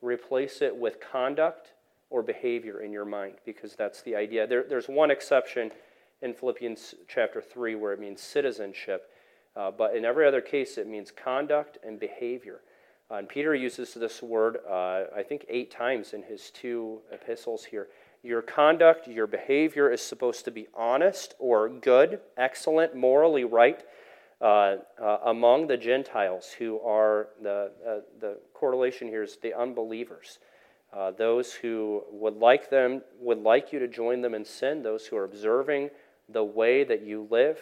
replace 0.02 0.62
it 0.62 0.76
with 0.76 1.00
conduct 1.00 1.74
or 2.10 2.22
behavior 2.22 2.82
in 2.82 2.92
your 2.92 3.06
mind 3.06 3.36
because 3.46 3.76
that's 3.76 4.02
the 4.04 4.16
idea. 4.16 4.48
There, 4.48 4.64
there's 4.68 4.88
one 4.88 5.12
exception 5.12 5.72
in 6.22 6.34
Philippians 6.34 6.96
chapter 7.08 7.42
3 7.42 7.76
where 7.76 7.94
it 7.94 8.00
means 8.00 8.22
citizenship, 8.22 9.10
uh, 9.56 9.72
but 9.72 9.96
in 9.96 10.06
every 10.06 10.28
other 10.28 10.42
case 10.42 10.78
it 10.78 10.88
means 10.88 11.12
conduct 11.12 11.78
and 11.84 12.00
behavior. 12.00 12.62
Uh, 13.12 13.16
and 13.16 13.30
Peter 13.30 13.56
uses 13.56 13.94
this 13.94 14.22
word, 14.22 14.60
uh, 14.70 15.06
I 15.16 15.24
think, 15.28 15.46
eight 15.50 15.72
times 15.72 16.14
in 16.14 16.22
his 16.22 16.52
two 16.52 17.00
epistles 17.12 17.66
here. 17.66 17.88
Your 18.22 18.42
conduct, 18.42 19.08
your 19.08 19.28
behavior 19.28 19.92
is 19.92 20.02
supposed 20.02 20.46
to 20.46 20.52
be 20.52 20.68
honest 20.76 21.34
or 21.40 21.70
good, 21.70 22.20
excellent, 22.38 22.96
morally 22.96 23.44
right 23.46 23.84
uh, 24.42 24.78
uh 25.02 25.18
among 25.26 25.68
the 25.68 25.76
Gentiles 25.76 26.56
who 26.58 26.80
are 26.80 27.28
the, 27.42 27.72
uh, 27.86 28.00
the 28.22 28.38
correlation 28.54 29.08
here 29.08 29.24
is 29.24 29.38
the 29.42 29.54
unbelievers. 29.54 30.40
Uh, 30.94 31.12
those 31.12 31.54
who 31.54 32.04
would 32.12 32.38
like 32.38 32.70
them 32.70 33.02
would 33.20 33.40
like 33.40 33.74
you 33.74 33.80
to 33.80 33.88
join 33.88 34.22
them 34.22 34.34
in 34.34 34.46
sin, 34.46 34.82
those 34.82 35.06
who 35.06 35.18
are 35.18 35.26
observing 35.26 35.90
the 36.30 36.44
way 36.44 36.84
that 36.84 37.02
you 37.02 37.28
live. 37.30 37.58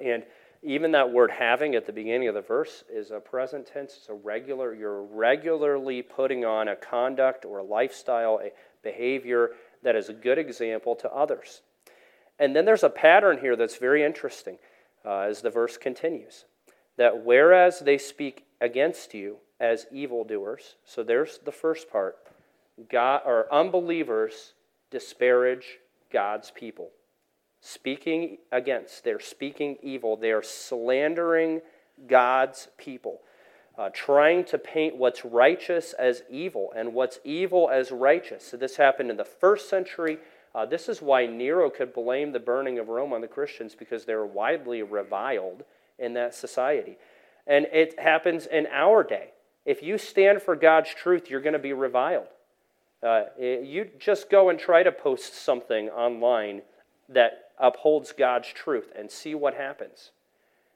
and 0.00 0.24
even 0.62 0.92
that 0.92 1.12
word 1.12 1.30
having 1.30 1.74
at 1.74 1.86
the 1.86 1.92
beginning 1.92 2.28
of 2.28 2.34
the 2.34 2.40
verse 2.40 2.84
is 2.92 3.10
a 3.10 3.20
present 3.20 3.66
tense. 3.66 3.94
It's 3.96 4.08
a 4.08 4.14
regular, 4.14 4.74
you're 4.74 5.02
regularly 5.02 6.02
putting 6.02 6.44
on 6.44 6.68
a 6.68 6.76
conduct 6.76 7.44
or 7.44 7.58
a 7.58 7.64
lifestyle, 7.64 8.40
a 8.42 8.50
behavior 8.82 9.50
that 9.82 9.96
is 9.96 10.08
a 10.08 10.14
good 10.14 10.38
example 10.38 10.94
to 10.96 11.12
others. 11.12 11.62
And 12.38 12.54
then 12.54 12.64
there's 12.64 12.82
a 12.82 12.90
pattern 12.90 13.38
here 13.38 13.56
that's 13.56 13.76
very 13.76 14.04
interesting 14.04 14.58
uh, 15.04 15.20
as 15.20 15.40
the 15.42 15.50
verse 15.50 15.76
continues 15.76 16.44
that 16.96 17.24
whereas 17.24 17.80
they 17.80 17.98
speak 17.98 18.44
against 18.60 19.12
you 19.12 19.36
as 19.60 19.86
evildoers, 19.92 20.76
so 20.84 21.02
there's 21.02 21.38
the 21.44 21.52
first 21.52 21.90
part, 21.90 22.16
God, 22.90 23.22
or 23.26 23.52
unbelievers 23.52 24.54
disparage 24.90 25.78
God's 26.10 26.50
people 26.50 26.90
speaking 27.66 28.38
against, 28.52 29.02
they're 29.02 29.18
speaking 29.18 29.76
evil, 29.82 30.16
they're 30.16 30.42
slandering 30.42 31.60
God's 32.06 32.68
people, 32.78 33.20
uh, 33.76 33.90
trying 33.92 34.44
to 34.44 34.58
paint 34.58 34.96
what's 34.96 35.24
righteous 35.24 35.92
as 35.94 36.22
evil 36.30 36.72
and 36.76 36.94
what's 36.94 37.18
evil 37.24 37.68
as 37.68 37.90
righteous. 37.90 38.46
So, 38.46 38.56
this 38.56 38.76
happened 38.76 39.10
in 39.10 39.16
the 39.16 39.24
first 39.24 39.68
century. 39.68 40.18
Uh, 40.54 40.64
this 40.64 40.88
is 40.88 41.02
why 41.02 41.26
Nero 41.26 41.68
could 41.68 41.92
blame 41.92 42.32
the 42.32 42.40
burning 42.40 42.78
of 42.78 42.88
Rome 42.88 43.12
on 43.12 43.20
the 43.20 43.28
Christians 43.28 43.74
because 43.74 44.04
they 44.04 44.14
were 44.14 44.26
widely 44.26 44.82
reviled 44.82 45.64
in 45.98 46.14
that 46.14 46.34
society. 46.34 46.96
And 47.46 47.66
it 47.72 47.98
happens 47.98 48.46
in 48.46 48.66
our 48.72 49.02
day. 49.02 49.30
If 49.64 49.82
you 49.82 49.98
stand 49.98 50.40
for 50.40 50.54
God's 50.54 50.94
truth, 50.94 51.28
you're 51.28 51.40
going 51.40 51.52
to 51.52 51.58
be 51.58 51.72
reviled. 51.72 52.28
Uh, 53.02 53.24
you 53.38 53.90
just 53.98 54.30
go 54.30 54.48
and 54.48 54.58
try 54.58 54.82
to 54.82 54.92
post 54.92 55.34
something 55.34 55.88
online 55.90 56.62
that 57.08 57.45
upholds 57.58 58.12
God's 58.12 58.48
truth 58.48 58.92
and 58.96 59.10
see 59.10 59.34
what 59.34 59.54
happens. 59.54 60.10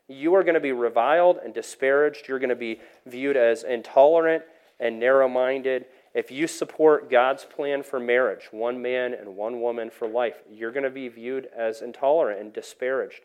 You 0.08 0.34
are 0.34 0.42
going 0.42 0.54
to 0.54 0.60
be 0.60 0.72
reviled 0.72 1.38
and 1.44 1.54
disparaged. 1.54 2.26
You're 2.26 2.38
going 2.38 2.50
to 2.50 2.56
be 2.56 2.80
viewed 3.06 3.36
as 3.36 3.62
intolerant 3.62 4.42
and 4.80 4.98
narrow 4.98 5.28
minded. 5.28 5.86
If 6.14 6.32
you 6.32 6.48
support 6.48 7.10
God's 7.10 7.44
plan 7.44 7.84
for 7.84 8.00
marriage, 8.00 8.48
one 8.50 8.82
man 8.82 9.14
and 9.14 9.36
one 9.36 9.60
woman 9.60 9.90
for 9.90 10.08
life, 10.08 10.42
you're 10.50 10.72
going 10.72 10.84
to 10.84 10.90
be 10.90 11.08
viewed 11.08 11.48
as 11.56 11.82
intolerant 11.82 12.40
and 12.40 12.52
disparaged. 12.52 13.20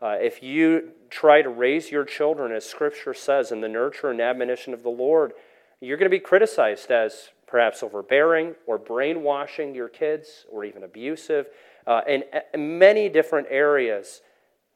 Uh, 0.00 0.16
if 0.20 0.42
you 0.42 0.92
try 1.10 1.42
to 1.42 1.48
raise 1.48 1.90
your 1.90 2.04
children, 2.04 2.52
as 2.52 2.64
Scripture 2.64 3.14
says, 3.14 3.50
in 3.50 3.60
the 3.60 3.68
nurture 3.68 4.10
and 4.10 4.20
admonition 4.20 4.72
of 4.72 4.82
the 4.82 4.88
Lord, 4.88 5.32
you're 5.80 5.96
going 5.96 6.10
to 6.10 6.16
be 6.16 6.20
criticized 6.20 6.90
as 6.90 7.30
perhaps 7.46 7.82
overbearing 7.82 8.54
or 8.66 8.78
brainwashing 8.78 9.74
your 9.74 9.88
kids 9.88 10.46
or 10.50 10.64
even 10.64 10.82
abusive. 10.82 11.46
Uh, 11.86 12.02
in, 12.08 12.24
in 12.54 12.78
many 12.78 13.08
different 13.08 13.46
areas, 13.50 14.20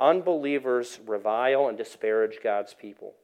unbelievers 0.01 1.01
revile 1.07 1.69
and 1.69 1.77
disparage 1.77 2.39
God's 2.43 2.75
people. 2.75 3.15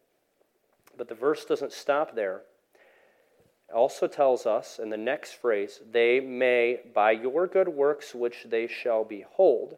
But 0.97 1.09
the 1.09 1.15
verse 1.15 1.45
doesn't 1.45 1.73
stop 1.73 2.15
there 2.15 2.43
It 3.69 3.75
also 3.75 4.07
tells 4.07 4.47
us 4.47 4.79
in 4.79 4.91
the 4.91 4.97
next 4.97 5.35
phrase, 5.35 5.81
they 5.91 6.21
may, 6.21 6.81
by 6.95 7.13
your 7.13 7.47
good 7.47 7.69
works 7.69 8.15
which 8.15 8.47
they 8.49 8.67
shall 8.67 9.05
behold, 9.05 9.77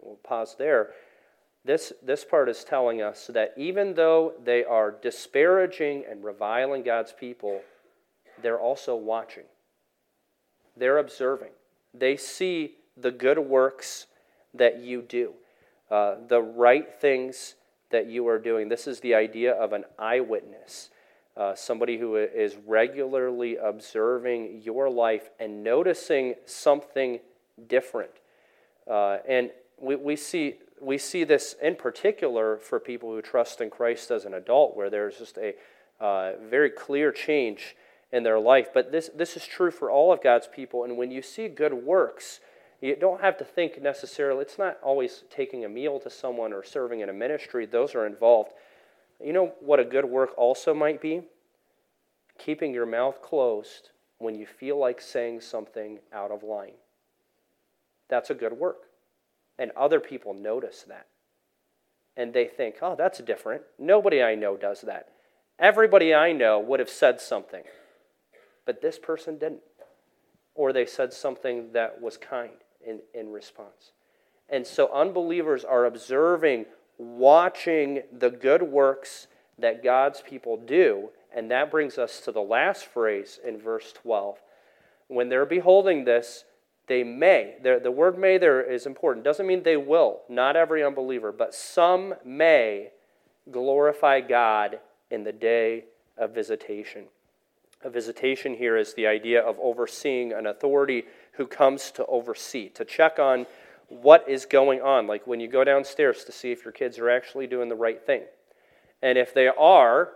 we'll 0.00 0.16
pause 0.16 0.56
there. 0.58 0.90
This, 1.64 1.92
this 2.02 2.24
part 2.24 2.48
is 2.48 2.64
telling 2.64 3.02
us 3.02 3.26
that 3.28 3.52
even 3.56 3.94
though 3.94 4.34
they 4.44 4.64
are 4.64 4.92
disparaging 5.02 6.04
and 6.08 6.24
reviling 6.24 6.82
God's 6.82 7.12
people, 7.12 7.60
they're 8.40 8.60
also 8.60 8.94
watching. 8.96 9.44
They're 10.76 10.98
observing. 10.98 11.52
They 11.92 12.16
see 12.16 12.76
the 12.96 13.10
good 13.10 13.38
works 13.38 14.06
that 14.54 14.80
you 14.80 15.02
do, 15.02 15.32
uh, 15.90 16.16
the 16.28 16.40
right 16.40 16.88
things 17.00 17.54
that 17.90 18.06
you 18.06 18.26
are 18.28 18.38
doing. 18.38 18.68
This 18.68 18.86
is 18.86 19.00
the 19.00 19.14
idea 19.14 19.52
of 19.52 19.72
an 19.72 19.84
eyewitness 19.98 20.90
uh, 21.36 21.54
somebody 21.54 21.98
who 21.98 22.16
is 22.16 22.56
regularly 22.66 23.56
observing 23.56 24.62
your 24.64 24.88
life 24.88 25.30
and 25.38 25.62
noticing 25.62 26.34
something 26.46 27.20
different. 27.68 28.10
Uh, 28.90 29.18
and 29.28 29.50
we, 29.78 29.96
we, 29.96 30.16
see, 30.16 30.54
we 30.80 30.96
see 30.96 31.24
this 31.24 31.54
in 31.60 31.74
particular 31.74 32.56
for 32.56 32.80
people 32.80 33.10
who 33.10 33.20
trust 33.20 33.60
in 33.60 33.68
Christ 33.68 34.10
as 34.10 34.24
an 34.24 34.32
adult, 34.32 34.76
where 34.76 34.88
there's 34.88 35.18
just 35.18 35.36
a 35.36 35.54
uh, 36.00 36.32
very 36.48 36.70
clear 36.70 37.12
change 37.12 37.76
in 38.12 38.22
their 38.22 38.38
life. 38.38 38.68
But 38.72 38.90
this, 38.90 39.10
this 39.14 39.36
is 39.36 39.46
true 39.46 39.70
for 39.70 39.90
all 39.90 40.12
of 40.12 40.22
God's 40.22 40.46
people. 40.46 40.84
And 40.84 40.96
when 40.96 41.10
you 41.10 41.20
see 41.20 41.48
good 41.48 41.74
works, 41.74 42.40
you 42.80 42.96
don't 42.96 43.20
have 43.20 43.38
to 43.38 43.44
think 43.44 43.80
necessarily, 43.80 44.42
it's 44.42 44.58
not 44.58 44.78
always 44.82 45.24
taking 45.30 45.64
a 45.64 45.68
meal 45.68 45.98
to 46.00 46.10
someone 46.10 46.52
or 46.52 46.62
serving 46.62 47.00
in 47.00 47.08
a 47.08 47.12
ministry, 47.12 47.66
those 47.66 47.94
are 47.94 48.06
involved. 48.06 48.52
You 49.24 49.32
know 49.32 49.52
what 49.60 49.80
a 49.80 49.84
good 49.84 50.04
work 50.04 50.30
also 50.36 50.74
might 50.74 51.00
be? 51.00 51.22
Keeping 52.38 52.74
your 52.74 52.86
mouth 52.86 53.22
closed 53.22 53.90
when 54.18 54.34
you 54.34 54.46
feel 54.46 54.78
like 54.78 55.00
saying 55.00 55.40
something 55.40 56.00
out 56.12 56.30
of 56.30 56.42
line. 56.42 56.74
That's 58.08 58.30
a 58.30 58.34
good 58.34 58.52
work. 58.52 58.82
And 59.58 59.70
other 59.72 60.00
people 60.00 60.34
notice 60.34 60.84
that. 60.86 61.06
And 62.14 62.32
they 62.32 62.44
think, 62.44 62.76
oh, 62.82 62.94
that's 62.96 63.20
different. 63.20 63.62
Nobody 63.78 64.22
I 64.22 64.34
know 64.34 64.56
does 64.56 64.82
that. 64.82 65.08
Everybody 65.58 66.14
I 66.14 66.32
know 66.32 66.60
would 66.60 66.80
have 66.80 66.90
said 66.90 67.20
something, 67.20 67.62
but 68.66 68.82
this 68.82 68.98
person 68.98 69.38
didn't. 69.38 69.62
Or 70.54 70.72
they 70.72 70.86
said 70.86 71.12
something 71.12 71.72
that 71.72 72.00
was 72.00 72.16
kind 72.18 72.52
in, 72.86 73.00
in 73.14 73.30
response. 73.30 73.92
And 74.48 74.66
so 74.66 74.92
unbelievers 74.92 75.64
are 75.64 75.84
observing 75.84 76.66
watching 76.98 78.02
the 78.16 78.30
good 78.30 78.62
works 78.62 79.26
that 79.58 79.82
God's 79.82 80.20
people 80.20 80.56
do. 80.56 81.10
And 81.34 81.50
that 81.50 81.70
brings 81.70 81.98
us 81.98 82.20
to 82.20 82.32
the 82.32 82.40
last 82.40 82.86
phrase 82.86 83.38
in 83.46 83.58
verse 83.58 83.92
12. 83.92 84.38
When 85.08 85.28
they're 85.28 85.46
beholding 85.46 86.04
this, 86.04 86.44
they 86.86 87.02
may. 87.02 87.56
The 87.62 87.90
word 87.90 88.18
may 88.18 88.38
there 88.38 88.62
is 88.62 88.86
important. 88.86 89.24
Doesn't 89.24 89.46
mean 89.46 89.62
they 89.62 89.76
will, 89.76 90.20
not 90.28 90.56
every 90.56 90.84
unbeliever, 90.84 91.32
but 91.32 91.54
some 91.54 92.14
may 92.24 92.90
glorify 93.50 94.20
God 94.20 94.78
in 95.10 95.24
the 95.24 95.32
day 95.32 95.84
of 96.16 96.34
visitation. 96.34 97.04
A 97.82 97.90
visitation 97.90 98.54
here 98.54 98.76
is 98.76 98.94
the 98.94 99.06
idea 99.06 99.40
of 99.40 99.58
overseeing 99.60 100.32
an 100.32 100.46
authority 100.46 101.04
who 101.36 101.46
comes 101.46 101.90
to 101.92 102.06
oversee, 102.06 102.68
to 102.70 102.84
check 102.84 103.18
on 103.18 103.46
what 103.88 104.28
is 104.28 104.46
going 104.46 104.80
on, 104.80 105.06
like 105.06 105.26
when 105.26 105.40
you 105.40 105.48
go 105.48 105.64
downstairs 105.64 106.24
to 106.24 106.32
see 106.32 106.50
if 106.50 106.64
your 106.64 106.72
kids 106.72 106.98
are 106.98 107.08
actually 107.08 107.46
doing 107.46 107.68
the 107.68 107.74
right 107.74 108.04
thing. 108.04 108.22
And 109.02 109.16
if 109.16 109.32
they 109.32 109.48
are, 109.48 110.10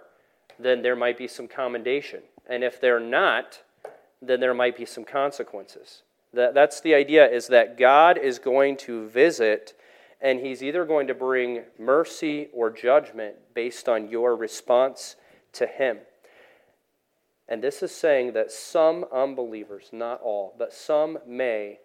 then 0.59 0.83
there 0.83 0.97
might 0.97 1.16
be 1.16 1.29
some 1.29 1.47
commendation. 1.47 2.21
And 2.49 2.64
if 2.64 2.81
they're 2.81 3.01
not, 3.01 3.62
then 4.21 4.41
there 4.41 4.55
might 4.55 4.77
be 4.77 4.85
some 4.85 5.05
consequences. 5.05 6.03
That, 6.33 6.55
that's 6.55 6.81
the 6.81 6.95
idea 6.95 7.29
is 7.29 7.49
that 7.49 7.79
God 7.79 8.18
is 8.18 8.39
going 8.39 8.77
to 8.79 9.09
visit 9.09 9.75
and 10.21 10.41
he's 10.41 10.62
either 10.62 10.85
going 10.85 11.07
to 11.07 11.14
bring 11.14 11.62
mercy 11.79 12.49
or 12.53 12.71
judgment 12.71 13.37
based 13.55 13.89
on 13.89 14.11
your 14.11 14.37
response 14.37 15.16
to 15.53 15.66
him. 15.66 15.99
And 17.51 17.62
this 17.62 17.82
is 17.82 17.92
saying 17.92 18.32
that 18.34 18.53
some 18.53 19.05
unbelievers, 19.12 19.90
not 19.92 20.22
all, 20.22 20.55
but 20.57 20.72
some 20.72 21.18
may 21.26 21.80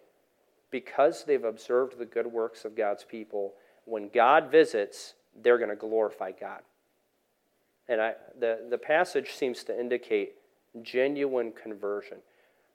because 0.70 1.24
they've 1.24 1.44
observed 1.44 1.98
the 1.98 2.04
good 2.04 2.26
works 2.26 2.64
of 2.64 2.76
God's 2.76 3.04
people, 3.04 3.54
when 3.84 4.08
God 4.08 4.50
visits, 4.50 5.14
they're 5.42 5.58
going 5.58 5.70
to 5.70 5.76
glorify 5.76 6.32
God. 6.32 6.60
And 7.88 8.00
I, 8.00 8.14
the, 8.38 8.66
the 8.68 8.78
passage 8.78 9.32
seems 9.32 9.64
to 9.64 9.78
indicate 9.78 10.34
genuine 10.82 11.52
conversion. 11.52 12.18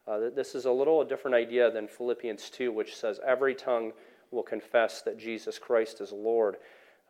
Uh, 0.08 0.30
this 0.36 0.56
is 0.56 0.66
a 0.66 0.72
little 0.72 1.02
a 1.02 1.06
different 1.06 1.36
idea 1.36 1.70
than 1.70 1.88
Philippians 1.88 2.50
2, 2.50 2.72
which 2.72 2.96
says 2.96 3.20
every 3.26 3.54
tongue 3.54 3.92
will 4.32 4.44
confess 4.44 5.02
that 5.02 5.20
Jesus 5.20 5.60
Christ 5.60 6.02
is 6.02 6.12
Lord. 6.12 6.58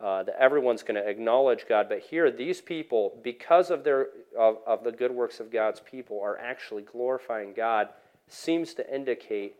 Uh, 0.01 0.23
that 0.23 0.35
everyone's 0.39 0.81
going 0.81 0.95
to 0.95 1.07
acknowledge 1.07 1.67
God. 1.69 1.87
But 1.87 1.99
here, 1.99 2.31
these 2.31 2.59
people, 2.59 3.19
because 3.21 3.69
of, 3.69 3.83
their, 3.83 4.07
of, 4.35 4.57
of 4.65 4.83
the 4.83 4.91
good 4.91 5.11
works 5.11 5.39
of 5.39 5.51
God's 5.51 5.79
people, 5.79 6.19
are 6.23 6.39
actually 6.39 6.81
glorifying 6.81 7.53
God, 7.53 7.89
seems 8.27 8.73
to 8.75 8.95
indicate 8.95 9.55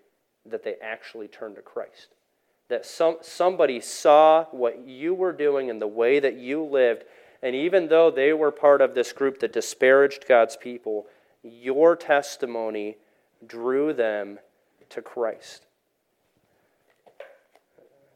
that 0.48 0.64
they 0.64 0.76
actually 0.82 1.28
turned 1.28 1.58
to 1.58 1.62
Christ. 1.62 2.08
That 2.70 2.88
some, 2.88 3.18
somebody 3.22 3.80
saw 3.82 4.46
what 4.46 4.88
you 4.88 5.14
were 5.14 5.32
doing 5.34 5.70
and 5.70 5.80
the 5.80 5.88
way 5.88 6.20
that 6.20 6.38
you 6.38 6.64
lived, 6.64 7.04
and 7.44 7.56
even 7.56 7.88
though 7.88 8.10
they 8.10 8.34
were 8.34 8.52
part 8.52 8.82
of 8.82 8.96
this 8.96 9.14
group 9.14 9.39
that 9.42 9.54
disparaged 9.54 10.26
God's 10.28 10.58
people, 10.58 11.06
your 11.44 11.96
testimony 11.96 12.98
drew 13.46 13.94
them 13.94 14.39
to 14.89 15.02
Christ. 15.04 15.68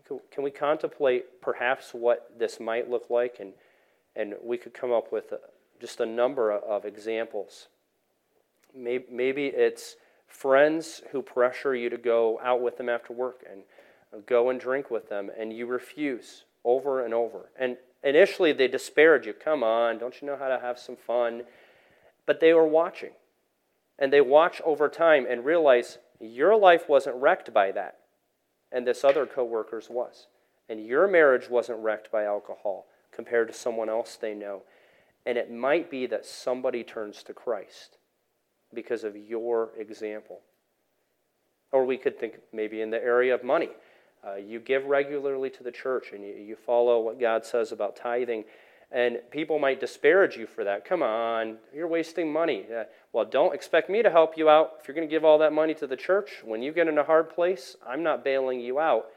Can 0.07 0.43
we 0.43 0.51
contemplate 0.51 1.41
perhaps 1.41 1.93
what 1.93 2.31
this 2.37 2.59
might 2.59 2.89
look 2.89 3.09
like? 3.09 3.37
And, 3.39 3.53
and 4.15 4.35
we 4.43 4.57
could 4.57 4.73
come 4.73 4.91
up 4.91 5.11
with 5.11 5.33
just 5.81 5.99
a 5.99 6.05
number 6.05 6.51
of 6.51 6.85
examples. 6.85 7.67
Maybe, 8.73 9.47
it's 9.47 9.95
friends 10.27 11.01
who 11.11 11.21
pressure 11.21 11.75
you 11.75 11.89
to 11.89 11.97
go 11.97 12.39
out 12.43 12.61
with 12.61 12.77
them 12.77 12.89
after 12.89 13.13
work 13.13 13.43
and 13.49 14.25
go 14.25 14.49
and 14.49 14.59
drink 14.59 14.91
with 14.91 15.09
them, 15.09 15.29
and 15.37 15.51
you 15.51 15.65
refuse 15.65 16.43
over 16.63 17.03
and 17.03 17.13
over. 17.13 17.49
And 17.57 17.77
initially, 18.03 18.51
they 18.51 18.67
disparage 18.67 19.25
you. 19.25 19.33
Come 19.33 19.63
on, 19.63 19.97
don't 19.97 20.21
you 20.21 20.27
know 20.27 20.37
how 20.37 20.49
to 20.49 20.59
have 20.59 20.77
some 20.77 20.95
fun? 20.95 21.43
But 22.25 22.39
they 22.39 22.53
were 22.53 22.67
watching. 22.67 23.11
And 23.97 24.11
they 24.11 24.21
watch 24.21 24.61
over 24.65 24.89
time 24.89 25.25
and 25.29 25.45
realize 25.45 25.97
your 26.19 26.55
life 26.57 26.89
wasn't 26.89 27.17
wrecked 27.17 27.53
by 27.53 27.71
that, 27.71 27.99
and 28.75 28.85
this 28.85 29.05
other 29.05 29.25
coworker's 29.25 29.89
was. 29.89 30.27
And 30.67 30.85
your 30.85 31.07
marriage 31.07 31.49
wasn't 31.49 31.79
wrecked 31.79 32.11
by 32.11 32.25
alcohol 32.25 32.87
compared 33.11 33.47
to 33.47 33.53
someone 33.53 33.87
else 33.87 34.17
they 34.17 34.33
know. 34.33 34.63
And 35.25 35.37
it 35.37 35.49
might 35.49 35.89
be 35.89 36.05
that 36.07 36.25
somebody 36.25 36.83
turns 36.83 37.23
to 37.23 37.33
Christ 37.33 37.97
because 38.73 39.05
of 39.05 39.15
your 39.15 39.71
example. 39.77 40.41
Or 41.71 41.85
we 41.85 41.97
could 41.97 42.19
think 42.19 42.35
maybe 42.51 42.81
in 42.81 42.89
the 42.89 43.01
area 43.01 43.33
of 43.33 43.45
money. 43.45 43.69
Uh, 44.27 44.35
you 44.35 44.59
give 44.59 44.83
regularly 44.85 45.49
to 45.51 45.63
the 45.63 45.71
church 45.71 46.07
and 46.13 46.21
you, 46.21 46.33
you 46.33 46.55
follow 46.57 46.99
what 46.99 47.17
God 47.17 47.45
says 47.45 47.71
about 47.71 47.95
tithing, 47.95 48.43
and 48.95 49.19
people 49.29 49.59
might 49.59 49.81
disparage 49.81 50.37
you 50.37 50.47
for 50.47 50.63
that. 50.63 50.85
Come 50.85 51.03
on, 51.03 51.57
you're 51.73 51.85
wasting 51.85 52.31
money. 52.31 52.63
Uh, 52.73 52.85
well, 53.11 53.25
don't 53.25 53.53
expect 53.53 53.89
me 53.89 54.01
to 54.01 54.09
help 54.09 54.37
you 54.37 54.47
out. 54.47 54.75
If 54.79 54.87
you're 54.87 54.95
going 54.95 55.07
to 55.07 55.13
give 55.13 55.25
all 55.25 55.37
that 55.39 55.51
money 55.51 55.73
to 55.73 55.85
the 55.85 55.97
church, 55.97 56.41
when 56.45 56.61
you 56.61 56.71
get 56.71 56.87
in 56.87 56.97
a 56.97 57.03
hard 57.03 57.29
place, 57.29 57.75
I'm 57.85 58.03
not 58.03 58.23
bailing 58.23 58.61
you 58.61 58.79
out. 58.79 59.07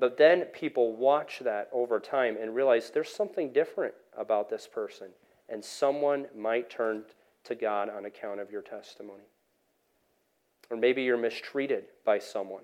But 0.00 0.18
then 0.18 0.46
people 0.46 0.96
watch 0.96 1.38
that 1.44 1.68
over 1.72 2.00
time 2.00 2.36
and 2.42 2.56
realize 2.56 2.90
there's 2.90 3.14
something 3.14 3.52
different 3.52 3.94
about 4.18 4.50
this 4.50 4.66
person. 4.66 5.10
and 5.48 5.62
someone 5.62 6.26
might 6.34 6.70
turn 6.70 7.04
to 7.44 7.54
God 7.54 7.90
on 7.90 8.06
account 8.06 8.40
of 8.40 8.50
your 8.50 8.62
testimony. 8.62 9.28
Or 10.70 10.76
maybe 10.76 11.02
you're 11.02 11.18
mistreated 11.18 11.84
by 12.04 12.18
someone. 12.18 12.62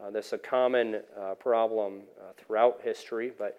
Uh, 0.00 0.10
this 0.10 0.26
is 0.26 0.32
a 0.34 0.38
common 0.38 1.02
uh, 1.20 1.34
problem 1.34 2.02
uh, 2.20 2.32
throughout 2.36 2.80
history, 2.84 3.32
but 3.36 3.58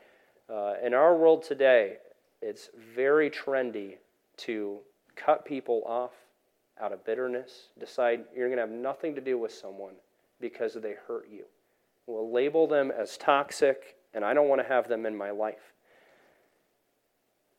uh, 0.49 0.73
in 0.83 0.93
our 0.93 1.15
world 1.15 1.43
today, 1.43 1.97
it's 2.41 2.69
very 2.95 3.29
trendy 3.29 3.95
to 4.37 4.79
cut 5.15 5.45
people 5.45 5.83
off 5.85 6.11
out 6.81 6.93
of 6.93 7.03
bitterness, 7.03 7.69
decide 7.77 8.23
you're 8.35 8.47
going 8.47 8.57
to 8.57 8.61
have 8.61 8.69
nothing 8.69 9.13
to 9.15 9.21
do 9.21 9.37
with 9.37 9.51
someone 9.51 9.93
because 10.39 10.75
they 10.75 10.95
hurt 11.07 11.27
you. 11.31 11.43
We'll 12.07 12.31
label 12.31 12.67
them 12.67 12.91
as 12.91 13.17
toxic, 13.17 13.97
and 14.13 14.23
I 14.23 14.33
don't 14.33 14.47
want 14.47 14.61
to 14.61 14.67
have 14.67 14.87
them 14.87 15.05
in 15.05 15.15
my 15.15 15.31
life. 15.31 15.73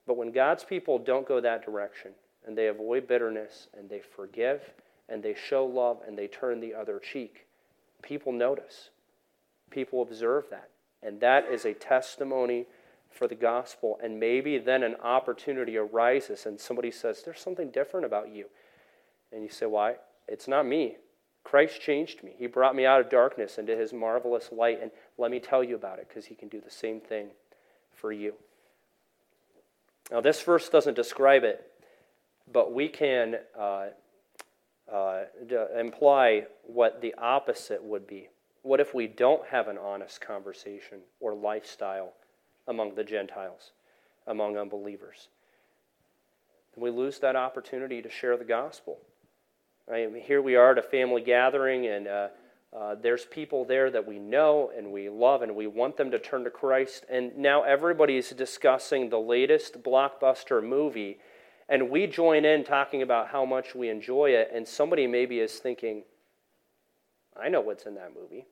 But 0.07 0.17
when 0.17 0.33
God's 0.33 0.65
people 0.65 0.99
don't 0.99 1.29
go 1.29 1.41
that 1.41 1.65
direction, 1.65 2.13
and 2.47 2.57
they 2.57 2.69
avoid 2.69 3.07
bitterness, 3.07 3.69
and 3.77 3.89
they 3.89 4.01
forgive, 4.01 4.63
and 5.09 5.23
they 5.23 5.35
show 5.35 5.67
love, 5.67 5.99
and 6.07 6.19
they 6.19 6.27
turn 6.27 6.59
the 6.61 6.75
other 6.75 6.99
cheek, 6.99 7.47
people 8.03 8.33
notice. 8.33 8.91
People 9.71 10.03
observe 10.03 10.47
that. 10.51 10.71
And 11.03 11.21
that 11.21 11.47
is 11.51 11.65
a 11.65 11.75
testimony 11.75 12.67
for 13.11 13.27
the 13.29 13.35
gospel. 13.35 13.99
And 14.03 14.19
maybe 14.19 14.59
then 14.59 14.83
an 14.83 14.97
opportunity 15.03 15.77
arises, 15.77 16.47
and 16.47 16.59
somebody 16.59 16.91
says, 16.91 17.23
There's 17.23 17.41
something 17.41 17.71
different 17.71 18.07
about 18.07 18.33
you. 18.33 18.47
And 19.33 19.43
you 19.43 19.51
say, 19.51 19.67
Why? 19.67 19.97
It's 20.29 20.49
not 20.49 20.67
me. 20.67 20.97
Christ 21.43 21.81
changed 21.81 22.23
me. 22.23 22.33
He 22.39 22.47
brought 22.47 22.77
me 22.77 22.87
out 22.87 23.01
of 23.01 23.11
darkness 23.11 23.59
into 23.59 23.77
his 23.77 23.93
marvelous 23.93 24.51
light. 24.53 24.81
And 24.81 24.91
let 25.19 25.31
me 25.31 25.41
tell 25.41 25.65
you 25.65 25.75
about 25.75 25.99
it 25.99 26.09
because 26.09 26.27
he 26.27 26.35
can 26.35 26.49
do 26.49 26.61
the 26.61 26.71
same 26.71 27.01
thing 27.01 27.29
for 27.95 28.13
you. 28.13 28.35
Now, 30.11 30.21
this 30.21 30.43
verse 30.43 30.69
doesn't 30.69 30.95
describe 30.95 31.45
it, 31.45 31.71
but 32.53 32.73
we 32.73 32.89
can 32.89 33.37
uh, 33.59 33.87
uh, 34.93 35.23
imply 35.79 36.47
what 36.63 37.01
the 37.01 37.15
opposite 37.15 37.83
would 37.83 38.07
be. 38.07 38.29
What 38.63 38.81
if 38.81 38.93
we 38.95 39.07
don't 39.07 39.47
have 39.47 39.69
an 39.69 39.79
honest 39.79 40.21
conversation 40.21 40.99
or 41.21 41.35
lifestyle 41.35 42.13
among 42.67 42.95
the 42.95 43.05
Gentiles, 43.05 43.73
among 44.27 44.57
unbelievers? 44.57 45.29
We 46.77 46.91
lose 46.91 47.19
that 47.19 47.37
opportunity 47.37 48.01
to 48.03 48.11
share 48.11 48.37
the 48.37 48.45
gospel. 48.45 48.99
Here 49.89 50.41
we 50.41 50.55
are 50.55 50.73
at 50.73 50.79
a 50.79 50.83
family 50.83 51.21
gathering, 51.21 51.87
and 51.87 52.07
uh, 52.07 52.29
uh, 52.77 52.95
there's 52.95 53.25
people 53.25 53.65
there 53.65 53.91
that 53.91 54.07
we 54.07 54.19
know 54.19 54.71
and 54.77 54.93
we 54.93 55.09
love, 55.09 55.43
and 55.43 55.57
we 55.57 55.67
want 55.67 55.97
them 55.97 56.13
to 56.13 56.19
turn 56.19 56.45
to 56.45 56.51
Christ. 56.51 57.05
And 57.11 57.37
now 57.37 57.65
everybody's 57.65 58.31
discussing 58.31 59.09
the 59.09 59.19
latest 59.19 59.83
blockbuster 59.83 60.63
movie 60.63 61.19
and 61.71 61.89
we 61.89 62.09
join 62.09 62.45
in 62.45 62.65
talking 62.65 63.01
about 63.01 63.29
how 63.29 63.45
much 63.45 63.77
we 63.77 63.89
enjoy 63.89 64.31
it, 64.31 64.51
and 64.53 64.67
somebody 64.67 65.07
maybe 65.07 65.39
is 65.39 65.55
thinking, 65.55 66.03
I 67.41 67.49
know 67.49 67.61
what's 67.61 67.87
in 67.87 67.95
that 67.95 68.13
movie. 68.13 68.49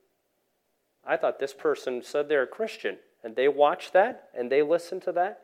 I 1.05 1.17
thought 1.17 1.41
this 1.41 1.53
person 1.53 2.01
said 2.01 2.29
they're 2.29 2.45
a 2.45 2.47
Christian, 2.47 2.99
and 3.25 3.35
they 3.37 3.49
watch 3.49 3.93
that 3.93 4.29
and 4.37 4.51
they 4.51 4.63
listen 4.63 5.01
to 5.01 5.13
that. 5.13 5.43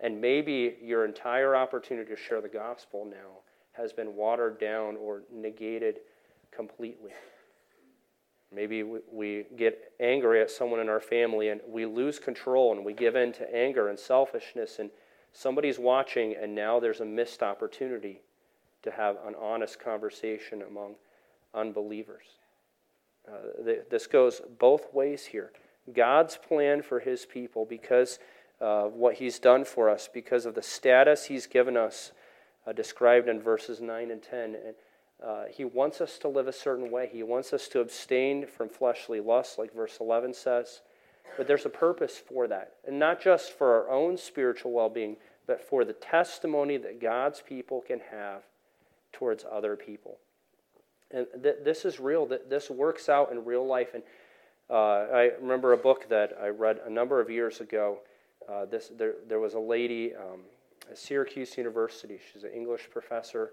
And 0.00 0.20
maybe 0.20 0.76
your 0.82 1.04
entire 1.04 1.54
opportunity 1.54 2.10
to 2.10 2.20
share 2.20 2.40
the 2.40 2.48
gospel 2.48 3.04
now 3.04 3.40
has 3.72 3.92
been 3.92 4.16
watered 4.16 4.58
down 4.58 4.96
or 4.96 5.22
negated 5.32 6.00
completely. 6.50 7.12
Maybe 8.54 8.82
we 8.82 9.46
get 9.56 9.92
angry 9.98 10.42
at 10.42 10.50
someone 10.50 10.80
in 10.80 10.88
our 10.88 11.00
family 11.00 11.48
and 11.48 11.60
we 11.66 11.86
lose 11.86 12.18
control 12.18 12.72
and 12.72 12.84
we 12.84 12.92
give 12.92 13.16
in 13.16 13.32
to 13.34 13.54
anger 13.54 13.88
and 13.88 13.98
selfishness 13.98 14.78
and 14.78 14.90
Somebody's 15.32 15.78
watching, 15.78 16.36
and 16.36 16.54
now 16.54 16.78
there's 16.78 17.00
a 17.00 17.04
missed 17.04 17.42
opportunity 17.42 18.20
to 18.82 18.90
have 18.90 19.16
an 19.26 19.34
honest 19.40 19.80
conversation 19.80 20.62
among 20.62 20.96
unbelievers. 21.54 22.26
Uh, 23.26 23.64
th- 23.64 23.82
this 23.90 24.06
goes 24.06 24.42
both 24.58 24.92
ways 24.92 25.24
here. 25.24 25.52
God's 25.92 26.36
plan 26.36 26.82
for 26.82 27.00
his 27.00 27.26
people, 27.26 27.64
because 27.64 28.18
of 28.60 28.94
what 28.94 29.14
he's 29.14 29.38
done 29.38 29.64
for 29.64 29.88
us, 29.88 30.08
because 30.12 30.46
of 30.46 30.54
the 30.54 30.62
status 30.62 31.24
he's 31.24 31.46
given 31.46 31.76
us, 31.76 32.12
uh, 32.66 32.72
described 32.72 33.28
in 33.28 33.40
verses 33.40 33.80
9 33.80 34.10
and 34.10 34.22
10. 34.22 34.54
And, 34.54 34.74
uh, 35.22 35.44
he 35.50 35.64
wants 35.64 36.00
us 36.00 36.18
to 36.18 36.28
live 36.28 36.48
a 36.48 36.52
certain 36.52 36.90
way. 36.90 37.08
He 37.12 37.22
wants 37.22 37.52
us 37.52 37.68
to 37.68 37.80
abstain 37.80 38.46
from 38.46 38.68
fleshly 38.68 39.20
lusts, 39.20 39.58
like 39.58 39.72
verse 39.72 39.98
11 40.00 40.34
says. 40.34 40.80
But 41.36 41.46
there's 41.46 41.66
a 41.66 41.70
purpose 41.70 42.18
for 42.18 42.46
that. 42.48 42.74
And 42.86 42.98
not 42.98 43.20
just 43.20 43.52
for 43.52 43.74
our 43.74 43.90
own 43.90 44.16
spiritual 44.16 44.72
well 44.72 44.88
being, 44.88 45.16
but 45.46 45.60
for 45.60 45.84
the 45.84 45.92
testimony 45.92 46.76
that 46.76 47.00
God's 47.00 47.40
people 47.40 47.80
can 47.80 48.00
have 48.10 48.42
towards 49.12 49.44
other 49.50 49.76
people. 49.76 50.18
And 51.10 51.26
th- 51.42 51.56
this 51.62 51.84
is 51.84 52.00
real. 52.00 52.26
That 52.26 52.50
this 52.50 52.70
works 52.70 53.08
out 53.08 53.30
in 53.30 53.44
real 53.44 53.66
life. 53.66 53.94
And 53.94 54.02
I 54.76 55.30
remember 55.40 55.72
a 55.72 55.76
book 55.76 56.08
that 56.08 56.32
I 56.40 56.48
read 56.48 56.80
a 56.86 56.90
number 56.90 57.20
of 57.20 57.30
years 57.30 57.60
ago. 57.60 57.98
Uh, 58.48 58.64
this, 58.64 58.90
there, 58.96 59.14
there 59.28 59.38
was 59.38 59.54
a 59.54 59.58
lady 59.58 60.14
um, 60.14 60.40
at 60.90 60.98
Syracuse 60.98 61.56
University. 61.56 62.18
She's 62.32 62.44
an 62.44 62.52
English 62.52 62.88
professor, 62.90 63.50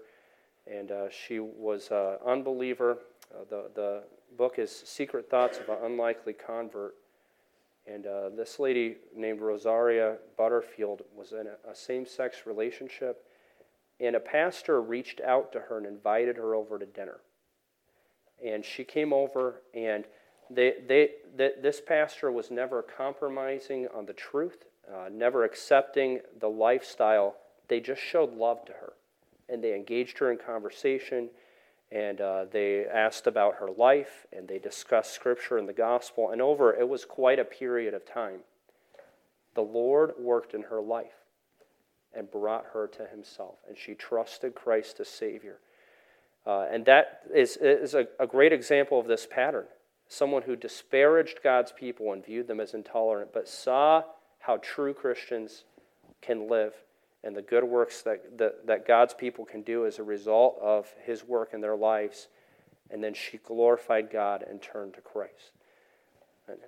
and 0.66 0.90
uh, 0.90 1.10
she 1.10 1.38
was 1.38 1.90
an 1.90 2.16
unbeliever. 2.26 2.98
Uh, 3.34 3.44
the, 3.48 3.70
the 3.74 4.02
book 4.36 4.58
is 4.58 4.70
Secret 4.70 5.28
Thoughts 5.30 5.58
of 5.58 5.68
an 5.68 5.78
Unlikely 5.84 6.32
Convert. 6.32 6.94
And 7.86 8.06
uh, 8.06 8.30
this 8.30 8.58
lady 8.58 8.96
named 9.16 9.40
Rosaria 9.40 10.16
Butterfield 10.36 11.02
was 11.14 11.32
in 11.32 11.46
a, 11.46 11.70
a 11.70 11.74
same 11.74 12.06
sex 12.06 12.46
relationship. 12.46 13.24
And 14.00 14.16
a 14.16 14.20
pastor 14.20 14.80
reached 14.80 15.20
out 15.20 15.52
to 15.52 15.60
her 15.60 15.76
and 15.76 15.86
invited 15.86 16.36
her 16.36 16.54
over 16.54 16.78
to 16.78 16.86
dinner. 16.86 17.20
And 18.44 18.64
she 18.64 18.84
came 18.84 19.12
over, 19.12 19.60
and 19.74 20.04
they, 20.50 20.74
they, 20.86 21.10
this 21.36 21.80
pastor 21.80 22.32
was 22.32 22.50
never 22.50 22.82
compromising 22.82 23.88
on 23.94 24.06
the 24.06 24.12
truth, 24.12 24.64
uh, 24.92 25.08
never 25.10 25.44
accepting 25.44 26.20
the 26.40 26.48
lifestyle. 26.48 27.36
They 27.68 27.80
just 27.80 28.02
showed 28.02 28.34
love 28.34 28.64
to 28.66 28.72
her. 28.72 28.94
And 29.48 29.62
they 29.62 29.74
engaged 29.74 30.18
her 30.18 30.30
in 30.30 30.38
conversation 30.38 31.30
and 31.92 32.20
uh, 32.20 32.44
they 32.50 32.86
asked 32.86 33.26
about 33.26 33.56
her 33.56 33.68
life 33.76 34.26
and 34.32 34.46
they 34.46 34.58
discussed 34.58 35.12
scripture 35.12 35.58
and 35.58 35.68
the 35.68 35.72
gospel 35.72 36.30
and 36.30 36.40
over 36.40 36.74
it 36.74 36.88
was 36.88 37.04
quite 37.04 37.38
a 37.38 37.44
period 37.44 37.94
of 37.94 38.06
time 38.06 38.40
the 39.54 39.60
lord 39.60 40.12
worked 40.18 40.54
in 40.54 40.62
her 40.62 40.80
life 40.80 41.24
and 42.14 42.30
brought 42.30 42.64
her 42.72 42.86
to 42.86 43.06
himself 43.06 43.56
and 43.68 43.76
she 43.76 43.94
trusted 43.94 44.54
christ 44.54 45.00
as 45.00 45.08
savior 45.08 45.58
uh, 46.46 46.66
and 46.70 46.86
that 46.86 47.20
is, 47.34 47.58
is 47.60 47.94
a, 47.94 48.06
a 48.18 48.26
great 48.26 48.52
example 48.52 48.98
of 48.98 49.06
this 49.06 49.26
pattern 49.28 49.66
someone 50.10 50.42
who 50.42 50.56
disparaged 50.56 51.40
god's 51.42 51.72
people 51.72 52.12
and 52.12 52.24
viewed 52.24 52.46
them 52.46 52.60
as 52.60 52.74
intolerant 52.74 53.32
but 53.32 53.48
saw 53.48 54.02
how 54.40 54.58
true 54.58 54.92
christians 54.92 55.64
can 56.20 56.48
live 56.48 56.74
and 57.22 57.36
the 57.36 57.42
good 57.42 57.64
works 57.64 58.02
that, 58.02 58.38
that, 58.38 58.66
that 58.66 58.86
God's 58.86 59.14
people 59.14 59.44
can 59.44 59.62
do 59.62 59.86
as 59.86 59.98
a 59.98 60.02
result 60.02 60.58
of 60.60 60.92
his 61.04 61.24
work 61.24 61.52
in 61.52 61.60
their 61.60 61.76
lives. 61.76 62.28
And 62.90 63.04
then 63.04 63.14
she 63.14 63.38
glorified 63.38 64.10
God 64.10 64.44
and 64.48 64.60
turned 64.60 64.94
to 64.94 65.00
Christ. 65.00 65.52
And 66.48 66.58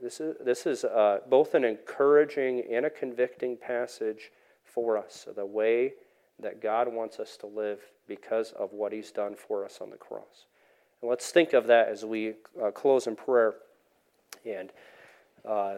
this 0.00 0.20
is, 0.20 0.36
this 0.40 0.66
is 0.66 0.84
uh, 0.84 1.20
both 1.28 1.54
an 1.54 1.64
encouraging 1.64 2.64
and 2.70 2.86
a 2.86 2.90
convicting 2.90 3.56
passage 3.56 4.30
for 4.64 4.96
us, 4.96 5.26
the 5.34 5.46
way 5.46 5.94
that 6.38 6.62
God 6.62 6.92
wants 6.92 7.18
us 7.18 7.36
to 7.38 7.46
live 7.46 7.80
because 8.06 8.52
of 8.52 8.72
what 8.72 8.92
he's 8.92 9.10
done 9.10 9.34
for 9.34 9.64
us 9.64 9.80
on 9.80 9.90
the 9.90 9.96
cross. 9.96 10.46
And 11.00 11.10
let's 11.10 11.30
think 11.30 11.52
of 11.52 11.66
that 11.66 11.88
as 11.88 12.04
we 12.04 12.34
uh, 12.62 12.70
close 12.70 13.06
in 13.06 13.16
prayer 13.16 13.54
and 14.44 14.70
uh, 15.44 15.76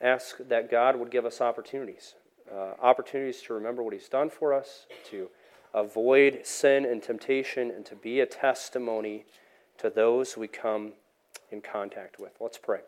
ask 0.00 0.36
that 0.48 0.70
God 0.70 0.96
would 0.96 1.10
give 1.10 1.24
us 1.24 1.40
opportunities 1.40 2.14
uh, 2.52 2.74
opportunities 2.80 3.42
to 3.42 3.54
remember 3.54 3.82
what 3.82 3.92
He's 3.92 4.08
done 4.08 4.30
for 4.30 4.52
us, 4.52 4.86
to 5.10 5.28
avoid 5.74 6.40
sin 6.44 6.84
and 6.84 7.02
temptation, 7.02 7.70
and 7.70 7.84
to 7.86 7.94
be 7.94 8.20
a 8.20 8.26
testimony 8.26 9.24
to 9.78 9.90
those 9.90 10.36
we 10.36 10.48
come 10.48 10.92
in 11.50 11.60
contact 11.60 12.18
with. 12.18 12.32
Let's 12.40 12.58
pray. 12.58 12.80